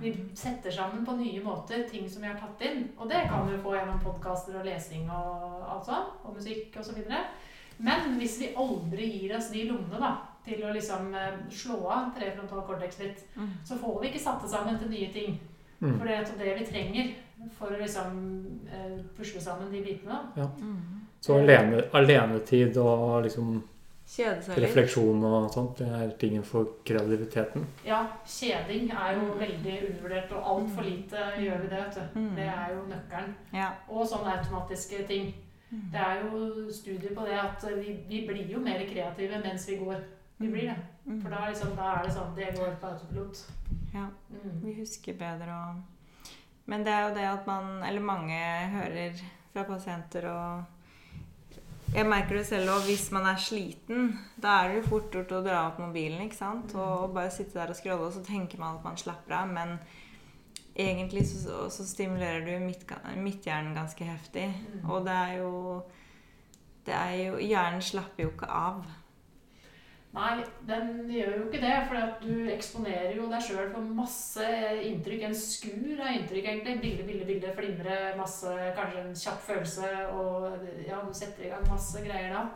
Vi 0.00 0.12
setter 0.34 0.70
sammen 0.70 1.06
på 1.06 1.14
nye 1.16 1.40
måter 1.44 1.84
ting 1.88 2.08
som 2.10 2.22
vi 2.22 2.28
har 2.28 2.36
tatt 2.40 2.60
inn. 2.66 2.88
Og 2.98 3.08
det 3.08 3.22
kan 3.28 3.46
vi 3.48 3.58
få 3.62 3.74
gjennom 3.76 4.00
podkaster 4.02 4.58
og 4.60 4.64
lesing 4.66 5.06
og 5.10 5.62
alt 5.70 5.86
sånt, 5.86 6.18
Og 6.24 6.34
musikk 6.36 6.76
osv. 6.80 6.98
Men 7.78 8.18
hvis 8.18 8.40
vi 8.40 8.54
aldri 8.56 9.06
gir 9.08 9.36
oss 9.36 9.50
de 9.50 9.64
lommene 9.70 10.00
da, 10.00 10.10
til 10.44 10.64
å 10.64 10.72
liksom 10.74 11.14
eh, 11.14 11.38
slå 11.52 11.78
av 11.88 12.10
prefrontal 12.16 12.62
cortex 12.66 12.98
litt, 12.98 13.24
Mm. 13.36 13.48
så 13.64 13.76
får 13.78 14.00
vi 14.00 14.08
ikke 14.08 14.20
satt 14.20 14.42
det 14.42 14.50
sammen 14.50 14.78
til 14.78 14.90
nye 14.90 15.12
ting. 15.12 15.40
Mm. 15.80 15.98
For 15.98 16.04
det 16.06 16.14
er 16.14 16.38
det 16.38 16.58
vi 16.58 16.66
trenger 16.66 17.14
for 17.56 17.72
å 17.72 17.78
liksom 17.80 18.18
eh, 18.68 18.98
pusle 19.16 19.40
sammen 19.40 19.72
de 19.72 19.80
bitene. 19.84 20.18
Mm. 20.36 21.06
Så 21.20 21.38
alene, 21.38 21.82
alenetid 21.92 22.76
og 22.76 23.22
liksom 23.24 23.62
Kjede 24.10 24.42
seg 24.42 24.56
litt. 24.56 24.64
refleksjon 24.64 25.22
og 25.22 25.52
sånt, 25.54 25.78
det 25.78 25.86
er 25.86 26.08
tingen 26.18 26.42
for 26.42 26.80
kreativiteten. 26.86 27.66
Ja, 27.86 28.00
kjeding 28.26 28.90
er 28.90 29.20
jo 29.20 29.36
veldig 29.38 29.76
undervurdert, 29.88 30.32
og 30.34 30.48
altfor 30.54 30.82
lite 30.88 31.28
gjør 31.38 31.62
vi 31.62 31.68
det. 31.70 31.82
vet 31.84 31.94
du. 31.94 32.18
Mm. 32.18 32.32
Det 32.36 32.48
er 32.50 32.72
jo 32.74 32.80
nøkkelen. 32.90 33.36
Ja. 33.54 33.68
Og 33.88 34.08
sånne 34.10 34.32
automatiske 34.40 35.04
ting. 35.06 35.30
Det 35.70 36.00
er 36.02 36.24
jo 36.24 36.70
studier 36.74 37.14
på 37.14 37.26
det 37.28 37.36
at 37.38 37.64
vi, 37.76 37.94
vi 38.08 38.24
blir 38.26 38.48
jo 38.50 38.58
mer 38.58 38.82
kreative 38.90 39.38
mens 39.44 39.68
vi 39.68 39.76
går. 39.78 40.02
Vi 40.40 40.48
blir 40.48 40.72
det. 40.72 40.76
Mm. 41.04 41.20
For 41.22 41.30
da, 41.30 41.44
liksom, 41.46 41.76
da 41.76 41.92
er 41.94 42.04
det 42.04 42.12
sånn 42.14 42.34
Det 42.36 42.48
går 42.56 42.74
på 42.80 42.90
autopilot. 42.90 43.44
Ja. 43.94 44.08
Mm. 44.30 44.58
Vi 44.64 44.74
husker 44.80 45.14
bedre 45.18 45.54
og 45.54 46.26
Men 46.66 46.84
det 46.86 46.92
er 46.92 47.08
jo 47.08 47.14
det 47.14 47.24
at 47.26 47.46
man, 47.46 47.82
eller 47.82 48.02
mange 48.02 48.42
hører 48.74 49.22
fra 49.52 49.64
pasienter 49.66 50.26
og 50.30 50.79
Jeg 51.90 52.06
merker 52.06 52.38
det 52.38 52.44
selv 52.46 52.70
òg, 52.70 52.84
hvis 52.86 53.08
man 53.10 53.26
er 53.26 53.40
sliten, 53.42 54.12
da 54.38 54.60
er 54.62 54.76
det 54.76 54.84
fort 54.86 55.10
gjort 55.14 55.32
å 55.34 55.40
dra 55.42 55.64
opp 55.68 55.80
mobilen 55.82 56.22
ikke 56.22 56.38
sant? 56.38 56.74
og 56.78 57.16
bare 57.16 57.32
sitte 57.34 57.58
der 57.58 57.72
og 57.72 57.78
scrolle, 57.78 58.06
og 58.06 58.14
så 58.14 58.22
tenker 58.26 58.62
man 58.62 58.78
at 58.78 58.86
man 58.86 59.00
slapper 59.00 59.34
av. 59.40 59.50
Men 59.50 59.74
egentlig 60.78 61.26
så, 61.28 61.64
så 61.72 61.86
stimulerer 61.86 62.46
du 62.46 62.52
midt, 62.62 62.86
midthjernen 63.18 63.74
ganske 63.74 64.06
heftig. 64.06 64.46
Mm. 64.54 64.86
Og 64.86 65.02
det 65.08 65.16
er 65.16 65.34
jo 65.40 65.50
det 66.86 66.94
er 66.96 67.16
jo, 67.26 67.36
Hjernen 67.44 67.82
slapper 67.84 68.24
jo 68.24 68.30
ikke 68.32 68.48
av. 68.48 68.84
Nei, 70.10 70.40
den 70.66 70.88
gjør 71.06 71.36
jo 71.36 71.42
ikke 71.46 71.60
det. 71.62 71.74
For 71.88 72.14
du 72.24 72.48
eksponerer 72.50 73.14
jo 73.14 73.28
deg 73.30 73.44
sjøl 73.46 73.68
for 73.74 73.92
masse 74.00 74.48
inntrykk. 74.88 75.28
En 75.28 75.36
skur 75.38 76.00
av 76.00 76.16
inntrykk, 76.16 76.48
egentlig. 76.54 76.78
Bilde, 76.82 77.06
bilde, 77.06 77.28
bilde, 77.28 77.52
flimre. 77.58 78.00
Masse, 78.18 78.56
kanskje 78.78 79.04
en 79.04 79.14
kjapp 79.22 79.46
følelse. 79.46 79.92
Og 80.16 80.66
ja, 80.88 80.98
du 81.04 81.14
setter 81.14 81.46
i 81.46 81.52
gang 81.54 81.68
masse 81.70 82.02
greier 82.06 82.34
da. 82.34 82.48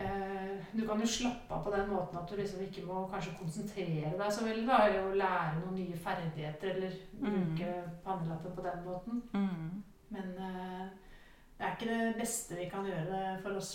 Eh, 0.00 0.52
du 0.72 0.86
kan 0.88 1.00
jo 1.00 1.06
slappe 1.06 1.52
av 1.52 1.64
på 1.64 1.72
den 1.74 1.90
måten 1.90 2.16
at 2.16 2.30
du 2.30 2.38
liksom 2.38 2.62
ikke 2.64 2.86
må 2.88 3.02
kanskje 3.10 3.34
konsentrere 3.40 4.14
deg 4.16 4.32
så 4.32 4.46
veldig. 4.46 4.66
da, 4.68 4.78
Eller 4.88 5.18
lære 5.20 5.60
noen 5.60 5.76
nye 5.76 5.96
ferdigheter, 5.96 6.74
eller 6.76 6.94
bruke 7.20 7.74
pannelappen 8.04 8.56
på 8.56 8.64
den 8.68 8.84
måten. 8.84 9.22
Mm. 9.34 9.82
Men 10.08 10.30
eh, 10.46 10.86
det 11.60 11.66
er 11.68 11.74
ikke 11.76 11.88
det 11.92 12.14
beste 12.16 12.56
vi 12.56 12.66
kan 12.72 12.86
gjøre 12.88 13.18
for 13.42 13.58
oss, 13.60 13.70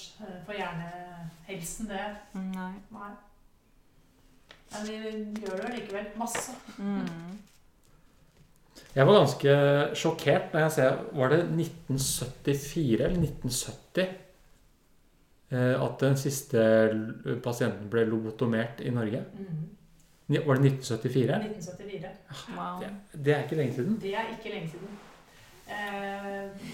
for 0.48 0.58
hjernehelsen, 0.58 1.86
det. 1.92 2.06
Nei. 2.34 2.72
Nei. 2.96 3.12
Men 4.74 4.88
vi 4.90 5.44
gjør 5.46 5.62
det 5.62 5.74
likevel. 5.76 6.08
Masse. 6.18 6.56
Mm. 6.82 7.38
Jeg 8.96 9.06
var 9.08 9.20
ganske 9.22 9.54
sjokkert 9.96 10.54
når 10.56 10.64
jeg 10.66 10.72
ser 10.72 10.98
Var 11.20 11.32
det 11.32 11.40
1974 11.44 13.06
eller 13.06 13.22
1970 13.22 14.10
eh, 15.52 15.76
at 15.86 15.96
den 16.02 16.18
siste 16.20 16.66
pasienten 17.44 17.90
ble 17.92 18.04
lobotomert 18.10 18.82
i 18.84 18.92
Norge? 18.96 19.22
Ni- 20.28 20.42
Var 20.42 20.56
det 20.60 20.72
1974? 20.74 21.38
1974. 21.46 22.10
Wow. 22.58 22.80
Det, 22.82 22.90
det 23.26 23.36
er 23.36 23.44
ikke 23.46 23.60
lenge 23.62 23.76
siden. 23.78 24.00
Det 24.02 24.16
er 24.16 24.32
ikke 24.34 24.56
lenge 24.56 24.72
siden. 24.74 24.98
Eh, 25.70 26.68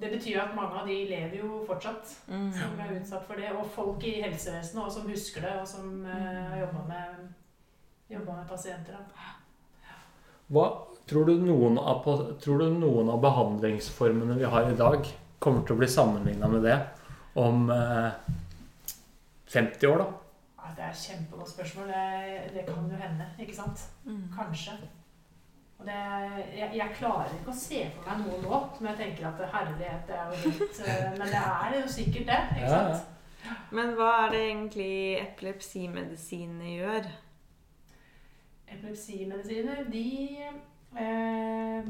det 0.00 0.10
betyr 0.12 0.40
at 0.42 0.54
mange 0.56 0.80
av 0.80 0.86
de 0.88 0.96
lever 1.08 1.36
jo 1.40 1.64
fortsatt, 1.68 2.14
Mm. 2.28 2.52
som 2.52 2.80
er 2.80 2.94
utsatt 3.00 3.26
for 3.26 3.34
det. 3.40 3.52
Og 3.52 3.66
folk 3.74 4.04
i 4.04 4.20
helsevesenet 4.22 4.84
også, 4.84 5.00
som 5.00 5.10
husker 5.10 5.40
det, 5.40 5.54
og 5.60 5.68
som 5.68 6.04
uh, 6.06 6.50
har 6.50 6.60
jobba 6.60 6.84
med, 6.88 7.32
med 8.10 8.48
pasienter. 8.48 8.92
Da. 8.92 9.34
Hva, 10.50 10.66
tror, 11.06 11.26
du 11.26 11.44
noen 11.46 11.78
av, 11.78 12.04
tror 12.42 12.58
du 12.58 12.70
noen 12.74 13.10
av 13.10 13.20
behandlingsformene 13.22 14.38
vi 14.38 14.48
har 14.50 14.70
i 14.70 14.76
dag, 14.76 15.06
kommer 15.38 15.62
til 15.64 15.76
å 15.76 15.80
bli 15.80 15.88
sammenligna 15.88 16.48
med 16.50 16.66
det 16.66 16.78
om 17.38 17.70
uh, 17.70 18.10
50 19.50 19.86
år, 19.86 20.02
da? 20.02 20.08
Ja, 20.60 20.72
det 20.76 20.88
er 20.88 20.96
kjempegodt 21.04 21.50
spørsmål. 21.50 21.92
Det, 21.92 22.50
det 22.54 22.66
kan 22.66 22.90
jo 22.90 22.98
hende, 22.98 23.28
ikke 23.38 23.56
sant? 23.56 23.86
Mm. 24.04 24.26
Kanskje. 24.34 24.76
Og 25.80 25.86
det, 25.86 26.00
jeg, 26.58 26.70
jeg 26.76 26.94
klarer 26.98 27.30
ikke 27.38 27.52
å 27.54 27.56
se 27.56 27.78
for 27.94 28.10
meg 28.10 28.26
noe 28.26 28.40
nå 28.44 28.58
som 28.76 28.88
jeg 28.90 28.98
tenker 28.98 29.28
at 29.30 29.40
herlighet, 29.54 30.02
det 30.10 30.18
er 30.18 30.26
jo 30.28 30.42
helt 30.44 30.80
eh, 30.84 31.06
Men 31.16 31.32
det 31.32 31.40
er 31.46 31.76
jo 31.78 31.86
sikkert 31.94 32.26
det, 32.28 32.40
ikke 32.50 32.66
Ja, 32.66 32.82
ja. 32.84 32.98
sant? 32.98 33.16
Men 33.72 33.94
hva 33.96 34.10
er 34.26 34.34
det 34.34 34.40
egentlig 34.50 34.92
epilepsimedisinene 35.22 36.74
gjør? 36.74 37.08
Epilepsimedisiner, 38.70 39.80
de 39.90 40.04
eh, 41.00 41.88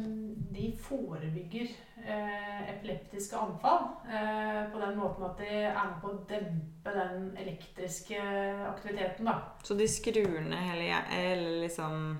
de 0.55 0.71
forebygger 0.87 1.69
eh, 2.07 2.63
epileptiske 2.77 3.37
anfall 3.37 3.91
eh, 4.07 4.63
på 4.73 4.81
den 4.81 4.97
måten 4.99 5.27
at 5.27 5.39
de 5.43 5.51
er 5.67 5.75
med 5.91 5.99
på 6.03 6.13
å 6.15 6.23
dempe 6.31 6.95
den 6.95 7.31
elektriske 7.43 8.23
aktiviteten, 8.71 9.29
da. 9.29 9.39
Så 9.65 9.75
de 9.75 9.89
skrur 9.91 10.41
ned 10.47 10.63
hele 10.71 11.03
hele 11.11 11.57
liksom 11.67 12.19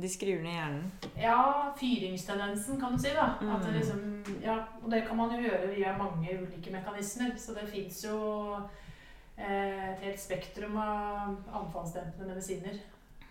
De 0.00 0.08
skriver 0.08 0.42
ned 0.42 0.52
hjernen. 0.56 0.92
Ja, 1.20 1.72
fyringstendensen, 1.78 2.80
kan 2.80 2.92
du 2.92 2.98
si. 2.98 3.10
da. 3.14 3.26
Mm. 3.42 3.60
Det 3.62 3.72
liksom, 3.76 4.24
ja, 4.42 4.56
og 4.82 4.90
det 4.90 5.02
kan 5.06 5.16
man 5.16 5.30
jo 5.36 5.42
gjøre 5.44 5.68
via 5.76 5.92
mange 5.98 6.38
ulike 6.42 6.72
mekanismer. 6.72 7.34
Så 7.38 7.54
det 7.54 7.68
fins 7.68 8.04
jo 8.04 8.56
eh, 9.36 9.92
et 9.92 10.00
helt 10.02 10.20
spektrum 10.20 10.76
av 10.76 11.36
anfallsdempende 11.60 12.32
medisiner 12.32 12.80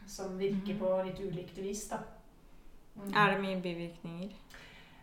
som 0.08 0.38
virker 0.40 0.74
Mhm. 0.74 0.80
på 0.80 1.04
litt 1.06 1.20
ulikt 1.20 1.58
vis. 1.58 1.88
da. 1.90 1.98
Mm. 2.96 3.14
Er 3.16 3.30
det 3.32 3.42
mye 3.42 3.62
bivirkninger? 3.62 4.30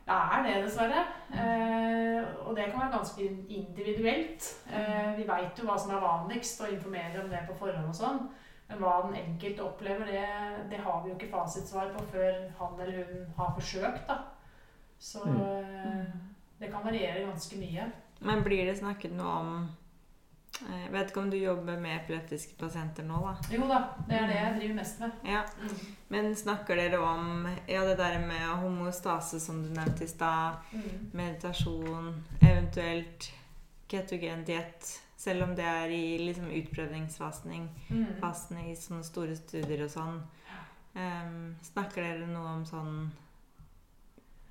Det 0.09 0.15
er 0.17 0.43
det, 0.43 0.65
dessverre. 0.65 1.05
Eh, 1.33 2.25
og 2.47 2.57
det 2.57 2.71
kan 2.71 2.81
være 2.81 2.93
ganske 2.97 3.23
individuelt. 3.49 4.57
Eh, 4.73 5.17
vi 5.19 5.25
veit 5.29 5.59
jo 5.59 5.65
hva 5.67 5.79
som 5.79 5.91
er 5.91 6.01
vanligst, 6.01 6.61
og 6.61 6.73
informerer 6.73 7.23
om 7.25 7.29
det 7.31 7.41
på 7.49 7.59
forhånd 7.59 7.89
og 7.89 7.95
sånn. 7.95 8.29
Men 8.69 8.79
hva 8.83 8.95
den 9.07 9.15
enkelte 9.17 9.65
opplever, 9.65 10.07
det, 10.07 10.25
det 10.71 10.81
har 10.85 11.03
vi 11.05 11.11
jo 11.11 11.17
ikke 11.17 11.31
fasitsvar 11.33 11.93
på 11.97 12.05
før 12.13 12.35
han 12.59 12.81
eller 12.81 13.05
hun 13.13 13.27
har 13.37 13.55
forsøkt. 13.57 14.07
da. 14.09 14.19
Så 14.99 15.25
Mm. 15.25 15.41
eh, 15.41 16.05
det 16.61 16.71
kan 16.73 16.85
variere 16.85 17.27
ganske 17.27 17.57
mye. 17.57 17.91
Men 18.21 18.43
blir 18.43 18.65
det 18.67 18.79
snakket 18.79 19.13
noe 19.13 19.35
om 19.41 19.69
eh, 20.69 20.83
Jeg 20.85 20.93
vet 20.93 21.11
ikke 21.11 21.21
om 21.21 21.31
du 21.31 21.37
jobber 21.37 21.77
med 21.79 21.97
epileptiske 22.01 22.57
pasienter 22.59 23.05
nå, 23.07 23.21
da. 23.23 23.35
Jo 23.55 23.69
da, 23.69 23.79
det 24.09 24.17
er 24.21 24.27
det 24.27 24.37
jeg 24.37 24.55
driver 24.59 24.75
mest 24.75 25.01
med. 25.01 25.11
Ja. 25.25 25.43
Mm. 25.63 25.77
Men 26.09 26.35
snakker 26.37 26.77
dere 26.77 26.99
om 26.99 27.47
ja, 27.69 27.85
det 27.85 27.97
der 27.99 28.19
med 28.27 28.49
homostase 28.63 29.41
som 29.41 29.63
du 29.63 29.69
nevnte 29.71 30.05
i 30.05 30.09
stad? 30.09 30.57
Mm. 30.73 31.11
Meditasjon, 31.13 32.25
eventuelt 32.43 33.31
ketogen 33.89 34.45
diett? 34.45 35.01
Selv 35.19 35.43
om 35.49 35.55
det 35.59 35.65
er 35.67 35.91
i 35.91 36.19
liksom 36.23 36.51
utprøvningsfasen 36.55 37.51
Mm. 37.91 38.21
i 38.71 38.75
sånne 38.79 39.05
store 39.05 39.35
studier 39.37 39.83
og 39.85 39.91
sånn. 39.91 40.21
Um, 40.95 41.57
snakker 41.63 42.03
dere 42.03 42.27
noe 42.27 42.55
om 42.57 42.65
sånn 42.67 43.11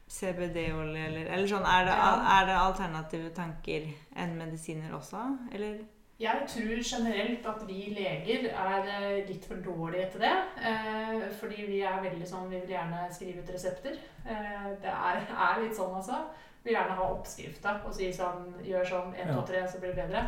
CBD-olje 0.08 1.06
eller 1.08 1.28
Eller 1.34 1.48
sånn, 1.48 1.66
er 1.68 1.86
det, 1.88 1.94
er 2.38 2.46
det 2.48 2.58
alternative 2.62 3.30
tanker 3.36 3.88
enn 4.16 4.38
medisiner 4.40 4.94
også? 4.96 5.24
Eller? 5.52 5.82
Jeg 6.18 6.48
tror 6.50 6.80
generelt 6.82 7.46
at 7.46 7.60
vi 7.68 7.82
leger 7.94 8.48
er 8.50 8.88
eh, 8.90 9.28
litt 9.28 9.44
for 9.46 9.60
dårlige 9.62 10.08
til 10.16 10.24
det. 10.24 10.32
Eh, 10.66 11.28
fordi 11.38 11.68
vi 11.68 11.82
er 11.86 12.00
veldig 12.02 12.26
sånn 12.26 12.48
Vi 12.50 12.62
vil 12.64 12.74
gjerne 12.74 13.04
skrive 13.14 13.44
ut 13.44 13.52
resepter. 13.54 14.00
Eh, 14.26 14.72
det 14.82 14.94
er, 14.94 15.22
er 15.30 15.62
litt 15.62 15.78
sånn, 15.78 15.94
altså. 16.00 16.24
Vi 16.68 16.74
vil 16.74 16.82
gjerne 16.82 16.96
ha 17.00 17.06
oppskrifta 17.14 17.74
og 17.88 17.94
si 17.96 18.10
sånn 18.12 18.48
Gjør 18.68 18.90
sånn 18.90 19.14
1, 19.16 19.30
2, 19.32 19.44
3, 19.48 19.60
så 19.72 19.80
blir 19.80 19.94
det 19.96 20.04
bedre. 20.04 20.24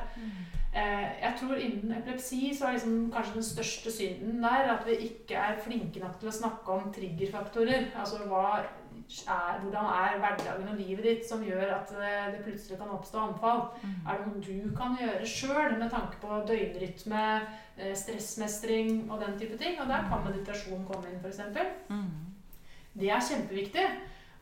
Eh, 0.71 1.07
jeg 1.19 1.33
tror 1.39 1.57
innen 1.59 1.91
epilepsi 1.97 2.53
så 2.55 2.69
er 2.69 2.77
liksom 2.77 3.09
kanskje 3.11 3.33
den 3.35 3.47
største 3.47 3.91
synden 3.91 4.37
der 4.45 4.69
at 4.77 4.85
vi 4.87 4.95
ikke 5.09 5.35
er 5.35 5.57
flinke 5.59 5.99
nok 5.99 6.19
til 6.21 6.29
å 6.31 6.35
snakke 6.37 6.77
om 6.77 6.93
triggerfaktorer. 6.95 7.89
Altså 7.99 8.21
hva 8.29 8.43
er, 8.61 9.57
hvordan 9.65 9.89
er 9.91 10.15
hverdagen 10.21 10.69
og 10.71 10.79
livet 10.79 11.03
ditt 11.09 11.27
som 11.27 11.43
gjør 11.43 11.73
at 11.75 11.91
det, 11.91 12.13
det 12.37 12.43
plutselig 12.45 12.79
kan 12.79 12.93
oppstå 12.95 13.25
anfall. 13.25 13.65
Er 14.07 14.21
det 14.21 14.29
noe 14.29 14.45
du 14.45 14.71
kan 14.77 14.95
gjøre 15.01 15.27
sjøl 15.27 15.75
med 15.75 15.91
tanke 15.91 16.21
på 16.23 16.39
døgnrytme, 16.47 17.25
eh, 17.75 17.91
stressmestring 17.97 19.09
og 19.09 19.19
den 19.25 19.35
type 19.41 19.59
ting? 19.59 19.75
Og 19.81 19.91
der 19.91 20.07
kan 20.07 20.23
meditasjon 20.29 20.87
komme 20.87 21.11
inn, 21.11 21.19
f.eks. 21.19 21.43
Mm. 21.91 22.07
Det 22.95 23.11
er 23.11 23.27
kjempeviktig. 23.27 23.89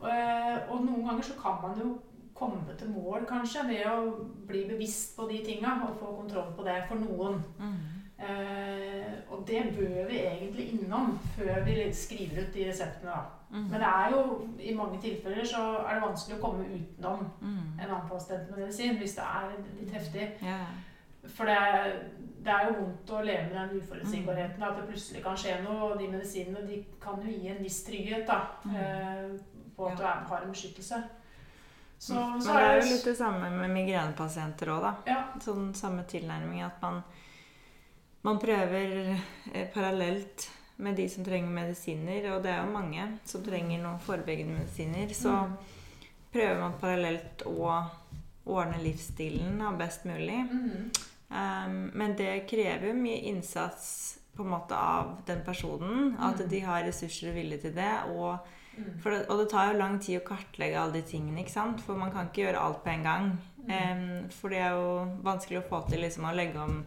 Og, 0.00 0.08
eh, 0.08 0.80
noen 0.84 1.06
ganger 1.08 1.22
så 1.22 1.34
kan 1.42 1.58
man 1.62 1.78
jo 1.78 1.98
komme 2.34 2.74
til 2.78 2.90
mål, 2.90 3.24
kanskje, 3.26 3.64
ved 3.68 3.86
å 3.86 4.26
bli 4.46 4.64
bevisst 4.68 5.16
på 5.16 5.28
de 5.30 5.38
tinga 5.44 5.72
og 5.88 5.96
få 5.98 6.12
kontroll 6.20 6.52
på 6.56 6.64
det 6.64 6.84
for 6.88 6.94
noen. 7.02 7.40
Mm. 7.58 7.78
Eh, 8.18 9.04
og 9.30 9.44
det 9.46 9.62
bør 9.78 10.06
vi 10.08 10.18
egentlig 10.18 10.72
innom 10.72 11.18
før 11.36 11.64
vi 11.64 11.92
skriver 11.92 12.40
ut 12.42 12.54
de 12.54 12.68
reseptene. 12.68 13.10
da. 13.10 13.20
Mm. 13.50 13.62
Men 13.70 13.80
det 13.80 13.88
er 13.88 14.10
jo, 14.10 14.48
i 14.60 14.74
mange 14.74 15.00
tilfeller 15.02 15.44
så 15.44 15.62
er 15.88 15.94
det 15.94 16.02
vanskelig 16.02 16.38
å 16.38 16.40
komme 16.42 16.64
utenom 16.64 17.26
Mm. 17.40 17.80
en 17.82 17.90
anfallsdempende 18.00 18.58
medisin 18.58 18.98
hvis 18.98 19.14
det 19.14 19.24
er 19.24 19.50
litt 19.80 19.90
heftig. 19.92 20.28
Yeah. 20.42 20.66
For 21.26 21.44
det 21.44 21.54
er, 21.56 21.92
det 22.44 22.52
er 22.52 22.66
jo 22.68 22.74
vondt 22.80 23.10
å 23.10 23.22
leve 23.24 23.48
med 23.54 23.68
den 23.70 23.80
uforutsigbarheten. 23.80 24.62
At 24.62 24.76
det 24.76 24.88
plutselig 24.88 25.22
kan 25.22 25.36
skje 25.36 25.62
noe. 25.64 25.92
Og 25.92 25.98
de 25.98 26.08
medisinene 26.08 26.66
de 26.68 26.84
kan 27.00 27.14
jo 27.22 27.30
gi 27.30 27.48
en 27.48 27.62
viss 27.62 27.84
trygghet 27.84 28.26
da, 28.26 28.40
Mm. 28.64 28.74
eh, 28.76 29.38
på 29.78 29.86
at 29.88 29.96
du 29.96 30.02
er, 30.04 30.20
har 30.28 30.42
en 30.44 30.52
beskyttelse. 30.52 30.98
Så, 31.98 32.14
Men 32.14 32.38
det 32.44 32.58
er 32.58 32.76
jo 32.80 32.90
litt 32.92 33.04
det 33.08 33.16
samme 33.18 33.48
med 33.50 33.72
migrenepasienter 33.74 34.70
òg, 34.74 34.82
da. 34.84 34.92
Ja. 35.08 35.22
Sånn 35.42 35.72
samme 35.74 36.04
tilnærming 36.06 36.60
at 36.66 36.76
man, 36.82 37.00
man 38.22 38.38
prøver 38.42 38.92
eh, 39.54 39.66
parallelt 39.74 40.50
med 40.78 40.94
de 40.94 41.08
som 41.10 41.24
trenger 41.26 41.50
medisiner, 41.50 42.28
og 42.36 42.42
det 42.44 42.52
er 42.52 42.60
jo 42.62 42.70
mange 42.76 43.08
som 43.26 43.42
trenger 43.42 43.80
noen 43.82 43.98
forebyggende 44.04 44.60
medisiner, 44.60 45.10
så 45.14 45.32
Mm. 45.48 45.56
prøver 46.32 46.60
man 46.60 46.76
parallelt 46.80 47.42
å, 47.46 47.72
ordne 48.48 48.78
livsstilen 48.80 49.58
da, 49.58 49.72
best 49.76 50.04
mulig. 50.08 50.38
Mm. 50.50 50.90
Um, 51.30 51.90
men 51.94 52.14
det 52.16 52.46
krever 52.48 52.86
jo 52.88 52.94
mye 52.94 53.18
innsats 53.28 54.18
på 54.36 54.42
en 54.46 54.48
måte 54.54 54.72
av 54.78 55.18
den 55.26 55.42
personen. 55.44 56.14
At 56.18 56.38
Mm. 56.40 56.48
de 56.48 56.60
har 56.60 56.82
ressurser 56.86 57.28
og 57.28 57.34
vilje 57.34 57.58
til 57.60 57.74
det. 57.74 57.92
Og, 58.14 58.38
Mm. 58.38 58.54
Det, 59.04 59.20
og 59.28 59.38
det 59.40 59.48
tar 59.50 59.72
jo 59.72 59.78
lang 59.78 59.98
tid 60.02 60.20
å 60.20 60.26
kartlegge 60.26 60.80
alle 60.80 60.98
de 60.98 61.04
tingene. 61.08 61.42
ikke 61.42 61.54
sant? 61.54 61.80
For 61.84 61.98
man 61.98 62.12
kan 62.14 62.28
ikke 62.28 62.46
gjøre 62.46 62.64
alt 62.64 62.82
på 62.84 62.92
en 62.94 63.06
gang. 63.06 63.30
Um, 63.68 64.28
for 64.32 64.54
det 64.54 64.62
er 64.64 64.76
jo 64.78 64.90
vanskelig 65.26 65.60
å 65.60 65.68
få 65.68 65.82
til 65.90 66.00
liksom 66.04 66.28
å 66.28 66.34
legge 66.36 66.60
om 66.62 66.82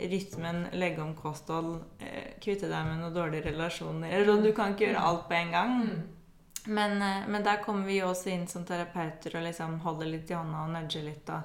rytmen, 0.00 0.66
legge 0.72 1.02
om 1.02 1.14
kosthold, 1.14 1.82
eh, 1.98 2.32
kvitte 2.40 2.70
deg 2.70 2.86
med 2.86 3.00
noen 3.02 3.14
dårlige 3.14 3.50
relasjoner. 3.50 4.08
Eller 4.08 4.26
sånn, 4.26 4.42
Du 4.42 4.52
kan 4.52 4.72
ikke 4.72 4.88
gjøre 4.88 5.04
alt 5.04 5.28
på 5.28 5.34
en 5.34 5.50
gang. 5.50 5.70
Mm. 5.82 6.08
Men, 6.66 7.02
eh, 7.02 7.28
men 7.28 7.42
der 7.42 7.62
kommer 7.64 7.86
vi 7.86 7.98
jo 7.98 8.08
også 8.08 8.30
inn 8.30 8.46
som 8.46 8.64
terapeuter 8.64 9.36
og 9.36 9.44
liksom 9.44 9.78
holder 9.80 10.06
litt 10.06 10.30
i 10.30 10.34
hånda 10.34 10.64
og 10.64 10.70
nudger 10.70 11.04
litt. 11.04 11.28
Og, 11.28 11.42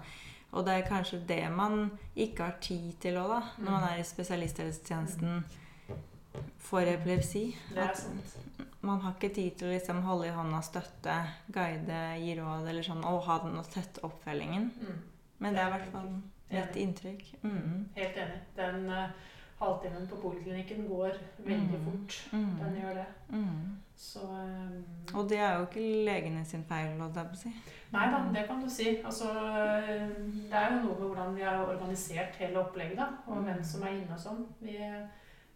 og 0.53 0.65
det 0.65 0.73
er 0.73 0.89
kanskje 0.89 1.25
det 1.27 1.51
man 1.51 1.91
ikke 2.15 2.43
har 2.43 2.57
tid 2.61 2.93
til 3.01 3.15
òg, 3.15 3.29
da, 3.29 3.41
når 3.57 3.71
man 3.71 3.83
er 3.89 3.99
i 3.99 4.03
spesialisthelsetjenesten 4.03 5.43
for 6.59 6.81
epilepsi. 6.81 7.55
Det 7.73 7.83
er 7.83 7.93
sant. 7.93 8.35
Man 8.85 9.01
har 9.03 9.15
ikke 9.17 9.33
tid 9.35 9.55
til 9.59 9.67
å 9.69 9.73
liksom 9.75 10.01
holde 10.05 10.27
i 10.29 10.33
hånda, 10.35 10.61
støtte, 10.65 11.15
guide, 11.53 11.99
gi 12.21 12.35
råd 12.39 12.67
eller 12.71 12.85
sånn, 12.85 13.03
og 13.09 13.23
ha 13.27 13.39
den 13.43 13.57
og 13.59 13.67
tette 13.73 14.03
oppfølgingen. 14.07 14.69
Mm. 14.81 14.99
Men 15.43 15.53
det 15.57 15.61
er 15.63 15.67
i 15.71 15.75
hvert 15.77 15.91
fall 15.93 16.11
mitt 16.51 16.75
inntrykk. 16.79 17.23
Mm. 17.43 17.89
Helt 17.95 18.19
enig. 18.21 18.37
Den 18.55 18.85
uh, 18.89 19.09
halvtimen 19.59 20.05
på 20.11 20.19
poliklinikken 20.21 20.85
går 20.87 21.17
veldig 21.45 21.79
Mm. 21.79 21.87
fort. 21.89 22.19
Mm. 22.33 22.53
Den 22.61 22.77
gjør 22.81 22.93
det. 23.01 23.05
Mm. 23.29 23.73
Så 23.95 24.19
um, 24.27 24.83
Og 25.15 25.29
det 25.29 25.37
er 25.39 25.53
jo 25.57 25.65
ikke 25.65 25.83
legene 26.05 26.45
sin 26.45 26.63
feil, 26.67 26.97
holdt 26.99 27.15
jeg 27.15 27.29
på 27.31 27.37
å 27.37 27.41
si. 27.41 27.51
Nei 27.95 28.07
da, 28.11 28.17
det 28.35 28.41
kan 28.49 28.61
du 28.63 28.69
si. 28.69 28.89
Altså, 29.07 29.29
eh, 29.31 30.09
det 30.49 30.57
er 30.59 30.73
jo 30.73 30.81
noe 30.83 30.97
med 30.99 31.05
hvordan 31.07 31.35
vi 31.37 31.45
har 31.47 31.61
organisert 31.63 32.35
hele 32.41 32.59
opplegget, 32.59 32.97
da, 32.99 33.07
og 33.27 33.43
hvem 33.45 33.61
som 33.63 33.83
er 33.87 33.93
inne 33.95 34.17
og 34.17 34.19
sånn. 34.19 34.41
Vi, 34.59 34.75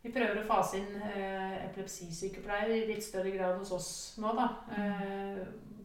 vi 0.03 0.11
prøver 0.15 0.39
å 0.41 0.47
fase 0.47 0.77
inn 0.79 1.01
eh, 1.01 1.65
epilepsisykepleier 1.67 2.71
i 2.75 2.85
litt 2.87 3.03
større 3.03 3.31
grad 3.35 3.57
hos 3.59 3.71
oss 3.75 3.89
nå, 4.21 4.31
da. 4.37 4.49
Eh, 4.77 5.41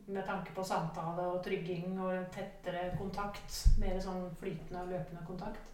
med 0.07 0.27
tanke 0.29 0.53
på 0.53 0.63
samtale 0.65 1.23
og 1.33 1.43
trygging 1.45 1.99
og 1.99 2.27
tettere 2.35 2.91
kontakt. 2.99 3.63
Mer 3.81 3.97
sånn 4.05 4.27
flytende 4.41 4.83
og 4.83 4.91
løpende 4.93 5.23
kontakt. 5.27 5.71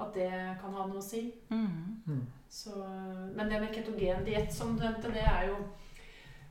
At 0.00 0.14
det 0.16 0.30
kan 0.60 0.72
ha 0.76 0.86
noe 0.88 0.98
å 1.00 1.04
si. 1.04 1.26
Mm. 1.50 2.02
Mm. 2.06 2.22
Så, 2.48 2.72
men 3.36 3.48
det 3.48 3.60
med 3.60 3.74
ketogen 3.74 4.24
diett 4.24 4.52
som 4.52 4.74
du 4.76 4.82
nevnte, 4.84 5.12
det 5.12 5.24
er 5.24 5.50
jo 5.50 5.58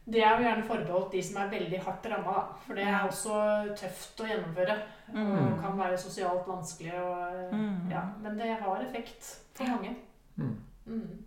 det 0.06 0.20
er 0.22 0.36
jo 0.38 0.46
gjerne 0.46 0.66
forbeholdt 0.68 1.12
de 1.16 1.22
som 1.26 1.39
er 1.41 1.48
veldig 1.50 1.80
hardt 1.82 2.06
ramma. 2.12 2.36
For 2.68 2.78
det 2.78 2.84
er 2.86 3.08
også 3.08 3.38
tøft 3.80 4.20
å 4.22 4.28
gjennomføre. 4.30 4.76
Og 5.10 5.16
Mm. 5.18 5.56
kan 5.64 5.78
være 5.80 5.98
sosialt 5.98 6.46
vanskelig. 6.48 6.93
Og, 7.02 7.54
Mm. 7.54 7.89
ja, 7.89 8.04
men 8.22 8.38
det 8.38 8.52
har 8.62 8.84
effekt 8.86 9.24
for 9.56 9.66
mange. 9.66 9.96
Mm. 10.38 10.56
Mm. 10.88 11.26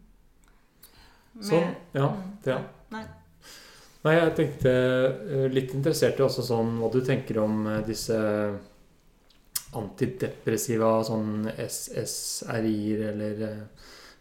Sånn, 1.40 1.74
ja. 1.94 2.08
Mm. 2.08 2.38
ja. 2.46 2.58
Nei. 2.90 3.04
Nei, 4.04 4.14
jeg 4.14 4.34
tenkte 4.38 4.70
eh, 4.72 5.48
litt 5.52 5.74
interessert 5.74 6.18
i 6.20 6.22
også 6.24 6.42
sånn 6.46 6.76
hva 6.80 6.88
du 6.94 7.00
tenker 7.04 7.38
om 7.42 7.66
eh, 7.66 7.80
disse 7.86 8.18
antidepressiva, 9.78 10.92
sånn 11.04 11.48
SSRI-er 11.60 13.02
eller 13.10 13.42
eh, 13.48 13.64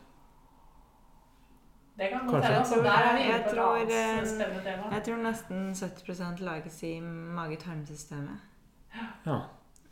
Det 2.01 2.09
kan 2.11 2.21
godt 2.27 2.31
Kanskje. 2.33 2.49
hende. 2.49 2.59
Altså, 2.59 2.77
der 2.83 2.99
er 3.07 3.13
vi 3.17 3.23
Jeg 3.23 3.29
inne 3.29 3.43
på 3.45 3.49
et 3.51 3.55
tror, 3.55 3.77
annet 3.77 4.67
eh. 4.67 4.93
Jeg 4.93 5.03
tror 5.07 5.17
nesten 5.23 5.75
70% 5.75 6.45
lages 6.49 6.83
i 6.83 6.93
mage-tarmsystemet. 7.39 8.39
Ja. 9.27 9.39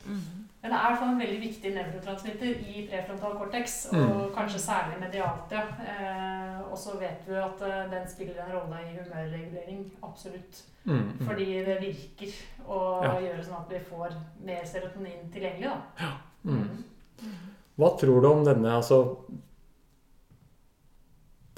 Mm. 0.06 0.20
Men 0.62 0.70
det 0.72 0.78
er 0.78 0.94
i 0.94 1.08
en 1.08 1.18
veldig 1.20 1.40
viktig 1.42 1.70
nevrotransmitter 1.74 2.60
i 2.72 2.88
prefrontal 2.90 3.34
cortex, 3.38 3.86
og 3.92 3.98
Mm. 3.98 4.34
kanskje 4.36 4.58
særlig 4.58 4.96
medialt. 5.00 5.52
Eh, 5.52 6.72
og 6.72 6.78
så 6.78 6.96
vet 6.98 7.26
vi 7.28 7.34
at 7.34 7.62
eh, 7.62 7.90
den 7.90 8.08
spiller 8.08 8.34
en 8.44 8.52
rolle 8.56 8.78
i 8.86 8.96
humørregulering, 8.96 9.92
absolutt. 10.02 10.62
Mm, 10.84 10.94
mm. 10.94 11.26
Fordi 11.26 11.44
det 11.64 11.76
virker 11.80 12.32
å 12.68 13.04
Ja. 13.04 13.12
gjøre 13.20 13.44
sånn 13.44 13.60
at 13.60 13.70
vi 13.70 13.78
får 13.90 14.08
mer 14.44 14.64
serotonin 14.64 15.30
tilgjengelig. 15.32 15.70
Da. 15.98 16.06
Mm. 16.44 16.84
Hva 17.78 17.98
tror 18.00 18.20
du 18.22 18.28
om 18.28 18.44
denne, 18.44 18.70
altså 18.76 19.16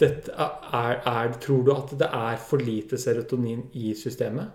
er, 0.07 1.01
er, 1.07 1.33
Tror 1.41 1.63
du 1.67 1.73
at 1.75 1.91
det 1.99 2.09
er 2.13 2.37
for 2.37 2.57
lite 2.63 2.99
serotonin 2.99 3.67
i 3.75 3.95
systemet? 3.95 4.51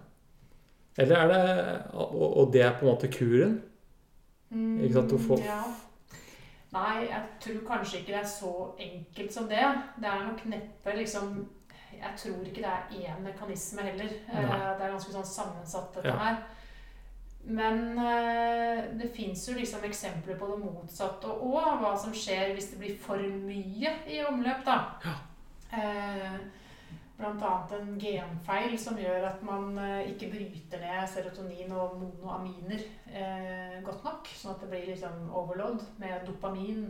Eller 0.97 1.15
er 1.17 1.27
det 1.27 1.81
Og, 1.93 2.37
og 2.37 2.53
det 2.53 2.61
er 2.63 2.77
på 2.79 2.85
en 2.85 2.91
måte 2.93 3.07
kuren? 3.11 3.61
Mm, 4.49 4.79
Ikke 4.83 4.93
sant, 4.93 5.09
du 5.11 5.17
får- 5.17 5.43
ja. 5.45 5.61
Nei, 6.75 7.05
jeg 7.07 7.21
tror 7.41 7.61
kanskje 7.67 7.97
ikke 7.99 8.11
det 8.13 8.21
er 8.21 8.27
så 8.27 8.51
enkelt 8.79 9.33
som 9.33 9.43
det. 9.47 9.63
Det 10.01 10.05
er 10.11 10.25
nok 10.27 10.45
neppe 10.45 10.97
liksom 10.97 11.47
Jeg 11.95 12.11
tror 12.17 12.43
ikke 12.43 12.55
det 12.61 12.65
er 12.65 12.89
én 12.91 13.21
mekanisme 13.23 13.81
heller. 13.81 14.09
Eh, 14.33 14.41
Nei. 14.41 14.59
Det 14.75 14.83
er 14.83 14.91
ganske 14.91 15.11
sånn 15.13 15.25
sammensatt, 15.25 15.93
dette 15.95 16.07
Ja. 16.07 16.17
her. 16.17 16.35
Men 17.47 17.97
eh, 17.99 18.83
det 18.99 19.11
fins 19.15 19.47
jo 19.49 19.53
liksom 19.55 19.83
eksempler 19.83 20.35
på 20.39 20.47
det 20.51 20.59
motsatte 20.65 21.27
òg. 21.29 21.79
Hva 21.79 21.91
som 21.97 22.11
skjer 22.13 22.53
hvis 22.53 22.71
det 22.71 22.79
blir 22.79 22.97
for 22.97 23.17
mye 23.17 23.93
i 24.07 24.19
omløp, 24.27 24.65
da. 24.65 24.79
Eh, 25.73 26.35
annet 27.15 27.71
en 27.77 27.95
genfeil 27.99 28.75
som 28.79 28.97
gjør 28.99 29.23
at 29.29 29.43
man 29.43 29.77
eh, 29.79 30.11
ikke 30.11 30.29
bryter 30.33 30.81
ned 30.83 31.07
serotonin 31.07 31.71
og 31.71 31.95
monoaminer 32.01 32.83
eh, 33.07 33.79
godt 33.85 34.03
nok. 34.03 34.27
Sånn 34.35 34.53
at 34.55 34.61
det 34.65 34.69
blir 34.73 34.89
liksom 34.91 35.29
overload 35.31 35.81
med 36.01 36.25
dopamin 36.27 36.85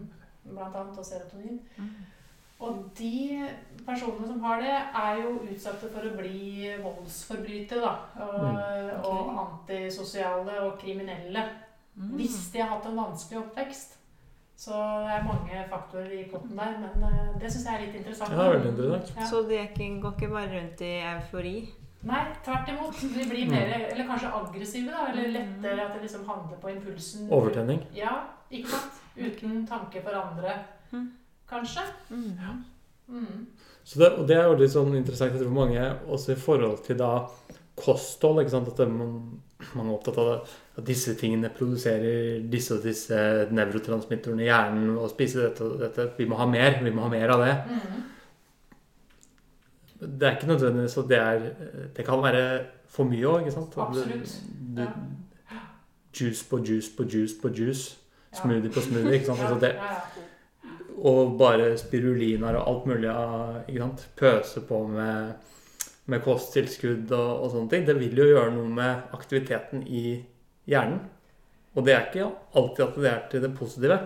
blant 0.45 0.75
annet, 0.75 0.97
og 0.97 1.05
serotonin. 1.05 1.59
Mm. 1.77 1.93
Og 2.65 2.85
de 2.97 3.49
personene 3.85 4.27
som 4.29 4.39
har 4.45 4.61
det, 4.63 4.75
er 4.95 5.17
jo 5.21 5.33
utsatte 5.43 5.89
for 5.91 6.07
å 6.07 6.13
bli 6.15 6.69
voldsforbrytere. 6.81 7.81
Da, 7.83 8.23
og, 8.23 8.45
Mm. 8.45 9.03
og 9.03 9.31
antisosiale 9.41 10.61
og 10.63 10.77
kriminelle. 10.79 11.43
Mm. 11.95 12.15
Hvis 12.15 12.51
de 12.53 12.61
har 12.61 12.69
hatt 12.75 12.85
en 12.85 12.97
vanskelig 12.97 13.41
oppvekst. 13.41 13.97
Så 14.57 14.71
det 15.03 15.11
er 15.11 15.23
mange 15.27 15.63
faktorer 15.69 16.11
i 16.15 16.29
potten 16.31 16.55
der, 16.57 16.77
men 16.79 17.03
eh, 17.03 17.39
det 17.41 17.49
syns 17.51 17.65
jeg 17.65 17.75
er 17.75 17.81
litt 17.85 17.95
interessant. 17.99 18.31
Ja, 18.31 18.45
veldig 18.53 18.69
interessant. 18.71 19.11
Ja. 19.17 19.25
Så 19.27 19.41
de 19.49 19.57
er 19.57 19.73
går 20.01 20.13
ikke 20.15 20.29
bare 20.31 20.51
rundt 20.53 20.81
i 20.81 20.93
eufori? 21.11 21.55
Nei, 22.05 22.21
tvert 22.45 22.69
imot. 22.69 23.01
De 23.01 23.25
blir 23.29 23.45
Mm. 23.45 23.51
mer, 23.51 23.87
eller 23.91 24.05
kanskje 24.07 24.31
aggressive, 24.33 24.91
da. 24.91 25.07
Eller 25.11 25.27
lettere 25.33 25.85
at 25.85 25.93
det 25.93 26.01
liksom 26.01 26.25
handler 26.27 26.57
på 26.61 26.69
impulsen. 26.69 27.29
Overtenning. 27.31 27.81
Ja, 27.95 28.13
ikke 28.51 28.67
sant? 28.69 29.01
Uten 29.17 29.67
tanke 29.67 30.01
for 30.03 30.11
andre, 30.11 30.53
Mm. 30.91 31.11
kanskje. 31.49 31.81
Mm. 32.09 32.63
Mm. 33.09 33.47
Så 33.83 33.99
det, 33.99 34.11
og 34.19 34.27
det 34.27 34.37
er 34.37 34.43
jo 34.43 34.55
litt 34.55 34.71
sånn 34.71 34.95
interessant 34.95 35.31
jeg 35.33 35.41
tror 35.41 35.51
mange, 35.51 35.99
også 36.07 36.31
i 36.31 36.35
forhold 36.35 36.83
til 36.83 36.97
da 36.97 37.27
kosthold. 37.75 38.39
ikke 38.39 38.51
sant, 38.51 38.67
At 38.67 38.77
det, 38.77 38.87
man, 38.89 39.41
man 39.75 39.87
er 39.87 39.95
opptatt 39.95 40.17
av 40.19 40.27
det, 40.29 40.39
at 40.75 40.87
disse 40.87 41.13
tingene 41.19 41.49
produserer 41.55 42.43
disse 42.51 42.75
og 42.75 42.83
disse 42.83 43.19
nevrotransmittorene 43.55 44.43
i 44.43 44.49
hjernen. 44.49 44.89
Og 44.99 45.09
spise 45.13 45.45
dette 45.45 45.63
og 45.63 45.79
dette. 45.79 46.09
Vi 46.17 46.27
må 46.29 46.39
ha 46.39 46.47
mer. 46.49 46.81
Vi 46.83 46.93
må 46.95 47.05
ha 47.05 47.11
mer 47.13 47.35
av 47.35 47.45
det. 47.45 47.55
Mm. 47.71 48.03
Det 50.05 50.27
er 50.27 50.35
ikke 50.35 50.51
nødvendigvis 50.51 50.97
at 50.99 51.07
det 51.09 51.17
er 51.17 51.45
Det 51.95 52.03
kan 52.05 52.23
være 52.23 52.41
for 52.91 53.07
mye 53.07 53.27
òg, 53.27 53.45
ikke 53.45 53.55
sant? 53.55 53.77
Absolutt. 53.79 54.35
Du, 54.75 54.81
du, 54.81 54.87
Juice 56.15 56.45
på 56.49 56.59
juice 56.63 56.91
på 56.97 57.03
juice 57.03 57.35
på 57.41 57.49
juice. 57.51 57.97
Ja. 58.31 58.41
Smoothie 58.41 58.71
på 58.71 58.81
smoothie. 58.81 59.13
ikke 59.13 59.25
sant? 59.25 59.39
Altså 59.39 59.59
det, 59.59 59.75
og 60.97 61.37
bare 61.39 61.77
spirulinaer 61.77 62.55
og 62.55 62.69
alt 62.69 62.85
mulig. 62.87 63.09
Ikke 63.67 63.81
sant? 63.81 64.07
Pøse 64.15 64.61
på 64.67 64.87
med, 64.87 65.33
med 66.11 66.21
kosttilskudd 66.25 67.11
og, 67.15 67.31
og 67.43 67.51
sånne 67.53 67.71
ting. 67.71 67.85
Det 67.87 67.97
vil 67.97 68.21
jo 68.21 68.29
gjøre 68.29 68.53
noe 68.53 68.69
med 68.77 69.15
aktiviteten 69.15 69.85
i 69.87 70.05
hjernen. 70.69 71.01
Og 71.75 71.85
det 71.85 71.95
er 71.95 72.05
ikke 72.07 72.29
alltid 72.55 72.85
at 72.85 72.99
det 73.01 73.11
er 73.11 73.23
til 73.31 73.43
det 73.43 73.51
positive. 73.57 73.97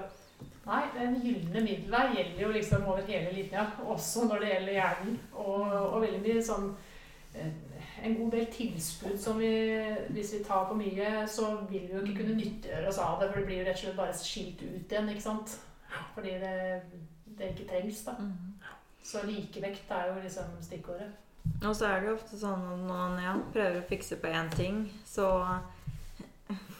Nei, 0.70 0.84
den 0.94 1.18
gylne 1.24 1.64
middelvei 1.66 2.04
gjelder 2.14 2.44
jo 2.44 2.52
liksom 2.54 2.86
over 2.86 3.06
hele 3.08 3.32
linja, 3.34 3.66
også 3.90 4.28
når 4.30 4.44
det 4.44 4.52
gjelder 4.54 4.76
hjernen. 4.78 5.18
Og, 5.34 5.66
og 5.74 5.98
veldig 6.06 6.22
mye 6.24 6.46
sånn 6.46 6.70
eh, 7.36 7.66
En 8.00 8.14
god 8.16 8.32
del 8.32 8.46
tilskudd 8.54 9.18
som 9.20 9.42
vi 9.42 9.50
Hvis 10.16 10.30
vi 10.38 10.44
tar 10.48 10.68
for 10.70 10.80
mye, 10.80 11.26
så 11.28 11.50
vil 11.70 11.88
vi 11.90 11.96
jo 11.98 12.04
ikke 12.04 12.22
kunne 12.22 12.38
nyttiggjøre 12.38 12.92
oss 12.92 13.02
av 13.04 13.18
det, 13.20 13.32
for 13.32 13.42
det 13.42 13.48
blir 13.50 13.60
jo 13.60 13.66
rett 13.68 13.80
og 13.80 13.84
slett 13.84 13.98
bare 13.98 14.20
skilt 14.22 14.62
ut 14.64 14.94
igjen, 14.94 15.10
ikke 15.12 15.26
sant? 15.26 15.58
Fordi 16.16 16.36
det, 16.44 16.54
det 17.40 17.52
ikke 17.54 17.68
trengs, 17.74 18.06
da. 18.06 18.16
Så 19.04 19.26
likevekt 19.26 19.92
er 19.92 20.14
jo 20.14 20.22
liksom 20.22 20.54
stikkordet. 20.62 21.10
Og 21.66 21.76
så 21.76 21.90
er 21.90 22.00
det 22.02 22.10
jo 22.10 22.16
ofte 22.16 22.38
sånn 22.40 22.62
at 22.70 22.82
når 22.88 22.88
man 22.88 23.18
ja, 23.24 23.34
prøver 23.54 23.82
å 23.82 23.88
fikse 23.90 24.16
på 24.22 24.32
én 24.32 24.48
ting, 24.56 24.84
så 25.06 25.28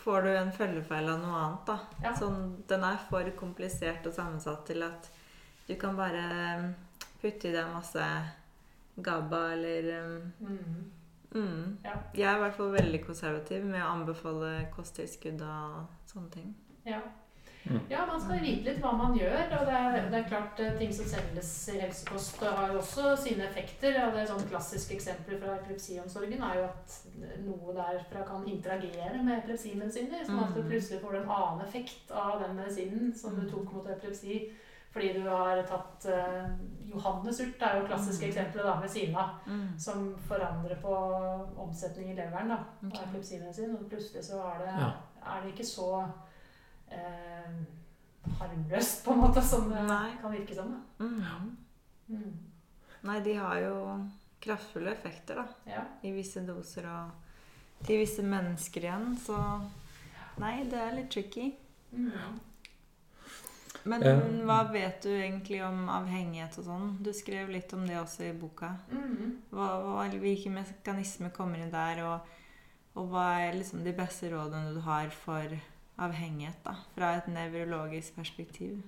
får 0.04 0.22
du 0.26 0.30
en 0.34 0.52
følgefeil 0.56 1.10
av 1.12 1.20
noe 1.22 1.40
annet. 1.44 1.66
da. 1.68 1.78
Ja. 2.04 2.14
Sånn, 2.18 2.64
den 2.70 2.86
er 2.88 3.00
for 3.10 3.28
komplisert 3.38 4.08
og 4.08 4.16
sammensatt 4.16 4.64
til 4.70 4.86
at 4.88 5.10
du 5.68 5.76
kan 5.78 5.98
bare 6.00 6.24
um, 6.64 6.70
putte 7.22 7.50
i 7.52 7.54
deg 7.54 7.68
masse 7.74 8.06
GABA 8.98 9.42
eller 9.54 9.92
um, 10.00 10.32
Mm. 10.40 10.86
mm. 11.36 11.78
Ja. 11.84 11.94
Jeg 12.16 12.26
er 12.32 12.38
i 12.38 12.42
hvert 12.42 12.56
fall 12.58 12.72
veldig 12.74 13.04
konservativ 13.06 13.66
med 13.66 13.84
å 13.84 13.92
anbefale 13.92 14.54
kosttilskudd 14.74 15.44
og 15.46 15.84
sånne 16.10 16.32
ting. 16.34 16.56
Ja. 16.88 17.02
Mm. 17.66 17.80
ja, 17.90 18.06
man 18.08 18.22
skal 18.22 18.40
vite 18.40 18.64
litt 18.70 18.80
hva 18.82 18.92
man 18.98 19.18
gjør. 19.18 19.42
Og 19.60 19.66
det 19.68 19.74
er, 19.80 19.98
det 20.10 20.20
er 20.20 20.30
klart 20.30 20.60
eh, 20.64 20.78
ting 20.80 20.94
som 20.96 21.06
selges 21.12 21.52
i 21.74 21.80
helsekost 21.82 22.40
har 22.42 22.72
jo 22.74 22.80
også 22.80 23.16
sine 23.20 23.44
effekter. 23.50 23.98
Og 24.08 24.14
det 24.16 24.22
er 24.24 24.30
sånn 24.32 24.48
klassiske 24.50 24.96
eksempler 24.96 25.42
fra 25.44 25.58
epilepsiomsorgen 25.60 26.42
er 26.42 26.56
jo 26.62 26.64
at 26.70 26.96
noe 27.44 27.76
derfra 27.76 28.24
kan 28.26 28.48
interagere 28.48 29.20
med 29.24 29.38
epilepsimedisiner. 29.42 30.24
Sånn 30.26 30.44
at 30.48 30.56
du 30.56 30.62
Mm. 30.64 30.70
plutselig 30.72 31.02
får 31.04 31.16
en 31.20 31.30
annen 31.30 31.62
effekt 31.68 32.12
av 32.12 32.40
den 32.42 32.56
medisinen 32.56 33.14
som 33.16 33.36
du 33.36 33.50
tok 33.52 33.72
mot 33.74 33.88
epilepsi. 33.88 34.52
Fordi 34.92 35.14
du 35.14 35.28
har 35.30 35.60
tatt 35.70 36.06
uh, 36.10 36.50
Johannesurt 36.90 37.62
er 37.62 37.76
jo 37.78 37.86
klassiske 37.86 38.26
Mm. 38.26 38.30
eksempelet 38.32 38.66
da, 38.66 38.80
ved 38.82 38.90
siden 38.90 39.16
av. 39.16 39.30
Mm. 39.46 39.78
Som 39.78 40.16
forandrer 40.28 40.80
på 40.82 40.96
omsetning 41.62 42.10
i 42.12 42.16
leveren 42.16 42.50
da, 42.50 42.56
av 42.56 42.88
Ok. 42.88 42.98
epilepsimedisin. 43.04 43.76
Og 43.78 43.86
plutselig 43.92 44.24
så 44.26 44.40
er 44.42 44.58
det, 44.64 44.74
Ja. 44.80 44.90
er 45.22 45.44
det 45.44 45.54
ikke 45.54 45.66
så 45.66 46.08
eh, 46.92 47.56
harmløst, 48.40 49.04
på 49.06 49.14
en 49.14 49.24
måte, 49.24 49.42
som 49.42 49.70
det 49.72 49.84
Nei. 49.88 50.18
kan 50.22 50.32
virke 50.34 50.56
som. 50.56 50.72
Da. 50.76 51.06
Mm. 51.06 51.58
Mm. 52.10 52.38
Nei, 53.04 53.20
de 53.26 53.34
har 53.40 53.60
jo 53.64 53.76
kraftfulle 54.44 54.92
effekter, 54.92 55.36
da. 55.42 55.48
Ja. 55.70 55.84
I 56.04 56.12
visse 56.16 56.44
doser 56.48 56.88
og 56.90 57.86
til 57.86 58.02
visse 58.02 58.24
mennesker 58.24 58.88
igjen, 58.88 59.16
så 59.24 59.40
Nei, 60.40 60.64
det 60.72 60.78
er 60.80 60.94
litt 60.96 61.10
tricky. 61.12 61.50
Mm. 61.92 62.38
Men 63.90 64.04
Eh. 64.04 64.20
hva 64.46 64.64
vet 64.72 65.02
du 65.04 65.10
egentlig 65.10 65.62
om 65.66 65.90
avhengighet 65.90 66.58
og 66.60 66.66
sånn? 66.66 67.04
Du 67.04 67.12
skrev 67.14 67.50
litt 67.50 67.74
om 67.74 67.86
det 67.88 67.98
også 68.00 68.24
i 68.30 68.34
boka. 68.34 68.74
Mm. 68.92 69.42
Hva, 69.52 69.68
hva, 69.84 70.08
hvilke 70.20 70.52
mekanismer 70.52 71.32
kommer 71.36 71.60
inn 71.60 71.72
der, 71.72 72.04
og, 72.06 72.20
og 72.96 73.10
hva 73.12 73.26
er 73.48 73.58
liksom 73.58 73.84
de 73.84 73.94
beste 73.96 74.32
rådene 74.32 74.74
du 74.76 74.80
har 74.82 75.10
for 75.10 75.56
avhengighet, 76.00 76.62
da? 76.66 76.78
Fra 76.96 77.16
et 77.18 77.28
nevrologisk 77.28 78.16
perspektiv. 78.16 78.80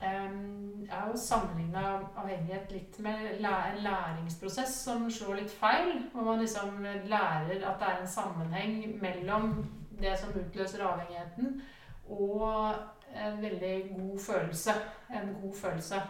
Um, 0.00 0.86
jeg 0.88 0.96
har 0.96 1.08
jo 1.10 1.16
sammenligna 1.16 1.80
avhengighet 2.16 2.70
litt 2.72 2.98
med 3.04 3.26
en 3.34 3.82
læringsprosess 3.84 4.78
som 4.86 5.10
slår 5.10 5.42
litt 5.42 5.50
feil. 5.52 6.06
Hvor 6.12 6.24
man 6.24 6.40
liksom 6.40 6.80
lærer 6.84 7.60
at 7.60 7.82
det 7.82 7.90
er 7.90 8.00
en 8.00 8.08
sammenheng 8.08 9.02
mellom 9.02 9.52
det 10.00 10.14
som 10.18 10.32
utløser 10.32 10.86
avhengigheten, 10.86 11.60
og 12.08 12.74
en 13.12 13.42
veldig 13.42 13.74
god 13.98 14.18
følelse. 14.20 14.72
En 15.10 15.36
god 15.42 15.54
følelse. 15.56 16.00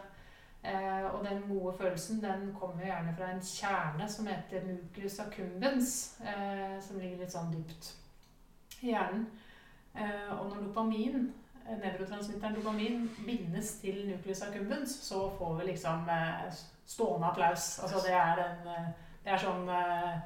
Uh, 0.65 1.15
og 1.15 1.27
den 1.31 1.43
gode 1.49 1.77
følelsen 1.79 2.23
den 2.23 2.55
kommer 2.61 2.85
gjerne 2.85 3.15
fra 3.19 3.31
en 3.33 3.41
kjerne 3.41 4.09
som 4.09 4.27
heter 4.27 4.67
nucleus 4.67 5.19
accumbens, 5.19 6.21
uh, 6.21 6.77
som 6.85 6.99
ligger 7.01 7.25
litt 7.25 7.33
sånn 7.33 7.55
dypt 7.55 7.95
i 8.83 8.93
hjernen. 8.93 9.25
Eh, 9.95 10.33
og 10.39 10.49
når 10.51 10.67
dopamin 10.69 11.31
nevrotransmitteren 11.71 12.55
dopamin 12.57 13.09
bindes 13.27 13.73
til 13.83 14.03
nucleus 14.09 14.43
accumbens, 14.43 14.91
så 15.07 15.31
får 15.39 15.57
vi 15.61 15.71
liksom 15.71 16.09
eh, 16.11 16.51
stående 16.87 17.27
applaus. 17.31 17.79
Altså 17.83 18.03
det 18.07 18.15
er 18.15 18.37
den 18.43 18.69
eh, 18.75 18.91
Det 19.25 19.33
er 19.35 19.43
sånn 19.43 19.69
eh, 19.69 20.21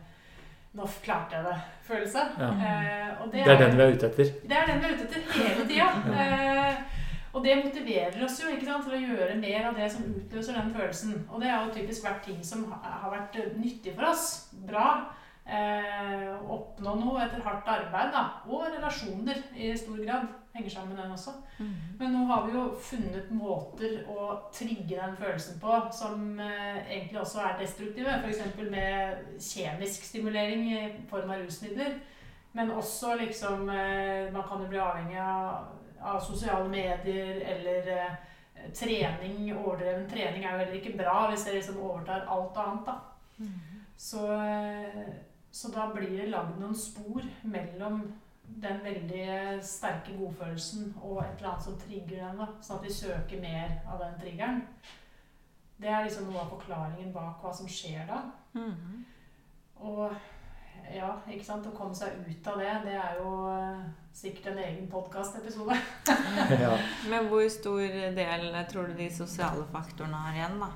Nå 0.75 0.87
klarte 1.05 1.37
jeg 1.39 1.45
det-følelse. 1.47 2.23
Ja. 2.39 2.49
Eh, 2.51 3.11
og 3.23 3.29
Det 3.31 3.45
er 3.47 3.61
den 3.61 3.77
vi 3.79 3.83
er 3.85 3.93
ute 3.95 4.09
etter. 4.09 4.31
det 4.43 4.57
er 4.59 4.67
den 4.67 4.81
vi 4.83 4.89
er 4.89 4.95
ute 4.97 5.05
etter 5.07 5.21
hele 5.39 5.67
tida. 5.71 5.91
Eh, 6.25 6.81
og 7.35 7.43
det 7.43 7.57
motiverer 7.65 8.21
oss 8.23 8.37
jo 8.39 8.47
sant, 8.63 8.85
til 8.87 8.95
å 8.95 8.99
gjøre 9.01 9.35
mer 9.41 9.65
av 9.67 9.75
det 9.75 9.89
som 9.91 10.05
utløser 10.07 10.55
den 10.55 10.69
følelsen. 10.75 11.15
Og 11.31 11.41
det 11.43 11.49
har 11.51 11.65
jo 11.67 11.73
typisk 11.75 12.05
vært 12.07 12.21
ting 12.29 12.39
som 12.47 12.61
har 12.71 13.11
vært 13.11 13.39
eh, 13.43 13.57
nyttig 13.59 13.95
for 13.97 14.07
oss. 14.13 14.27
Bra. 14.69 14.85
Eh, 15.45 16.31
oppnå 16.49 16.95
noe 16.97 17.21
etter 17.21 17.43
hardt 17.45 17.67
arbeid. 17.69 18.13
da, 18.13 18.23
Og 18.49 18.65
relasjoner 18.73 19.43
i 19.55 19.77
stor 19.77 19.99
grad. 20.01 20.27
Henger 20.55 20.71
sammen 20.71 20.95
med 20.95 21.03
den 21.03 21.13
også. 21.13 21.31
Men 21.99 22.13
nå 22.13 22.25
har 22.27 22.47
vi 22.47 22.53
jo 22.55 22.63
funnet 22.81 23.31
måter 23.31 24.05
å 24.09 24.41
trigge 24.53 24.97
den 24.97 25.17
følelsen 25.17 25.59
på 25.61 25.93
som 25.93 26.41
eh, 26.41 26.79
egentlig 26.89 27.21
også 27.21 27.41
er 27.43 27.59
destruktive. 27.61 28.09
F.eks. 28.23 28.57
med 28.71 29.39
kjemisk 29.39 30.05
stimulering 30.05 30.65
i 30.73 30.83
form 31.11 31.31
av 31.31 31.43
rusmidler. 31.43 31.99
Men 32.53 32.71
også 32.71 33.17
liksom 33.19 33.69
eh, 33.69 34.33
Man 34.33 34.47
kan 34.49 34.63
jo 34.63 34.69
bli 34.71 34.79
avhengig 34.79 35.19
av, 35.19 35.67
av 36.01 36.21
sosiale 36.21 36.69
medier 36.69 37.43
eller 37.53 37.93
eh, 37.99 38.17
trening. 38.73 39.53
Overdreven 39.59 40.09
trening 40.09 40.45
er 40.45 40.53
jo 40.53 40.59
heller 40.65 40.81
ikke 40.81 40.97
bra 40.97 41.29
hvis 41.31 41.45
det 41.45 41.55
liksom 41.59 41.83
overtar 41.83 42.25
alt 42.31 42.57
annet. 42.57 42.87
da. 42.87 42.99
Så, 43.97 44.25
eh, 44.41 45.05
så 45.55 45.71
da 45.71 45.87
blir 45.95 46.17
det 46.19 46.31
lagd 46.33 46.59
noen 46.59 46.75
spor 46.75 47.23
mellom 47.47 48.01
den 48.45 48.81
veldig 48.85 49.63
sterke 49.65 50.17
godfølelsen 50.19 50.91
og 51.01 51.21
et 51.23 51.39
eller 51.39 51.53
annet 51.53 51.65
som 51.65 51.79
trigger 51.81 52.21
den. 52.21 52.41
da, 52.43 52.49
Sånn 52.61 52.81
at 52.81 52.87
vi 52.89 52.93
søker 52.93 53.43
mer 53.43 53.77
av 53.87 54.03
den 54.03 54.17
triggeren. 54.21 54.63
Det 55.79 55.91
er 55.91 56.05
liksom 56.05 56.27
noe 56.29 56.43
av 56.43 56.51
forklaringen 56.57 57.13
bak 57.15 57.43
hva 57.43 57.53
som 57.55 57.71
skjer 57.71 58.03
da. 58.11 58.21
Mhm. 58.59 59.05
Og 59.85 60.17
ja, 60.95 61.11
ikke 61.31 61.47
sant, 61.47 61.67
å 61.67 61.75
komme 61.77 61.95
seg 61.97 62.19
ut 62.27 62.49
av 62.51 62.59
det, 62.61 62.73
det 62.85 62.97
er 62.99 63.21
jo 63.21 63.31
eh, 63.51 63.85
sikkert 64.15 64.51
en 64.53 64.63
egen 64.65 64.89
podkastepisode. 64.91 65.79
Ja. 66.65 66.75
Men 67.09 67.29
hvor 67.31 67.47
stor 67.53 67.81
del 68.19 68.51
tror 68.71 68.91
du 68.91 68.99
de 68.99 69.07
sosiale 69.13 69.65
faktorene 69.73 70.19
har 70.27 70.37
igjen, 70.39 70.59
da? 70.61 70.71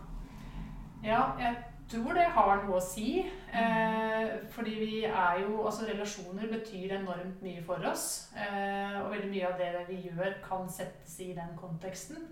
Ja, 1.03 1.21
jeg 1.39 1.57
tror 1.91 2.17
det 2.19 2.27
har 2.37 2.63
noe 2.63 2.79
å 2.79 2.85
si. 2.85 3.23
Eh, 3.53 4.35
fordi 4.55 4.75
vi 4.81 5.05
er 5.05 5.41
jo 5.45 5.63
Altså, 5.67 5.87
relasjoner 5.89 6.51
betyr 6.53 6.99
enormt 6.99 7.43
mye 7.43 7.63
for 7.65 7.85
oss. 7.91 8.31
Eh, 8.37 8.99
og 9.03 9.13
veldig 9.15 9.31
mye 9.33 9.49
av 9.49 9.59
det 9.61 9.87
vi 9.89 10.03
gjør, 10.09 10.37
kan 10.45 10.69
settes 10.69 11.19
i 11.25 11.33
den 11.37 11.57
konteksten. 11.61 12.29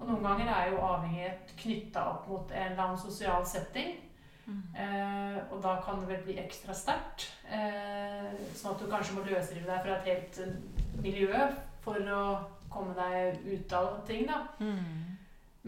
Og 0.00 0.06
noen 0.08 0.22
ganger 0.24 0.48
er 0.52 0.70
jo 0.70 0.84
avhengighet 0.84 1.52
knytta 1.60 2.06
opp 2.14 2.28
mot 2.28 2.54
en 2.54 2.72
eller 2.72 2.86
annen 2.86 3.02
sosial 3.02 3.44
setting. 3.46 3.98
Eh, 4.50 5.36
og 5.52 5.60
da 5.62 5.76
kan 5.84 6.00
det 6.00 6.08
vel 6.08 6.22
bli 6.24 6.38
ekstra 6.42 6.74
sterkt. 6.74 7.28
Eh, 7.46 8.30
sånn 8.56 8.74
at 8.74 8.82
du 8.82 8.88
kanskje 8.90 9.16
må 9.18 9.26
løsrive 9.26 9.68
deg 9.68 9.84
fra 9.84 9.98
et 9.98 10.08
helt 10.10 10.40
eh, 10.42 10.56
miljø 11.04 11.44
for 11.84 12.10
å 12.14 12.22
komme 12.70 12.94
deg 12.98 13.44
ut 13.46 13.74
av 13.76 14.00
ting. 14.08 14.26
da. 14.30 14.42
Mm. 14.58 15.18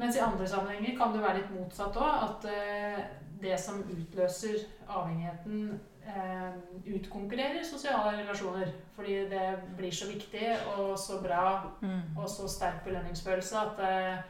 Mens 0.00 0.16
i 0.16 0.24
andre 0.24 0.48
sammenhenger 0.48 0.96
kan 0.98 1.12
det 1.12 1.22
være 1.22 1.42
litt 1.42 1.52
motsatt 1.54 1.98
òg. 2.00 2.26
At 2.28 2.48
eh, 2.50 3.02
det 3.42 3.58
som 3.60 3.80
utløser 3.90 4.62
avhengigheten, 4.88 5.80
eh, 6.06 6.52
utkonkurrerer 6.94 7.64
sosiale 7.64 8.18
relasjoner. 8.22 8.70
Fordi 8.96 9.16
det 9.30 9.46
blir 9.78 9.90
så 9.94 10.06
viktig 10.10 10.46
og 10.76 10.98
så 10.98 11.20
bra 11.22 11.62
Mm. 11.82 12.16
og 12.18 12.28
så 12.28 12.48
sterk 12.48 12.84
belønningsfølelse 12.84 13.56
at 13.58 13.78
eh, 13.80 14.22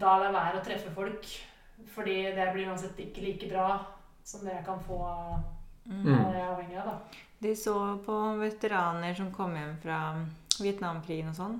da 0.00 0.14
er 0.16 0.22
det 0.24 0.32
verdt 0.34 0.60
å 0.60 0.64
treffe 0.64 0.94
folk. 0.94 1.26
Fordi 1.94 2.22
det 2.34 2.52
blir 2.54 2.68
uansett 2.70 2.96
ikke 2.98 3.22
like 3.24 3.48
bra 3.50 3.84
som 4.24 4.40
det 4.46 4.54
jeg 4.54 4.64
kan 4.64 4.80
få 4.88 5.00
Mm. 5.86 6.14
av 6.14 6.32
det 6.32 6.38
jeg 6.38 6.48
er 6.48 6.54
avhengig 6.56 6.78
av. 6.78 6.86
da. 6.86 6.98
De 7.42 7.54
så 7.54 7.74
på 8.06 8.38
veteraner 8.40 9.14
som 9.14 9.30
kom 9.32 9.54
hjem 9.54 9.76
fra 9.82 9.98
Vietnamkrigen 10.60 11.28
og 11.28 11.34
sånn, 11.34 11.58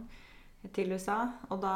til 0.72 0.92
USA. 0.92 1.28
Og 1.50 1.60
da 1.60 1.74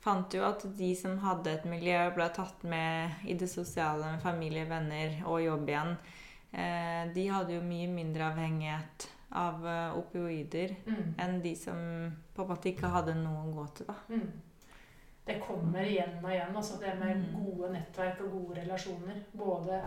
fant 0.00 0.32
jo 0.34 0.42
at 0.44 0.62
de 0.78 0.94
som 0.96 1.18
hadde 1.18 1.46
et 1.52 1.64
miljø, 1.68 2.10
ble 2.14 2.28
tatt 2.32 2.62
med 2.64 3.10
i 3.28 3.34
det 3.34 3.48
sosiale 3.50 4.12
med 4.14 4.22
familie, 4.22 4.64
venner 4.68 5.18
og 5.26 5.42
jobb 5.44 5.68
igjen. 5.68 5.96
Eh, 6.52 7.12
de 7.14 7.26
hadde 7.28 7.54
jo 7.54 7.60
mye 7.62 7.86
mindre 7.88 8.30
avhengighet 8.32 9.08
av 9.32 9.66
eh, 9.66 9.98
opioider 9.98 10.76
Mm. 10.86 11.14
enn 11.18 11.40
de 11.42 11.54
som 11.56 11.76
på 12.34 12.42
en 12.42 12.48
måte 12.48 12.68
ikke 12.72 12.88
hadde 12.90 13.14
noe 13.14 13.44
å 13.46 13.54
gå 13.54 13.66
til. 13.76 13.86
da. 13.86 13.94
Mm. 14.08 14.30
Det 15.26 15.36
kommer 15.46 15.84
igjen 15.84 16.16
og 16.24 16.30
igjen, 16.30 16.56
altså 16.56 16.80
det 16.80 16.98
med 16.98 17.16
Mm. 17.16 17.44
gode 17.44 17.72
nettverk 17.72 18.20
og 18.24 18.30
gode 18.32 18.60
relasjoner. 18.64 19.20
Både 19.36 19.80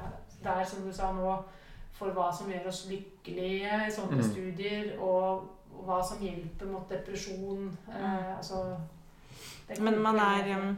der, 0.43 0.63
som 0.63 0.85
du 0.85 0.91
sa 0.93 1.11
nå, 1.11 1.43
for 1.91 2.11
hva 2.11 2.31
som 2.33 2.49
gjør 2.51 2.67
oss 2.67 2.87
lykkelige 2.89 3.87
i 3.87 3.91
sånne 3.91 4.21
Mm. 4.21 4.23
studier, 4.31 4.99
og, 5.01 5.49
hva 5.85 6.01
som 6.03 6.19
hjelper 6.19 6.65
mot 6.71 6.87
depresjon. 6.89 7.77
Eh, 7.89 8.37
altså 8.37 8.77
Det 8.77 8.92
Men 9.79 10.01
man 10.03 10.19
er, 10.19 10.49
um, 10.59 10.77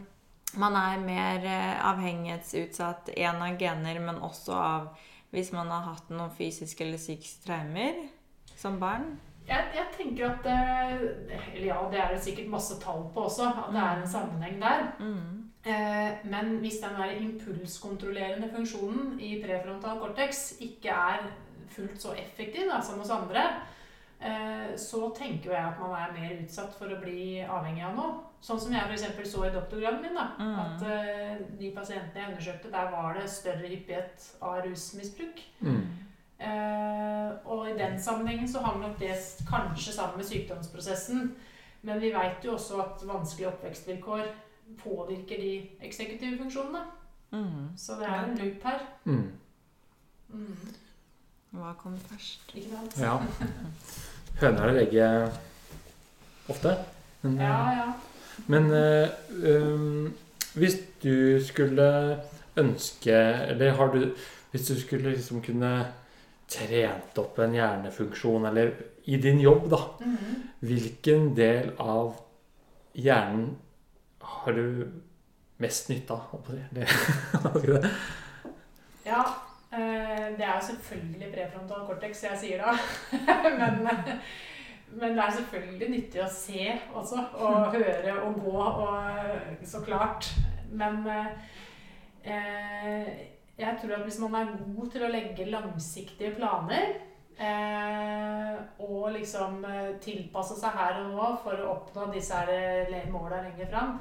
man 0.62 0.78
er 0.80 1.04
mer 1.04 1.46
eh, 1.50 1.86
avhengighetsutsatt 1.90 3.14
én 3.16 3.42
av 3.42 3.58
gener, 3.60 4.00
men 4.00 4.22
også 4.24 4.56
av 4.56 4.90
hvis 5.36 5.52
man 5.52 5.72
har 5.74 5.90
hatt 5.90 6.12
noen 6.14 6.32
fysiske 6.32 6.86
eller 6.86 7.02
psykiske 7.02 7.44
traumer 7.44 8.06
som 8.56 8.78
barn. 8.80 9.18
Jeg, 9.46 9.66
jeg 9.76 9.90
tenker 9.94 10.30
at 10.32 10.46
det, 10.46 11.40
Eller 11.54 11.68
ja, 11.68 11.82
det 11.92 12.00
er 12.02 12.14
det 12.16 12.22
sikkert 12.26 12.54
masse 12.54 12.80
tall 12.82 13.04
på 13.14 13.28
også, 13.28 13.50
at 13.52 13.74
det 13.76 13.82
er 13.82 14.00
en 14.02 14.10
sammenheng 14.10 14.62
der. 14.62 14.88
Mm. 15.00 15.52
Eh, 15.66 16.26
men 16.30 16.58
hvis 16.64 16.80
den 16.82 16.98
der 16.98 17.18
impulskontrollerende 17.20 18.50
funksjonen 18.54 19.20
i 19.20 19.36
prefrontal 19.44 20.00
cortex 20.02 20.48
ikke 20.62 20.94
er 20.94 21.28
fullt 21.74 22.02
så 22.02 22.14
effektiv 22.18 22.70
da, 22.70 22.80
som 22.86 23.02
hos 23.02 23.14
andre, 23.14 23.44
eh, 24.22 24.74
så 24.78 25.10
tenker 25.18 25.52
jo 25.52 25.58
jeg 25.58 25.66
at 25.66 25.82
man 25.82 25.96
er 26.00 26.16
mer 26.16 26.36
utsatt 26.44 26.78
for 26.78 26.94
å 26.94 27.02
bli 27.02 27.42
avhengig 27.42 27.86
av 27.86 28.00
noe. 28.00 28.25
Sånn 28.42 28.60
som 28.62 28.74
jeg 28.74 29.14
for 29.16 29.26
så 29.26 29.46
i 29.48 29.54
doktorgraden 29.54 30.02
min. 30.02 30.16
da, 30.16 30.28
Mm. 30.40 30.60
At 30.60 30.82
uh, 30.82 31.46
de 31.60 31.72
pasientene 31.76 32.22
jeg 32.22 32.32
undersøkte, 32.34 32.72
der 32.72 32.92
var 32.92 33.14
det 33.14 33.30
større 33.30 33.68
hyppighet 33.68 34.36
av 34.42 34.62
rusmisbruk. 34.66 35.42
Mm. 35.62 35.84
Uh, 36.40 37.32
og 37.46 37.70
i 37.70 37.78
den 37.78 38.02
sammenhengen 38.02 38.48
så 38.48 38.60
hang 38.62 38.82
nok 38.82 39.00
det 39.00 39.16
kanskje 39.50 39.94
sammen 39.94 40.18
med 40.18 40.26
sykdomsprosessen. 40.26 41.36
Men 41.82 42.02
vi 42.02 42.12
veit 42.14 42.46
jo 42.46 42.54
også 42.54 42.82
at 42.82 43.08
vanskelige 43.08 43.48
oppvekstvilkår 43.48 44.26
påvirker 44.84 45.42
de 45.42 45.70
eksekutive 45.82 46.38
funksjonene. 46.38 46.82
Mm. 47.32 47.78
Så 47.78 47.98
det 48.00 48.08
er 48.10 48.24
en 48.24 48.38
loop 48.38 48.64
her. 48.64 48.80
Mm. 49.06 49.32
Mm. 50.30 50.58
Hva 51.56 51.74
kom 51.80 51.98
først? 52.10 52.52
Ikke 52.56 52.70
sant? 52.70 52.98
Ja. 53.00 53.18
Høna 54.42 54.66
eller 54.68 54.82
egget 54.82 55.40
ofte. 56.50 56.76
Men, 57.22 57.38
Ja, 57.40 57.60
ja. 57.72 57.88
Men 58.48 58.72
um, 58.72 60.14
hvis 60.56 60.78
du 61.04 61.40
skulle 61.44 61.86
ønske 62.56 63.12
Eller 63.50 63.72
har 63.76 63.88
du 63.92 64.14
Hvis 64.52 64.68
du 64.68 64.76
skulle 64.80 65.12
liksom 65.12 65.42
kunne 65.44 65.72
trent 66.48 67.18
opp 67.18 67.40
en 67.42 67.56
hjernefunksjon, 67.58 68.46
eller 68.46 68.72
i 69.06 69.18
din 69.18 69.40
jobb, 69.42 69.70
da 69.70 69.80
Mhm. 70.00 70.44
Hvilken 70.60 71.36
del 71.36 71.72
av 71.80 72.16
hjernen 72.94 73.58
har 74.22 74.54
du 74.54 74.92
mest 75.58 75.90
nytte 75.90 76.14
av? 76.14 76.48
ja 79.06 79.24
eh, 79.72 80.38
det 80.38 80.46
er 80.46 80.56
jo 80.56 80.68
selvfølgelig 80.70 81.32
prefrontal 81.34 81.86
cortex 81.88 82.24
jeg 82.24 82.40
sier 82.40 82.64
da. 82.64 82.78
men, 83.60 83.90
men 84.96 85.16
det 85.18 85.24
er 85.24 85.38
selvfølgelig 85.38 85.90
nyttig 85.92 86.22
å 86.24 86.32
se 86.32 86.68
også, 86.96 87.24
og 87.40 87.72
høre 87.76 88.18
og 88.24 88.42
gå, 88.44 88.58
og 88.58 89.66
så 89.68 89.82
klart. 89.86 90.30
Men 90.72 91.04
eh, 92.24 93.10
jeg 93.58 93.78
tror 93.82 93.98
at 93.98 94.04
hvis 94.08 94.20
man 94.24 94.36
er 94.40 94.54
god 94.60 94.92
til 94.92 95.06
å 95.06 95.12
legge 95.12 95.50
langsiktige 95.52 96.36
planer, 96.36 96.96
eh, 97.40 98.56
og 98.84 99.12
liksom 99.16 99.64
eh, 99.68 99.96
tilpasse 100.04 100.58
seg 100.60 100.76
her 100.80 101.02
og 101.04 101.14
nå 101.14 101.32
for 101.44 101.64
å 101.64 101.72
oppnå 101.78 102.10
disse 102.14 102.40
eh, 102.52 103.10
måla 103.12 103.44
lenger 103.46 103.72
fram, 103.72 103.98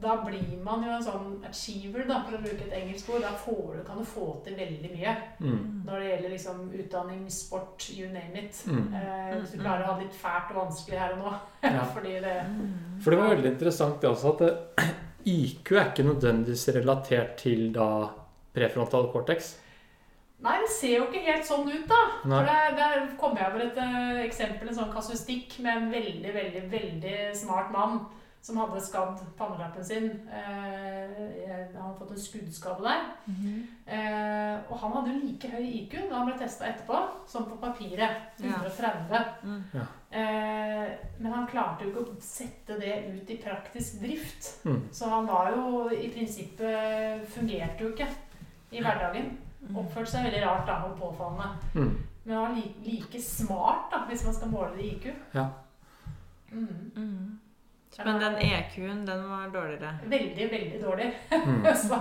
da 0.00 0.14
blir 0.24 0.56
man 0.64 0.84
jo 0.84 0.92
en 0.94 1.02
sånn 1.04 1.32
achiever, 1.44 2.06
da, 2.08 2.22
for 2.24 2.38
å 2.38 2.40
bruke 2.40 2.64
et 2.64 2.76
engelsk 2.78 3.10
ord. 3.12 3.20
Da 3.26 3.34
får 3.36 3.74
du, 3.76 3.80
kan 3.84 3.98
du 4.00 4.06
få 4.08 4.30
til 4.44 4.56
veldig 4.56 4.92
mye 4.94 5.16
Mm. 5.40 5.82
når 5.86 5.98
det 6.00 6.08
gjelder 6.10 6.30
liksom 6.34 6.58
utdanning, 6.80 7.30
sport, 7.30 7.90
you 7.96 8.08
name 8.08 8.38
it. 8.44 8.62
Mm. 8.66 8.94
Eh, 8.94 9.34
hvis 9.38 9.52
du 9.52 9.58
klarer 9.60 9.84
å 9.84 9.92
ha 9.92 9.98
det 9.98 10.06
litt 10.06 10.16
fælt 10.16 10.54
og 10.54 10.62
vanskelig 10.62 10.98
her 10.98 11.16
og 11.16 11.24
nå. 11.24 11.34
Ja. 11.62 11.84
Fordi 11.94 12.14
det. 12.24 12.36
For 13.04 13.10
det 13.12 13.20
var 13.20 13.34
veldig 13.34 13.52
interessant 13.52 14.00
det 14.00 14.08
også 14.10 14.32
at 14.34 14.44
det, 14.44 14.92
IQ 15.28 15.72
er 15.76 15.90
ikke 15.90 16.06
nødvendigvis 16.08 16.68
relatert 16.78 17.36
til 17.42 17.66
da 17.74 17.88
prefrontal 18.56 19.10
cortex. 19.12 19.58
Nei, 20.40 20.54
det 20.62 20.70
ser 20.72 20.94
jo 20.96 21.08
ikke 21.10 21.20
helt 21.26 21.44
sånn 21.44 21.68
ut, 21.68 21.84
da. 21.90 22.00
Nei. 22.24 22.38
For 22.38 22.48
der, 22.48 22.70
der 22.78 23.02
kom 23.20 23.36
jeg 23.36 23.50
over 23.50 23.66
et 23.66 23.76
uh, 23.76 24.22
eksempel, 24.24 24.70
en 24.70 24.78
sånn 24.78 24.94
kasustikk 24.94 25.58
med 25.60 25.76
en 25.76 25.90
veldig, 25.92 26.32
veldig, 26.32 26.62
veldig 26.72 27.18
smart 27.36 27.68
mann 27.74 27.98
som 28.42 28.56
hadde 28.56 28.80
skadd 28.80 29.18
pannelappen 29.36 29.84
sin. 29.84 30.06
Eh, 30.28 31.66
han 31.74 31.82
hadde 31.82 31.98
fått 31.98 32.14
en 32.14 32.20
skuddskade 32.20 32.84
der. 32.86 33.02
Mhm. 33.24 33.66
Eh, 33.86 34.70
og 34.70 34.78
han 34.78 34.92
hadde 34.92 35.12
jo 35.12 35.26
like 35.26 35.50
høy 35.52 35.66
IQ 35.82 35.96
da 36.08 36.16
han 36.16 36.30
ble 36.30 36.38
testa 36.38 36.68
etterpå, 36.70 37.02
som 37.28 37.44
på 37.50 37.58
papiret. 37.60 38.30
Ja. 38.40 38.56
130. 38.56 39.24
Mm. 39.42 39.64
Eh, 40.10 40.88
men 41.18 41.32
han 41.32 41.46
klarte 41.46 41.84
jo 41.84 41.90
ikke 41.90 42.06
å 42.06 42.16
sette 42.24 42.78
det 42.80 42.96
ut 43.12 43.30
i 43.30 43.38
praktisk 43.44 44.00
drift. 44.00 44.64
Mm. 44.64 44.88
Så 44.92 45.10
han 45.12 45.28
var 45.28 45.52
jo 45.56 45.90
i 45.90 46.08
prinsippet 46.08 47.28
Fungerte 47.34 47.84
jo 47.84 47.92
ikke 47.92 48.08
i 48.70 48.80
hverdagen. 48.80 49.36
Oppførte 49.76 50.14
seg 50.14 50.24
veldig 50.24 50.46
rart 50.46 50.66
da, 50.66 50.80
og 50.88 50.96
påfallende. 50.98 51.52
Mm. 51.74 51.98
Men 52.24 52.36
han 52.36 52.46
var 52.46 52.56
like, 52.56 52.80
like 52.84 53.20
smart, 53.22 53.90
da, 53.92 54.04
hvis 54.08 54.24
man 54.24 54.34
skal 54.34 54.48
måle 54.48 54.72
det 54.76 54.86
i 54.86 54.94
IQ. 54.96 55.06
Ja. 55.34 55.46
Mm. 56.50 57.39
Men 58.04 58.20
den 58.22 58.36
EQ-en, 58.46 59.06
den 59.06 59.22
var 59.30 59.48
dårligere. 59.54 59.92
Veldig, 60.12 60.46
veldig 60.52 60.80
dårlig. 60.82 61.08
Mm. 61.46 61.64
Så, 61.82 61.98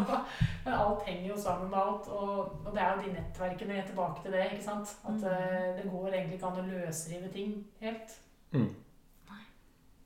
men 0.66 0.74
alt 0.74 1.04
henger 1.08 1.30
jo 1.30 1.38
sammen 1.41 1.70
med 1.70 1.80
alt. 1.80 2.08
Og, 2.08 2.66
og 2.66 2.70
det 2.76 2.82
er 2.82 2.91
jo 2.95 3.02
de 3.08 3.14
nettverkene 3.16 3.84
tilbake 3.88 4.22
til 4.24 4.32
det. 4.38 4.45
ikke 4.52 4.64
sant? 4.64 4.95
At 5.06 5.12
Mm. 5.12 5.24
eh, 5.24 5.76
det 5.84 5.91
går 5.91 6.08
egentlig 6.08 6.34
ikke 6.39 6.47
an 6.52 6.62
å 6.62 6.68
løsrive 6.70 7.32
ting 7.34 7.66
helt. 7.82 8.16
Mm. 8.52 8.70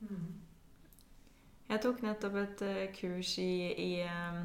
Mm. 0.03 0.33
Jeg 1.69 1.81
tok 1.81 2.01
nettopp 2.03 2.35
et 2.35 2.61
uh, 2.61 2.81
kurs 2.93 3.37
i, 3.39 3.51
i 3.71 3.91
eh, 4.03 4.41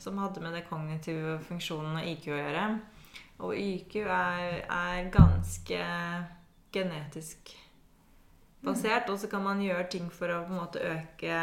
som 0.00 0.18
hadde 0.18 0.40
med 0.40 0.54
det 0.54 0.62
kognitive 0.68 1.38
funksjonen 1.44 1.96
og 2.00 2.06
IQ 2.06 2.28
å 2.30 2.38
gjøre. 2.38 2.66
Og 3.40 3.56
IQ 3.56 3.96
er, 4.06 4.62
er 4.70 5.10
ganske 5.12 5.80
genetisk 6.72 7.50
basert, 8.64 9.08
og 9.10 9.18
så 9.20 9.28
kan 9.30 9.42
man 9.44 9.62
gjøre 9.64 9.88
ting 9.92 10.10
for 10.12 10.32
å 10.32 10.42
på 10.46 10.52
en 10.54 10.60
måte 10.60 10.82
øke 10.84 11.36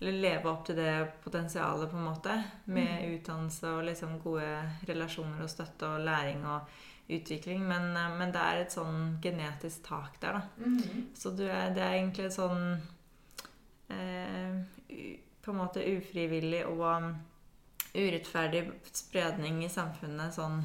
eller 0.00 0.12
leve 0.12 0.50
opp 0.50 0.66
til 0.66 0.76
det 0.76 0.92
potensialet, 1.24 1.88
på 1.90 1.96
en 1.96 2.08
måte. 2.10 2.34
Med 2.68 3.06
utdannelse 3.14 3.70
og 3.78 3.86
liksom 3.88 4.18
gode 4.20 4.50
relasjoner 4.88 5.40
og 5.44 5.50
støtte 5.50 5.88
og 5.88 6.04
læring 6.04 6.44
og 6.44 6.68
utvikling. 7.08 7.62
Men, 7.68 7.96
eh, 7.96 8.16
men 8.18 8.32
det 8.34 8.42
er 8.42 8.60
et 8.60 8.76
sånn 8.76 9.16
genetisk 9.22 9.86
tak 9.88 10.20
der, 10.20 10.40
da. 10.40 10.42
Mhm. 10.58 11.06
Så 11.14 11.30
du 11.30 11.44
er, 11.48 11.72
det 11.74 11.82
er 11.82 11.96
egentlig 11.96 12.32
sånn 12.32 12.80
eh, 13.88 14.62
På 15.42 15.52
en 15.52 15.60
måte 15.60 15.78
ufrivillig 15.78 16.64
og 16.66 16.80
um, 16.82 17.12
urettferdig 17.94 18.64
spredning 18.90 19.60
i 19.62 19.68
samfunnet 19.70 20.34
sånn 20.34 20.64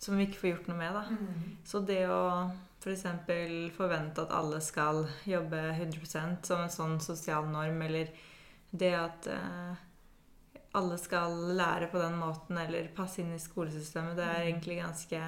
som 0.00 0.18
vi 0.18 0.26
ikke 0.26 0.40
får 0.40 0.50
gjort 0.50 0.66
noe 0.68 0.78
med, 0.80 0.96
da. 0.96 1.02
Mhm. 1.08 1.56
Så 1.64 1.80
det 1.86 2.00
å 2.10 2.50
f.eks. 2.84 3.02
For 3.24 3.70
forvente 3.78 4.22
at 4.26 4.32
alle 4.36 4.60
skal 4.60 5.06
jobbe 5.24 5.60
100% 5.72 6.44
som 6.44 6.60
en 6.64 6.72
sånn 6.72 7.00
sosial 7.00 7.48
norm, 7.48 7.80
eller 7.86 8.10
det 8.74 8.92
at 8.98 9.28
eh, 9.30 9.82
alle 10.74 10.98
skal 10.98 11.36
lære 11.56 11.88
på 11.92 12.00
den 12.02 12.18
måten 12.18 12.58
eller 12.58 12.90
passe 12.96 13.22
inn 13.22 13.32
i 13.34 13.40
skolesystemet, 13.40 14.16
det 14.18 14.26
er 14.26 14.48
egentlig 14.48 14.80
ganske 14.82 15.22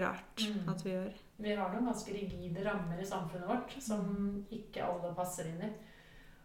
rart 0.00 0.46
Mm. 0.46 0.68
at 0.70 0.84
vi 0.84 0.90
gjør. 0.90 1.12
Vi 1.40 1.54
har 1.56 1.72
noen 1.72 1.88
ganske 1.90 2.12
rigide 2.14 2.64
rammer 2.64 3.00
i 3.00 3.06
samfunnet 3.06 3.48
vårt 3.48 3.74
som 3.82 4.44
ikke 4.50 4.84
alle 4.84 5.14
passer 5.16 5.48
inn 5.50 5.62
i. 5.66 5.70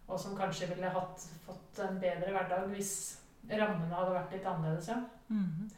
Og 0.08 0.20
som 0.20 0.36
kanskje 0.38 0.68
ville 0.74 0.90
hatt, 0.90 1.28
fått 1.46 1.80
en 1.80 2.00
bedre 2.00 2.32
hverdag 2.34 2.68
hvis 2.74 3.18
rammene 3.50 3.94
hadde 3.94 4.14
vært 4.16 4.32
litt 4.34 4.46
annerledes. 4.46 4.88
Ja. 4.88 5.04
Mhm. 5.30 5.70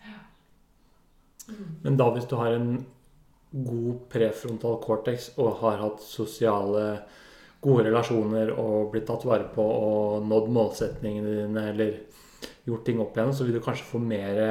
Mm. 1.48 1.76
Men 1.84 1.98
da 1.98 2.10
hvis 2.12 2.28
du 2.28 2.36
har 2.36 2.52
en 2.52 2.86
god 3.66 4.04
prefrontal 4.12 4.78
cortex 4.84 5.32
og 5.38 5.58
har 5.62 5.82
hatt 5.82 6.04
sosiale 6.04 6.84
gode 7.64 7.88
relasjoner 7.88 8.52
og 8.54 8.92
blitt 8.94 9.08
tatt 9.10 9.26
vare 9.26 9.48
på 9.54 9.64
og 9.64 10.26
nådd 10.30 10.50
målsetningene 10.54 11.36
dine 11.42 11.68
eller 11.72 11.96
gjort 12.68 12.86
ting 12.86 13.00
opp 13.02 13.18
igjen, 13.18 13.34
så 13.34 13.48
vil 13.48 13.58
du 13.58 13.64
kanskje 13.64 13.88
få 13.88 14.02
mer 14.04 14.42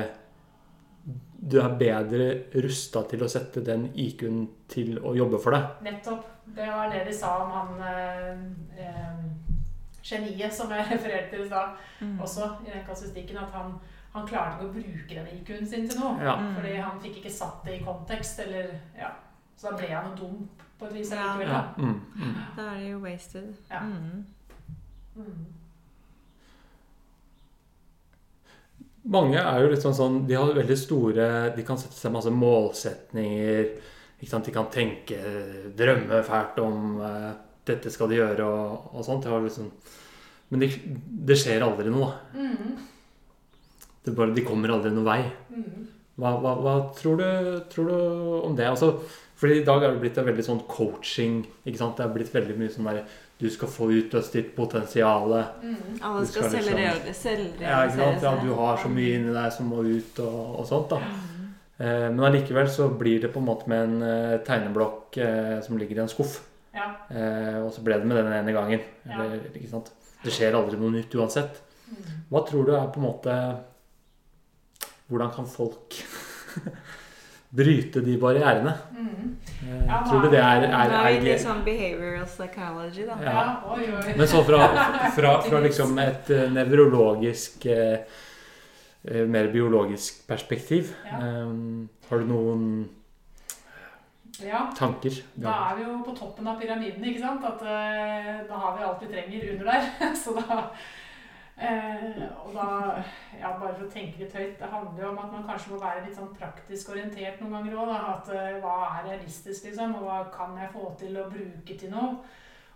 Du 1.37 1.59
er 1.61 1.77
bedre 1.79 2.27
rusta 2.65 3.05
til 3.07 3.23
å 3.23 3.29
sette 3.31 3.63
den 3.63 3.91
IQ-en 3.95 4.47
til 4.73 4.97
å 4.99 5.13
jobbe 5.15 5.39
for 5.39 5.55
deg. 5.55 5.83
Nettopp. 5.87 6.25
Det 6.57 6.67
var 6.67 6.91
det 6.91 7.05
de 7.07 7.13
sa 7.15 7.33
om 7.43 7.53
han 7.53 7.83
eh, 7.87 8.41
eh, 8.81 9.21
geniet 10.03 10.55
som 10.55 10.73
jeg 10.73 10.87
refererte 10.95 11.31
til 11.35 11.45
i 11.45 11.49
stad. 11.51 11.77
Mm. 12.01 12.17
Også 12.25 12.49
i 12.65 12.73
den 12.73 12.85
kassistikken, 12.87 13.39
at 13.43 13.55
han, 13.55 13.77
han 14.17 14.29
klarte 14.29 14.57
ikke 14.57 14.69
å 14.69 14.75
bruke 14.77 15.17
den 15.19 15.27
IQ-en 15.37 15.67
sin 15.69 15.89
til 15.89 16.01
noe. 16.01 16.15
Ja. 16.25 16.35
Fordi 16.57 16.77
han 16.81 17.01
fikk 17.03 17.19
ikke 17.21 17.33
satt 17.33 17.65
det 17.67 17.75
i 17.79 17.85
kontekst. 17.85 18.41
Eller, 18.47 18.73
ja. 18.99 19.11
Så 19.57 19.71
da 19.71 19.77
ble 19.79 19.91
han 19.93 20.09
jo 20.11 20.17
dum 20.23 20.49
på 20.81 20.89
et 20.89 20.97
vis 20.99 21.11
Ja. 21.13 21.23
allikevel. 21.33 21.53
Ja. 21.53 21.61
da. 21.61 21.83
Mm. 21.83 22.01
Mm. 22.17 22.41
Da 22.57 22.67
er 22.73 22.81
det 22.81 22.91
jo 22.91 23.03
wasted. 23.05 23.53
Ja. 23.71 23.81
Mm. 23.85 24.25
Mm. 25.17 25.45
Mange 29.07 29.39
er 29.39 29.61
jo 29.63 29.69
litt 29.71 29.85
sånn 29.85 29.95
sånn 29.95 30.17
De 30.27 30.35
har 30.35 30.51
veldig 30.57 30.77
store 30.77 31.27
De 31.55 31.63
kan 31.67 31.79
sette 31.79 31.95
seg 31.95 32.11
masse 32.15 32.33
målsetninger. 32.35 33.69
Ikke 34.19 34.33
sant? 34.33 34.49
De 34.49 34.55
kan 34.55 34.67
tenke, 34.73 35.19
drømme 35.77 36.23
fælt 36.27 36.59
om 36.65 36.97
uh, 37.03 37.31
dette 37.69 37.91
skal 37.93 38.09
de 38.11 38.17
gjøre 38.19 38.47
og, 38.49 38.91
og 38.97 39.05
sånt. 39.07 39.23
Det 39.27 39.31
har 39.33 39.45
liksom 39.45 39.71
Men 40.49 40.63
det, 40.63 40.71
det 41.29 41.37
skjer 41.39 41.65
aldri 41.67 41.91
noe. 41.93 42.09
da. 42.33 42.41
Mm. 42.41 42.77
Det 44.07 44.15
bare, 44.15 44.35
de 44.37 44.45
kommer 44.47 44.71
aldri 44.71 44.93
noen 44.95 45.07
vei. 45.09 45.21
Mm. 45.51 45.87
Hva, 46.17 46.31
hva, 46.41 46.53
hva 46.63 46.75
tror, 46.97 47.19
du, 47.21 47.61
tror 47.73 47.89
du 47.91 47.97
om 48.47 48.55
det? 48.57 48.69
Altså, 48.71 48.93
fordi 49.37 49.59
I 49.61 49.65
dag 49.67 49.83
er 49.85 49.93
det 49.93 50.01
blitt 50.01 50.17
en 50.23 50.29
veldig 50.31 50.45
sånn 50.47 50.63
coaching. 50.71 51.43
ikke 51.67 51.81
sant? 51.83 51.99
Det 51.99 52.07
er 52.07 52.15
blitt 52.15 52.33
veldig 52.33 52.55
mye 52.57 52.73
sånn 52.73 52.87
der 52.89 53.03
Du 53.37 53.51
skal 53.53 53.69
få 53.69 53.91
utløst 53.93 54.33
ditt 54.33 54.55
potensial. 54.57 55.35
Mm. 55.61 55.99
Alle 56.01 56.23
Du 56.23 56.27
skal 56.31 56.47
skal 56.47 56.55
liksom- 56.55 56.71
selvrealisere 56.71 57.51
Ja, 57.61 57.83
ikke 57.85 57.99
sant? 57.99 58.23
ja, 58.23 58.33
du 58.41 58.55
har 58.55 58.79
så 58.81 58.89
mye 58.89 59.19
inni 59.19 59.35
deg 59.35 59.53
som 59.53 59.69
må 59.69 59.83
ut, 59.85 60.21
og, 60.25 60.61
og 60.61 60.67
sånt. 60.71 60.89
da. 60.89 61.03
Eh, 61.79 62.09
men 62.09 62.21
allikevel 62.31 62.71
så 62.73 62.89
blir 62.97 63.21
det 63.21 63.35
på 63.35 63.43
en 63.43 63.45
måte 63.51 63.69
med 63.69 63.83
en 63.85 64.03
eh, 64.03 64.39
tegneblokk 64.47 65.19
eh, 65.21 65.61
som 65.61 65.77
ligger 65.77 65.99
i 65.99 66.05
en 66.07 66.09
skuff. 66.09 66.39
Ja. 66.73 66.89
Eh, 67.11 67.59
og 67.67 67.73
så 67.75 67.85
ble 67.85 67.99
det 68.01 68.07
med 68.09 68.17
den 68.17 68.33
ene 68.33 68.53
gangen. 68.57 68.81
Ja. 69.05 69.19
Eller, 69.21 69.45
ikke 69.53 69.69
sant? 69.69 69.91
Det 70.25 70.33
skjer 70.33 70.57
aldri 70.57 70.79
noe 70.81 70.95
nytt 70.97 71.13
uansett. 71.13 71.61
Mm. 71.91 72.23
Hva 72.33 72.47
tror 72.49 72.65
du 72.65 72.73
er 72.73 72.89
på 72.89 73.03
en 73.03 73.09
måte 73.11 73.37
Hvordan 75.09 75.31
kan 75.37 75.47
folk 75.47 75.95
bryte 77.57 78.01
de 78.05 78.17
barrierene? 78.21 78.73
Mm. 78.97 79.37
Eh, 79.63 79.87
Ja, 79.87 80.01
tror 80.09 80.23
du 80.27 80.29
det 80.33 80.41
er, 80.43 80.67
er, 80.67 80.91
er 80.91 80.95
er, 81.13 81.21
litt 81.23 81.41
sånn 81.43 81.63
behavioral 81.67 82.27
psychology, 82.27 83.07
da. 83.07 83.17
Ja. 83.23 83.33
Ja, 83.37 83.75
oi, 83.77 83.87
oi. 83.95 84.15
Men 84.19 84.29
så 84.31 84.43
fra, 84.47 84.67
fra, 85.15 85.35
fra 85.47 85.61
liksom 85.65 85.95
et 86.03 86.31
eh, 86.35 86.49
nevrologisk 86.53 87.67
eh, 87.71 88.03
eh, 89.07 89.25
Mer 89.31 89.49
biologisk 89.55 90.25
perspektiv. 90.27 90.91
Ja. 91.07 91.23
Um, 91.47 91.89
har 92.11 92.19
du 92.23 92.27
noen 92.33 92.63
Ja. 94.43 94.67
tanker? 94.77 95.15
Da 95.41 95.53
er 95.71 95.77
vi 95.79 95.87
jo 95.87 96.01
på 96.05 96.13
toppen 96.19 96.47
av 96.51 96.59
pyramiden, 96.61 97.05
ikke 97.09 97.23
sant? 97.23 97.45
At 97.47 97.63
uh, 97.63 98.43
da 98.51 98.59
har 98.65 98.75
vi 98.77 98.85
alt 98.85 99.01
vi 99.07 99.13
trenger 99.15 99.47
under 99.55 99.71
der. 99.71 99.91
Så 100.23 100.35
da 100.37 100.59
eh, 101.59 102.23
Og 102.45 102.55
da 102.55 103.03
Ja, 103.41 103.53
bare 103.59 103.75
for 103.75 103.85
å 103.87 103.91
tenke 103.91 104.23
litt 104.23 104.33
høyt. 104.33 104.59
Det 104.59 104.71
handler 104.73 105.03
jo 105.03 105.11
om 105.11 105.19
at 105.19 105.33
man 105.33 105.47
kanskje 105.49 105.75
må 105.75 105.81
være 105.83 106.07
litt 106.07 106.17
sånn 106.17 106.35
praktisk 106.37 106.91
orientert 106.95 107.41
noen 107.41 107.59
ganger 107.59 107.79
òg. 107.83 107.93
At 108.15 108.33
eh, 108.35 108.59
hva 108.63 108.77
er 108.89 109.09
realistisk, 109.11 109.69
liksom? 109.69 109.95
Og 109.99 110.09
hva 110.09 110.19
kan 110.33 110.57
jeg 110.61 110.73
få 110.73 110.91
til 110.99 111.21
å 111.21 111.29
bruke 111.31 111.79
til 111.79 111.93
noe? 111.93 112.17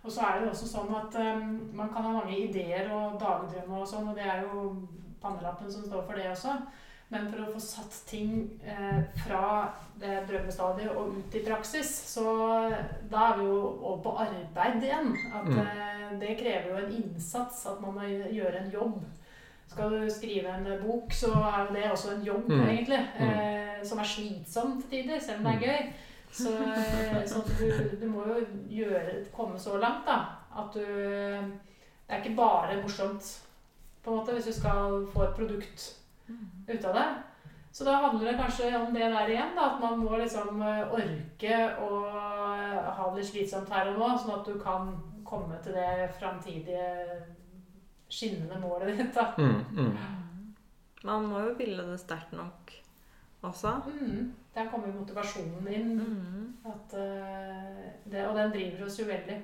Og 0.03 0.11
så 0.11 0.25
er 0.25 0.39
det 0.39 0.49
også 0.49 0.67
sånn 0.69 0.95
at 0.97 1.17
eh, 1.21 1.43
man 1.77 1.91
kan 1.93 2.07
ha 2.07 2.13
mange 2.15 2.37
ideer 2.37 2.89
og 2.89 3.19
dagdrømmer 3.21 3.83
og 3.83 3.89
sånn, 3.89 4.09
og 4.09 4.17
det 4.17 4.25
er 4.25 4.45
jo 4.47 4.71
pannelappen 5.21 5.69
som 5.69 5.85
står 5.85 6.07
for 6.07 6.17
det 6.17 6.31
også. 6.31 6.55
Men 7.11 7.25
for 7.31 7.41
å 7.43 7.51
få 7.53 7.59
satt 7.59 7.95
ting 8.07 8.29
eh, 8.63 9.01
fra 9.25 9.69
det 9.99 10.21
drømmestadiet 10.29 10.93
og 10.95 11.17
ut 11.17 11.35
i 11.35 11.41
praksis, 11.43 11.89
så 12.13 12.23
da 13.11 13.25
er 13.33 13.37
vi 13.41 13.47
jo 13.49 13.57
over 13.81 13.97
på 14.05 14.13
arbeid 14.23 14.83
igjen. 14.87 15.09
At 15.35 15.49
Mm. 15.49 15.59
eh, 15.59 16.19
det 16.21 16.37
krever 16.39 16.69
jo 16.69 16.85
en 16.85 16.93
innsats, 17.01 17.65
at 17.67 17.81
man 17.81 17.93
må 17.97 18.01
gjøre 18.31 18.61
en 18.63 18.71
jobb. 18.71 19.01
Skal 19.67 19.89
du 19.89 20.09
skrive 20.09 20.49
en 20.55 20.65
bok, 20.85 21.11
så 21.15 21.31
er 21.33 21.67
jo 21.67 21.73
det 21.75 21.91
også 21.91 22.15
en 22.15 22.23
jobb, 22.25 22.47
Mm. 22.49 22.63
egentlig. 22.69 23.01
Mm. 23.19 23.29
Eh, 23.29 23.83
som 23.83 23.99
er 23.99 24.03
slitsom 24.03 24.81
til 24.81 24.89
tider, 25.03 25.19
selv 25.19 25.37
om 25.45 25.51
det 25.51 25.53
er 25.53 25.67
gøy. 25.67 25.93
Så, 26.31 26.49
eh, 26.63 27.25
så 27.27 27.43
du, 27.59 27.97
du 28.01 28.07
må 28.09 28.23
jo 28.27 28.45
gjøre, 28.69 29.25
komme 29.35 29.59
så 29.59 29.77
langt, 29.79 30.05
da. 30.05 30.25
At 30.57 30.73
du 30.73 30.79
Det 32.07 32.17
er 32.17 32.23
ikke 32.23 32.35
bare 32.35 32.81
morsomt, 32.81 33.39
på 34.03 34.11
en 34.11 34.17
måte, 34.17 34.33
hvis 34.33 34.45
du 34.45 34.51
skal 34.53 35.05
få 35.13 35.23
et 35.23 35.35
produkt 35.35 35.97
ut 36.73 36.85
av 36.85 36.93
det. 36.97 37.05
Så 37.71 37.85
da 37.87 37.93
handler 38.03 38.31
det 38.31 38.37
kanskje 38.39 38.71
om 38.75 38.93
det 38.93 39.05
der 39.13 39.29
igjen, 39.31 39.53
da, 39.55 39.69
at 39.73 39.79
man 39.79 39.99
må 40.03 40.17
liksom 40.19 40.61
eh, 40.61 40.91
orke 40.91 41.59
å 41.79 41.91
ha 42.97 43.05
det 43.13 43.21
litt 43.21 43.29
slitsomt 43.29 43.69
her 43.71 43.93
og 43.93 43.99
nå, 44.01 44.09
sånn 44.19 44.33
at 44.39 44.45
du 44.49 44.57
kan 44.59 44.89
komme 45.23 45.55
til 45.63 45.73
det 45.77 46.09
framtidige 46.19 46.89
skinnende 48.11 48.59
målet 48.59 48.97
ditt. 48.97 49.15
da. 49.15 49.29
Mm, 49.37 49.63
mm. 49.71 50.53
Man 51.07 51.25
må 51.31 51.39
jo 51.45 51.53
ville 51.57 51.85
det 51.93 51.99
sterkt 52.03 52.33
nok 52.35 52.73
også. 53.47 53.71
Mm. 53.87 54.33
Der 54.53 54.67
kommer 54.69 54.91
motivasjonen 54.91 55.67
inn. 55.71 55.93
Mm. 55.95 56.47
At, 56.67 56.93
eh, 56.99 57.87
det, 58.11 58.27
og 58.27 58.35
den 58.35 58.51
driver 58.51 58.85
oss 58.85 58.99
jo 58.99 59.07
veldig. 59.07 59.39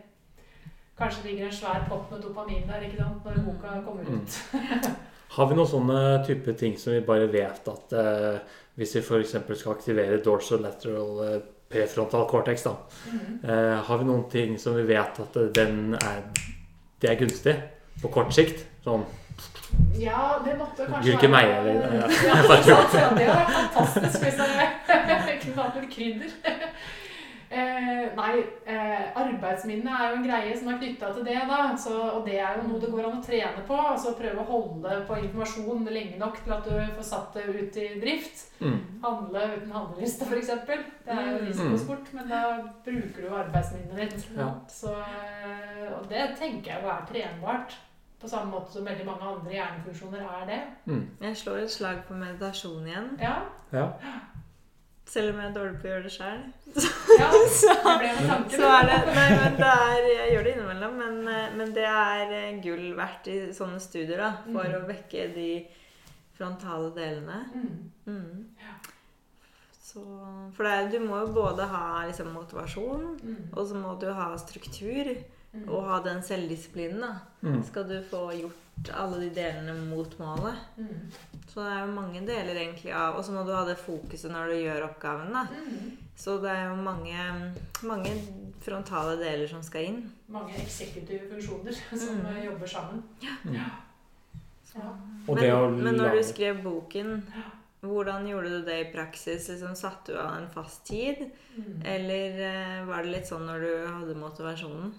Kanskje 0.98 1.24
det 1.24 1.32
ligger 1.32 1.48
en 1.48 1.54
svær 1.54 1.88
pott 1.90 2.12
med 2.12 2.22
dopamin 2.22 2.68
der 2.68 2.84
ikke 2.90 2.98
sant, 3.00 3.24
når 3.26 3.44
boka 3.48 3.80
kommer 3.86 4.04
Mm. 4.04 4.20
ut. 4.22 4.42
Har 5.36 5.48
vi 5.50 5.56
noen 5.58 5.68
sånne 5.70 6.26
type 6.26 6.54
ting 6.58 6.78
som 6.80 6.94
vi 6.94 7.02
bare 7.06 7.28
vet 7.32 7.68
at 7.68 7.94
eh, 7.94 8.40
hvis 8.80 8.96
vi 8.96 9.02
f.eks. 9.02 9.36
skal 9.60 9.74
aktivere 9.76 10.20
dorsolateral 10.24 11.22
eh, 11.28 11.40
prefrontal 11.70 12.28
cortex, 12.32 12.64
da, 12.64 12.76
Mm. 13.12 13.40
eh, 13.44 13.78
har 13.84 13.98
vi 14.00 14.06
noen 14.08 14.30
ting 14.32 14.58
som 14.60 14.76
vi 14.78 14.84
vet 14.88 15.20
at 15.20 15.36
eh, 15.38 15.50
den 15.58 15.96
er, 16.00 16.22
det 17.02 17.10
er 17.12 17.20
gunstig 17.20 17.56
på 18.02 18.12
kort 18.14 18.32
sikt? 18.34 18.64
Sånn 18.86 19.04
Ja, 20.00 20.40
det 20.46 20.54
måtte 20.58 20.86
kanskje 20.88 21.12
Gurke 21.12 21.28
meg, 21.30 21.46
eller- 21.46 21.98
ja. 22.00 22.08
Ja, 22.28 22.38
det 22.42 22.64
hadde 22.64 23.26
vært 23.28 23.52
fantastisk 23.76 24.24
hvis 24.24 24.38
det 24.40 25.40
kunne 25.44 25.62
hatt 25.64 25.76
litt 25.82 25.92
krydder. 25.92 26.32
Eh, 27.50 28.10
nei, 28.18 28.44
eh, 28.66 29.06
arbeidsminne 29.16 29.88
er 29.88 30.10
jo 30.12 30.16
en 30.18 30.24
greie 30.26 30.58
som 30.58 30.68
er 30.68 30.78
knytta 30.82 31.14
til 31.16 31.24
det. 31.24 31.36
da, 31.48 31.76
så, 31.80 31.94
Og 32.18 32.26
det 32.26 32.40
er 32.40 32.58
jo 32.58 32.68
noe 32.68 32.80
det 32.82 32.90
går 32.92 33.06
an 33.08 33.22
å 33.22 33.24
trene 33.26 33.64
på. 33.68 33.78
altså 33.78 34.14
Prøve 34.20 34.44
å 34.44 34.48
holde 34.50 35.06
på 35.08 35.18
informasjon 35.24 35.86
lenge 35.88 36.18
nok 36.20 36.42
til 36.44 36.54
at 36.54 36.64
du 36.68 36.76
får 36.98 37.04
satt 37.04 37.34
det 37.34 37.46
ut 37.48 37.78
i 37.78 37.88
drift. 38.02 38.46
mm, 38.60 38.78
Handle 39.04 39.46
uten 39.58 39.72
handleliste, 39.72 40.26
f.eks. 40.26 40.48
Det 40.68 40.80
er 41.08 41.32
jo 41.32 41.38
Mm. 41.38 41.48
risikosport, 41.48 42.14
men 42.14 42.28
da 42.30 42.42
bruker 42.86 43.22
du 43.22 43.36
arbeidsminnet 43.36 43.96
ditt. 43.96 44.28
Ja. 44.38 44.50
Så, 44.68 44.92
eh, 44.92 45.92
og 45.98 46.10
det 46.10 46.36
tenker 46.40 46.74
jeg 46.74 46.84
jo 46.84 46.90
er 46.90 47.06
trenbart. 47.12 47.78
På 48.20 48.28
samme 48.28 48.52
måte 48.52 48.72
som 48.74 48.84
veldig 48.86 49.06
mange 49.06 49.22
andre 49.22 49.52
hjernefunksjoner 49.54 50.20
er 50.42 50.46
det. 50.48 50.62
mm. 50.88 51.08
Jeg 51.22 51.36
slår 51.38 51.58
et 51.64 51.72
slag 51.72 51.98
på 52.08 52.14
meditasjon 52.14 52.86
igjen. 52.88 53.18
Ja, 53.22 53.36
Ja. 53.72 53.88
Selv 55.08 55.32
om 55.34 55.38
jeg 55.40 55.48
er 55.50 55.54
dårlig 55.56 55.78
på 55.82 55.88
å 55.88 55.92
gjøre 55.94 56.04
det 56.04 56.12
sjøl. 56.12 56.42
ja 57.18 57.28
det 57.32 57.76
ble 58.02 58.10
med 58.18 58.26
tanken. 58.28 58.60
Så 58.60 58.72
er 58.76 58.90
det 58.90 58.98
Nei, 59.16 59.28
men 59.40 59.56
det 59.62 59.70
er 59.72 60.08
Jeg 60.10 60.34
gjør 60.34 60.44
det 60.44 60.52
innimellom, 60.58 60.98
men, 61.00 61.16
eh, 61.32 61.54
men 61.56 61.72
det 61.78 61.86
er 61.88 62.34
eh, 62.42 62.58
gull 62.66 62.90
verdt 62.98 63.30
i 63.32 63.38
sånne 63.56 63.80
studier, 63.80 64.18
da. 64.20 64.32
For 64.52 64.68
Mm. 64.68 64.76
å 64.82 64.88
vekke 64.90 65.30
de 65.38 65.48
frontale 66.38 66.92
delene. 66.98 67.40
Mm. 67.56 67.92
Mm. 68.06 68.46
Så, 69.88 70.04
for 70.54 70.64
det, 70.68 70.74
er- 70.76 70.92
du 70.92 71.00
må 71.08 71.22
jo 71.24 71.32
både 71.34 71.66
ha 71.72 72.04
liksom, 72.06 72.34
motivasjon, 72.36 73.08
Mm. 73.24 73.38
og 73.56 73.68
så 73.68 73.76
må 73.80 73.96
du 74.00 74.12
ha 74.14 74.36
struktur. 74.38 75.16
Mm. 75.56 75.70
Og 75.72 75.86
ha 75.88 76.02
den 76.04 76.20
selvdisiplinen, 76.22 77.00
da. 77.02 77.14
Mm. 77.42 77.64
Skal 77.66 77.88
du 77.88 78.04
få 78.12 78.28
gjort 78.36 78.90
alle 78.94 79.22
de 79.24 79.30
delene 79.34 79.74
mot 79.88 80.12
målet. 80.20 80.60
Så 81.58 81.64
det 81.66 81.72
er 81.74 81.86
jo 81.88 81.94
mange 81.96 82.20
deler 82.22 82.54
egentlig 82.62 82.92
av 82.94 83.16
Og 83.18 83.24
så 83.26 83.34
må 83.34 83.42
du 83.42 83.50
ha 83.56 83.64
det 83.66 83.80
fokuset 83.82 84.30
når 84.30 84.52
du 84.52 84.58
gjør 84.60 84.84
oppgaven, 84.92 85.32
da. 85.34 85.42
Mm. 85.50 85.96
Så 86.14 86.36
det 86.44 86.52
er 86.54 86.68
jo 86.70 86.76
mange, 86.86 87.24
mange 87.90 88.12
frontale 88.62 89.16
deler 89.18 89.50
som 89.50 89.64
skal 89.66 89.88
inn. 89.88 89.98
Mange 90.30 90.54
eksekutive 90.62 91.32
funksjoner 91.32 91.74
som 92.04 92.22
Mm. 92.22 92.38
jobber 92.46 92.70
sammen. 92.70 93.02
Mm. 93.42 93.56
Ja. 93.56 93.66
ja. 94.76 94.94
men, 95.26 95.82
men 95.82 95.98
når 95.98 96.20
du 96.20 96.24
skrev 96.30 96.62
boken, 96.62 97.24
hvordan 97.82 98.30
gjorde 98.30 98.54
du 98.54 98.66
det 98.70 98.78
i 98.84 98.92
praksis? 98.94 99.50
Liksom, 99.50 99.74
satte 99.76 100.14
du 100.14 100.20
av 100.22 100.38
en 100.38 100.50
fast 100.54 100.86
tid? 100.86 101.26
Mm. 101.58 101.82
Eller 101.86 102.42
eh, 102.52 102.86
var 102.86 103.02
det 103.02 103.16
litt 103.18 103.34
sånn 103.34 103.50
når 103.50 103.66
du 103.66 103.72
hadde 103.96 104.20
motivasjonen? 104.22 104.94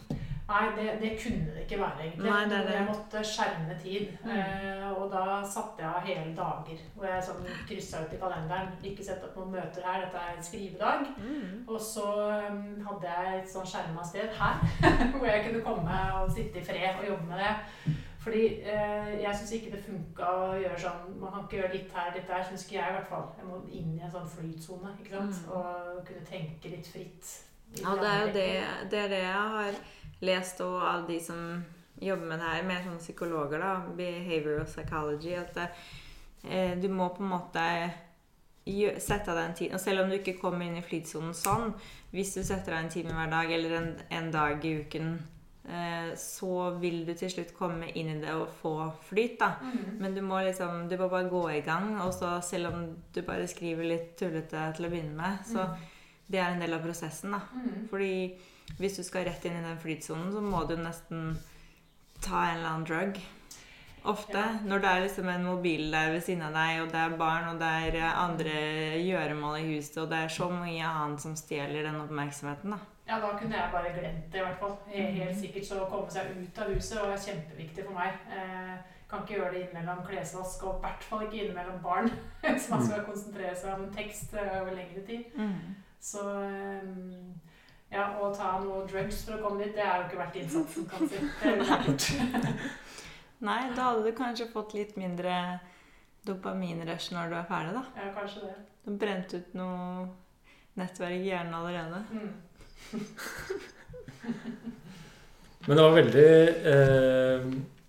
Nei, 0.48 0.68
det, 0.76 0.84
det 1.00 1.10
kunne 1.22 1.50
det 1.54 1.62
ikke 1.66 1.78
være, 1.80 2.04
egentlig. 2.04 2.30
Nei, 2.30 2.44
det 2.44 2.58
det. 2.66 2.74
Jeg 2.74 2.86
måtte 2.88 3.24
skjerme 3.24 3.74
tid. 3.82 4.06
Mm. 4.24 4.30
Eh, 4.32 4.86
og 4.90 5.10
da 5.12 5.24
satte 5.44 5.82
jeg 5.82 5.90
av 5.90 6.06
hele 6.06 6.30
dager. 6.36 6.78
Hvor 6.94 7.08
jeg 7.10 7.24
sånn 7.26 7.50
kryssa 7.68 8.00
ut 8.00 8.14
i 8.16 8.20
kalenderen. 8.22 8.70
Ikke 8.90 9.04
sett 9.04 9.26
opp 9.26 9.36
noen 9.36 9.58
møter 9.58 9.84
her, 9.84 10.06
dette 10.06 10.22
er 10.24 10.38
skrivedag. 10.46 11.10
Mm. 11.20 11.66
Og 11.68 11.76
så 11.84 12.06
um, 12.48 12.62
hadde 12.86 13.12
jeg 13.12 13.42
et 13.42 13.50
sånn 13.52 13.68
skjerma 13.68 14.06
sted 14.08 14.32
her, 14.38 14.62
hvor 15.18 15.28
jeg 15.28 15.42
kunne 15.44 15.64
komme 15.66 15.98
og 16.22 16.32
sitte 16.32 16.62
i 16.62 16.64
fred 16.70 17.02
og 17.02 17.10
jobbe 17.10 17.28
med 17.28 17.44
det. 17.44 17.98
Fordi 18.24 18.46
eh, 18.72 19.12
jeg 19.20 19.36
syns 19.36 19.52
ikke 19.58 19.74
det 19.74 19.82
funka 19.84 20.30
å 20.32 20.48
gjøre 20.58 20.80
sånn 20.82 21.12
Man 21.20 21.30
kan 21.32 21.44
ikke 21.44 21.60
gjøre 21.60 21.74
litt 21.76 21.92
her, 21.94 22.08
litt 22.16 22.32
der. 22.32 22.48
Syns 22.48 22.64
ikke 22.64 22.78
jeg, 22.78 22.88
i 22.88 22.96
hvert 22.96 23.12
fall. 23.12 23.28
Jeg 23.36 23.50
må 23.50 23.60
inn 23.68 23.92
i 23.98 24.00
en 24.00 24.16
sånn 24.16 24.32
flytsone. 24.32 24.96
ikke 24.96 25.12
sant? 25.12 25.44
Mm. 25.44 25.52
Og 25.60 26.02
kunne 26.08 26.24
tenke 26.32 26.72
litt 26.72 26.88
fritt. 26.88 27.36
Ja, 27.76 27.92
det 28.00 28.08
er 28.08 28.20
jo 28.24 28.28
det, 28.32 28.50
det 28.88 29.00
er 29.04 29.10
det 29.12 29.22
jeg 29.26 29.48
har 29.52 29.80
lest 30.20 30.60
og 30.64 30.80
av 30.82 31.06
de 31.08 31.20
som 31.22 31.64
jobber 32.00 32.26
med 32.30 32.38
det 32.38 32.50
her, 32.52 32.66
mer 32.66 32.82
sånne 32.84 33.02
psykologer, 33.02 33.58
da, 33.62 33.72
behavioral 33.98 34.66
psychology, 34.66 35.32
at 35.34 35.56
eh, 36.44 36.76
du 36.78 36.88
må 36.88 37.08
på 37.14 37.22
en 37.24 37.32
måte 37.36 37.64
sette 39.00 39.32
deg 39.32 39.42
en 39.48 39.54
tid. 39.56 39.72
Og 39.74 39.80
selv 39.80 40.02
om 40.04 40.10
du 40.10 40.18
ikke 40.18 40.36
kommer 40.42 40.66
inn 40.66 40.76
i 40.76 40.84
flytsonen 40.84 41.32
sånn, 41.34 41.70
hvis 42.12 42.34
du 42.36 42.42
setter 42.44 42.74
deg 42.74 42.84
en 42.84 42.92
time 42.92 43.16
hver 43.16 43.30
dag 43.32 43.52
eller 43.56 43.74
en, 43.78 43.88
en 44.18 44.30
dag 44.34 44.64
i 44.68 44.74
uken, 44.82 45.14
eh, 45.68 46.10
så 46.20 46.70
vil 46.80 47.00
du 47.08 47.14
til 47.16 47.32
slutt 47.32 47.54
komme 47.56 47.88
inn 47.96 48.10
i 48.12 48.18
det 48.20 48.34
og 48.36 48.50
få 48.60 48.74
flyt, 49.08 49.38
da. 49.40 49.54
Mm. 49.64 49.96
Men 50.02 50.14
du 50.18 50.20
må 50.26 50.42
liksom, 50.44 50.84
du 50.90 50.96
må 51.00 51.08
bare 51.08 51.30
gå 51.32 51.42
i 51.56 51.62
gang, 51.64 51.94
og 52.04 52.12
så 52.14 52.36
selv 52.44 52.74
om 52.74 52.84
du 53.14 53.22
bare 53.24 53.48
skriver 53.48 53.88
litt 53.88 54.12
tullete 54.20 54.68
til 54.76 54.86
å 54.86 54.92
begynne 54.92 55.16
med, 55.16 55.40
så 55.48 55.64
Mm. 55.64 55.88
det 56.28 56.38
er 56.44 56.50
en 56.52 56.60
del 56.60 56.74
av 56.76 56.84
prosessen, 56.84 57.32
da. 57.32 57.40
Mm. 57.56 57.88
Fordi 57.88 58.12
hvis 58.76 58.98
du 58.98 59.02
skal 59.06 59.26
rett 59.28 59.44
inn 59.48 59.56
i 59.58 59.64
den 59.64 59.80
flytsonen, 59.80 60.30
så 60.34 60.44
må 60.44 60.64
du 60.68 60.76
nesten 60.78 61.38
ta 62.24 62.44
en 62.44 62.58
eller 62.58 62.70
annen 62.74 62.88
drug. 62.88 63.20
Ofte. 64.08 64.42
Når 64.64 64.82
det 64.82 64.90
er 64.90 65.02
liksom 65.02 65.28
en 65.28 65.44
mobil 65.44 65.90
der 65.92 66.12
ved 66.14 66.22
siden 66.24 66.44
av 66.46 66.54
deg, 66.54 66.82
og 66.82 66.92
det 66.92 67.00
er 67.00 67.16
barn, 67.18 67.48
og 67.50 67.58
det 67.60 67.70
er 67.88 68.04
andre 68.12 68.60
gjøremål 69.02 69.58
i 69.58 69.66
huset, 69.72 69.98
og 70.04 70.12
det 70.12 70.20
er 70.22 70.32
så 70.32 70.46
mye 70.52 70.86
annet 70.86 71.24
som 71.24 71.34
stjeler 71.36 71.88
den 71.88 71.98
oppmerksomheten, 72.04 72.76
da. 72.76 72.78
Ja, 73.08 73.18
da 73.24 73.32
kunne 73.40 73.56
jeg 73.56 73.72
bare 73.72 73.90
glemt 73.96 74.32
det, 74.32 74.38
i 74.38 74.44
hvert 74.44 74.60
fall. 74.60 74.76
Helt, 74.92 75.14
helt 75.16 75.40
sikkert 75.40 75.66
så 75.66 75.80
å 75.80 75.88
komme 75.88 76.12
seg 76.12 76.30
ut 76.36 76.60
av 76.60 76.72
huset 76.74 77.00
var 77.00 77.20
kjempeviktig 77.24 77.86
for 77.88 77.96
meg. 77.96 78.16
Eh, 78.28 78.74
kan 79.08 79.24
ikke 79.24 79.38
gjøre 79.38 79.52
det 79.54 79.62
innimellom 79.64 80.02
klesvask, 80.04 80.64
og 80.68 80.76
i 80.76 80.84
hvert 80.84 81.06
fall 81.08 81.24
ikke 81.24 81.42
innimellom 81.42 81.78
barn. 81.84 82.10
Hvis 82.44 82.68
man 82.68 82.84
skal 82.84 83.06
konsentrere 83.08 83.54
seg 83.56 83.74
om 83.74 83.88
tekst 83.96 84.36
eh, 84.36 84.58
over 84.60 84.76
lengre 84.76 85.04
tid. 85.08 85.32
Så 86.00 86.24
eh, 86.44 86.90
ja, 87.92 88.04
å 88.20 88.28
ta 88.36 88.58
noe 88.60 88.84
drugs 88.88 89.22
for 89.24 89.38
å 89.38 89.42
komme 89.42 89.64
dit, 89.64 89.74
det 89.76 89.84
er 89.84 90.02
jo 90.02 90.06
ikke 90.08 90.20
verdt 90.20 90.38
innsatsen, 90.42 90.86
kan 90.90 91.08
si. 91.08 91.18
Det 91.42 91.48
er. 91.56 92.54
Nei, 93.48 93.60
da 93.70 93.90
hadde 93.90 94.02
du 94.08 94.12
kanskje 94.18 94.48
fått 94.50 94.74
litt 94.74 94.96
mindre 94.98 95.34
dopaminrush 96.26 97.12
når 97.14 97.30
du 97.30 97.36
er 97.38 97.46
ferdig, 97.48 97.72
da. 97.76 97.84
Ja, 97.96 98.08
kanskje 98.16 98.48
det. 98.48 98.56
Du 98.82 98.90
har 98.90 98.98
brent 99.04 99.34
ut 99.36 99.54
noe 99.58 100.08
nettverk 100.78 101.20
i 101.20 101.28
hjernen 101.30 101.54
allerede. 101.54 102.02
Mm. 102.10 102.32
Men 105.68 105.76
det 105.76 105.84
var 105.84 105.96
veldig 105.96 106.28
eh, 106.72 107.46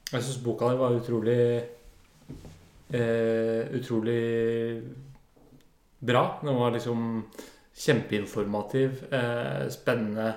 Jeg 0.09 0.23
syns 0.25 0.39
boka 0.43 0.71
di 0.73 0.79
var 0.79 0.95
utrolig 0.97 1.43
eh, 2.89 3.61
Utrolig 3.77 4.23
bra. 5.99 6.23
Den 6.41 6.59
var 6.59 6.73
liksom 6.75 6.99
kjempeinformativ, 7.79 9.03
eh, 9.13 9.67
spennende. 9.71 10.33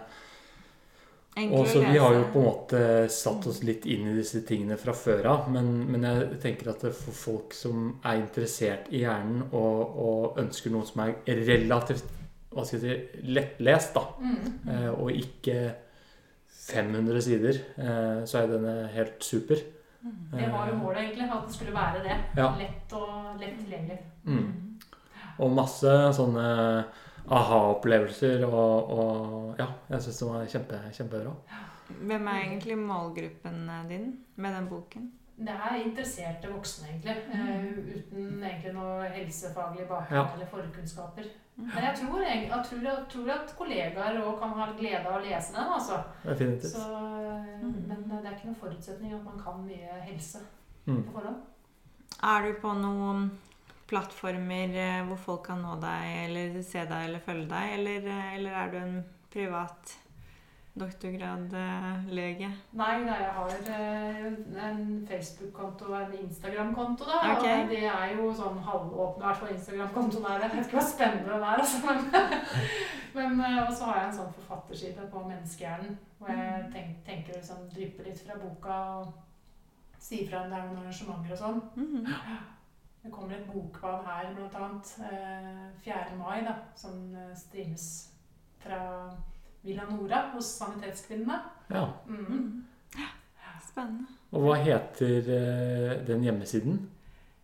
Og 1.52 1.64
så 1.66 1.80
Vi 1.80 1.96
har 1.98 2.12
jo 2.12 2.24
på 2.32 2.40
en 2.42 2.44
måte 2.44 2.80
satt 3.10 3.46
oss 3.48 3.62
litt 3.64 3.86
inn 3.88 4.10
i 4.10 4.16
disse 4.18 4.42
tingene 4.44 4.76
fra 4.76 4.92
før 4.92 5.24
av, 5.30 5.46
men, 5.50 5.70
men 5.90 6.02
jeg 6.04 6.40
tenker 6.42 6.68
at 6.74 6.82
for 6.92 7.16
folk 7.16 7.54
som 7.56 7.86
er 8.04 8.18
interessert 8.20 8.90
i 8.92 9.00
hjernen 9.06 9.46
og, 9.48 9.94
og 9.96 10.36
ønsker 10.42 10.74
noe 10.74 10.84
som 10.84 11.00
er 11.06 11.14
relativt 11.48 12.04
hva 12.52 12.66
skal 12.68 12.82
jeg 12.84 12.98
si, 13.00 13.22
lettlest, 13.32 13.94
da, 13.96 14.02
Mm. 14.20 14.50
eh, 14.68 14.90
og 14.92 15.08
ikke 15.16 15.56
500 16.68 17.22
sider, 17.24 17.62
eh, 17.80 18.18
så 18.28 18.42
er 18.42 18.50
denne 18.52 18.74
helt 18.92 19.24
super. 19.24 19.56
Det 20.02 20.50
var 20.52 20.68
jo 20.68 20.74
målet, 20.82 20.98
egentlig. 21.06 21.30
At 21.32 21.46
det 21.46 21.54
skulle 21.54 21.72
være 21.72 22.02
det. 22.04 22.16
Ja. 22.36 22.50
Lett 22.58 22.92
og 22.98 23.40
lett 23.40 23.56
tilgjengelig. 23.56 23.98
Mm. 24.26 24.76
Og 25.38 25.52
masse 25.56 25.94
sånne 26.18 26.44
aha-opplevelser 27.28 28.44
og, 28.46 28.90
og 28.98 29.58
Ja, 29.58 29.66
jeg 29.90 30.02
syns 30.02 30.18
det 30.18 30.28
var 30.28 30.46
kjempe, 30.46 30.80
kjempebra. 30.92 31.34
Hvem 32.02 32.26
er 32.28 32.38
egentlig 32.46 32.78
målgruppen 32.78 33.68
eh, 33.68 33.88
din 33.88 34.06
med 34.36 34.54
den 34.56 34.68
boken? 34.68 35.10
Det 35.42 35.48
er 35.50 35.74
interesserte 35.82 36.48
voksne, 36.52 36.88
egentlig. 36.88 37.16
Mm. 37.32 37.78
uten 37.96 38.42
egentlig 38.44 38.74
noe 38.74 39.08
helsefaglig 39.10 39.86
bakgrunn 39.88 40.18
Ja. 40.20 40.26
eller 40.34 40.46
forkunnskaper. 40.46 41.24
Men 41.56 41.84
jeg 41.84 41.94
tror, 41.98 42.20
jeg, 42.22 42.48
jeg, 42.48 42.64
tror, 42.68 42.82
jeg 42.82 42.98
tror 43.12 43.30
at 43.34 43.54
kollegaer 43.58 44.20
òg 44.22 44.38
kan 44.40 44.52
ha 44.56 44.66
glede 44.78 45.02
av 45.06 45.18
å 45.18 45.24
lese 45.24 45.52
den. 45.52 45.72
altså. 45.76 45.98
Definitivt. 46.24 46.72
Så, 46.72 46.80
eh, 46.80 47.62
Mhm. 47.62 47.88
men 47.88 48.22
det 48.22 48.26
er 48.30 48.36
ikke 48.36 48.46
noen 48.50 48.60
forutsetning 48.60 49.14
at 49.14 49.24
man 49.24 49.38
kan 49.44 49.64
mye 49.66 50.00
helse 50.02 50.38
Mm. 50.86 51.02
på 51.04 51.12
forhånd. 51.12 51.36
Er 52.22 52.42
du 52.46 52.60
på 52.60 52.72
noen 52.74 53.30
plattformer 53.92 54.76
eh, 54.82 55.00
hvor 55.08 55.20
folk 55.28 55.44
kan 55.50 55.60
nå 55.62 55.76
deg, 55.82 56.12
eller 56.26 56.62
se 56.66 56.82
deg 56.88 57.08
eller 57.10 57.20
følge 57.24 57.48
deg, 57.52 57.74
eller, 57.78 58.06
eh, 58.08 58.30
eller 58.38 58.62
er 58.62 58.72
du 58.72 58.78
en 58.80 58.96
privat 59.32 59.98
doktorgradlege? 60.72 62.48
Nei, 62.72 62.92
nei, 63.04 63.16
jeg 63.20 63.32
har 63.36 63.50
eh, 63.74 64.28
en 64.66 65.06
Facebook-konto 65.08 65.90
og 65.90 65.98
en 66.00 66.14
Instagram-konto. 66.22 67.04
da, 67.04 67.18
Ok. 67.34 67.44
og 67.44 67.68
Det 67.68 67.82
er 67.84 68.14
jo 68.16 68.30
sånn 68.38 68.60
halvåpne, 68.64 69.22
i 69.22 69.26
hvert 69.26 69.40
fall 69.42 69.52
Instagram-kontoen 69.56 70.24
er 70.30 70.38
det. 70.40 70.48
Jeg 70.48 70.56
vet 70.56 70.70
ikke 70.70 70.78
hva 70.80 70.86
spennende 70.88 71.28
det 71.28 71.50
er, 71.50 71.64
altså. 71.66 71.78
Men, 73.16 73.40
eh, 73.44 73.58
og 73.66 73.74
så 73.76 73.90
har 73.90 73.98
jeg 74.00 74.08
en 74.08 74.16
sånn 74.20 74.32
forfatterside 74.38 75.10
på 75.12 75.26
menneskehjernen, 75.28 75.98
hvor 76.18 76.32
jeg 76.32 76.64
tenk, 76.72 76.96
tenker 77.04 77.36
liksom 77.36 77.68
drypper 77.74 78.08
litt 78.08 78.24
fra 78.24 78.38
boka 78.40 78.78
og 79.02 79.12
sier 80.02 80.24
fra 80.30 80.42
om 80.46 80.50
det 80.50 80.58
er 80.58 80.66
noen 80.70 80.80
arrangementer 80.86 81.36
og 81.36 81.42
sånn. 81.44 81.62
Mhm. 81.76 82.08
Det 83.02 83.10
kommer 83.12 83.34
et 83.34 83.46
bokbad 83.52 84.04
her, 84.06 84.34
blant 84.34 84.54
annet. 84.54 84.92
eh, 85.12 85.82
4. 85.84 86.16
mai, 86.18 86.40
da, 86.46 86.54
som 86.76 87.14
eh, 87.14 87.36
streames 87.36 88.10
fra 88.62 89.10
Villa 89.62 89.82
Nora 89.90 90.30
hos 90.34 90.44
Sanitetskvinnene. 90.44 91.40
Ja. 91.70 91.86
Mm. 92.06 92.64
Spennende. 93.68 94.06
Og 94.32 94.40
hva 94.44 94.54
heter 94.60 95.28
eh, 95.32 96.06
den 96.06 96.22
hjemmesiden? 96.22 96.90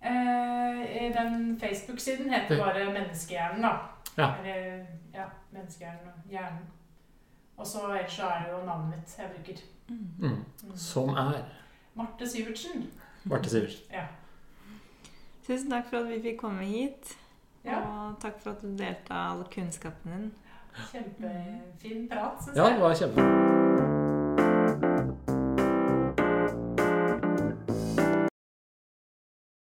Eh, 0.02 1.12
den 1.14 1.59
Facebook-siden 1.61 2.30
heter 2.32 2.59
bare 2.64 2.92
Menneskehjernen, 2.92 3.62
da. 3.62 3.70
Ja. 4.18 4.28
Eller, 4.42 4.84
ja, 5.14 5.24
Menneskehjernen 5.52 6.09
og 6.09 6.30
Hjernen. 6.30 6.66
Og 7.56 7.66
så 7.66 7.78
ellers 7.88 8.12
så 8.12 8.22
er 8.28 8.44
det 8.44 8.52
jo 8.52 8.64
navnet 8.66 8.88
mitt 8.98 9.16
jeg 9.18 9.30
bruker. 9.36 9.62
Mhm. 9.88 10.09
Mm. 10.18 10.44
Mm. 10.68 10.76
Som 10.76 11.09
er 11.09 11.42
Marte 11.94 12.28
Syvertsen. 12.28 12.90
Marte 13.24 13.50
Sivertsen. 13.50 13.84
Ja. 13.92 14.04
Tusen 15.49 15.70
takk 15.70 15.86
for 15.88 15.96
at 15.96 16.09
vi 16.11 16.18
fikk 16.20 16.42
komme 16.42 16.64
hit, 16.68 17.14
ja. 17.64 17.78
og 17.80 18.18
takk 18.20 18.36
for 18.42 18.51
at 18.51 18.61
du 18.61 18.68
delte 18.76 19.16
all 19.16 19.46
kunnskapen 19.55 20.12
din. 20.12 20.26
Kjempefin 20.90 22.05
prat, 22.11 22.44
syns 22.44 22.57
Ja, 22.57 22.68
det 22.68 22.80
var 22.80 22.94
kjempe. 22.94 23.57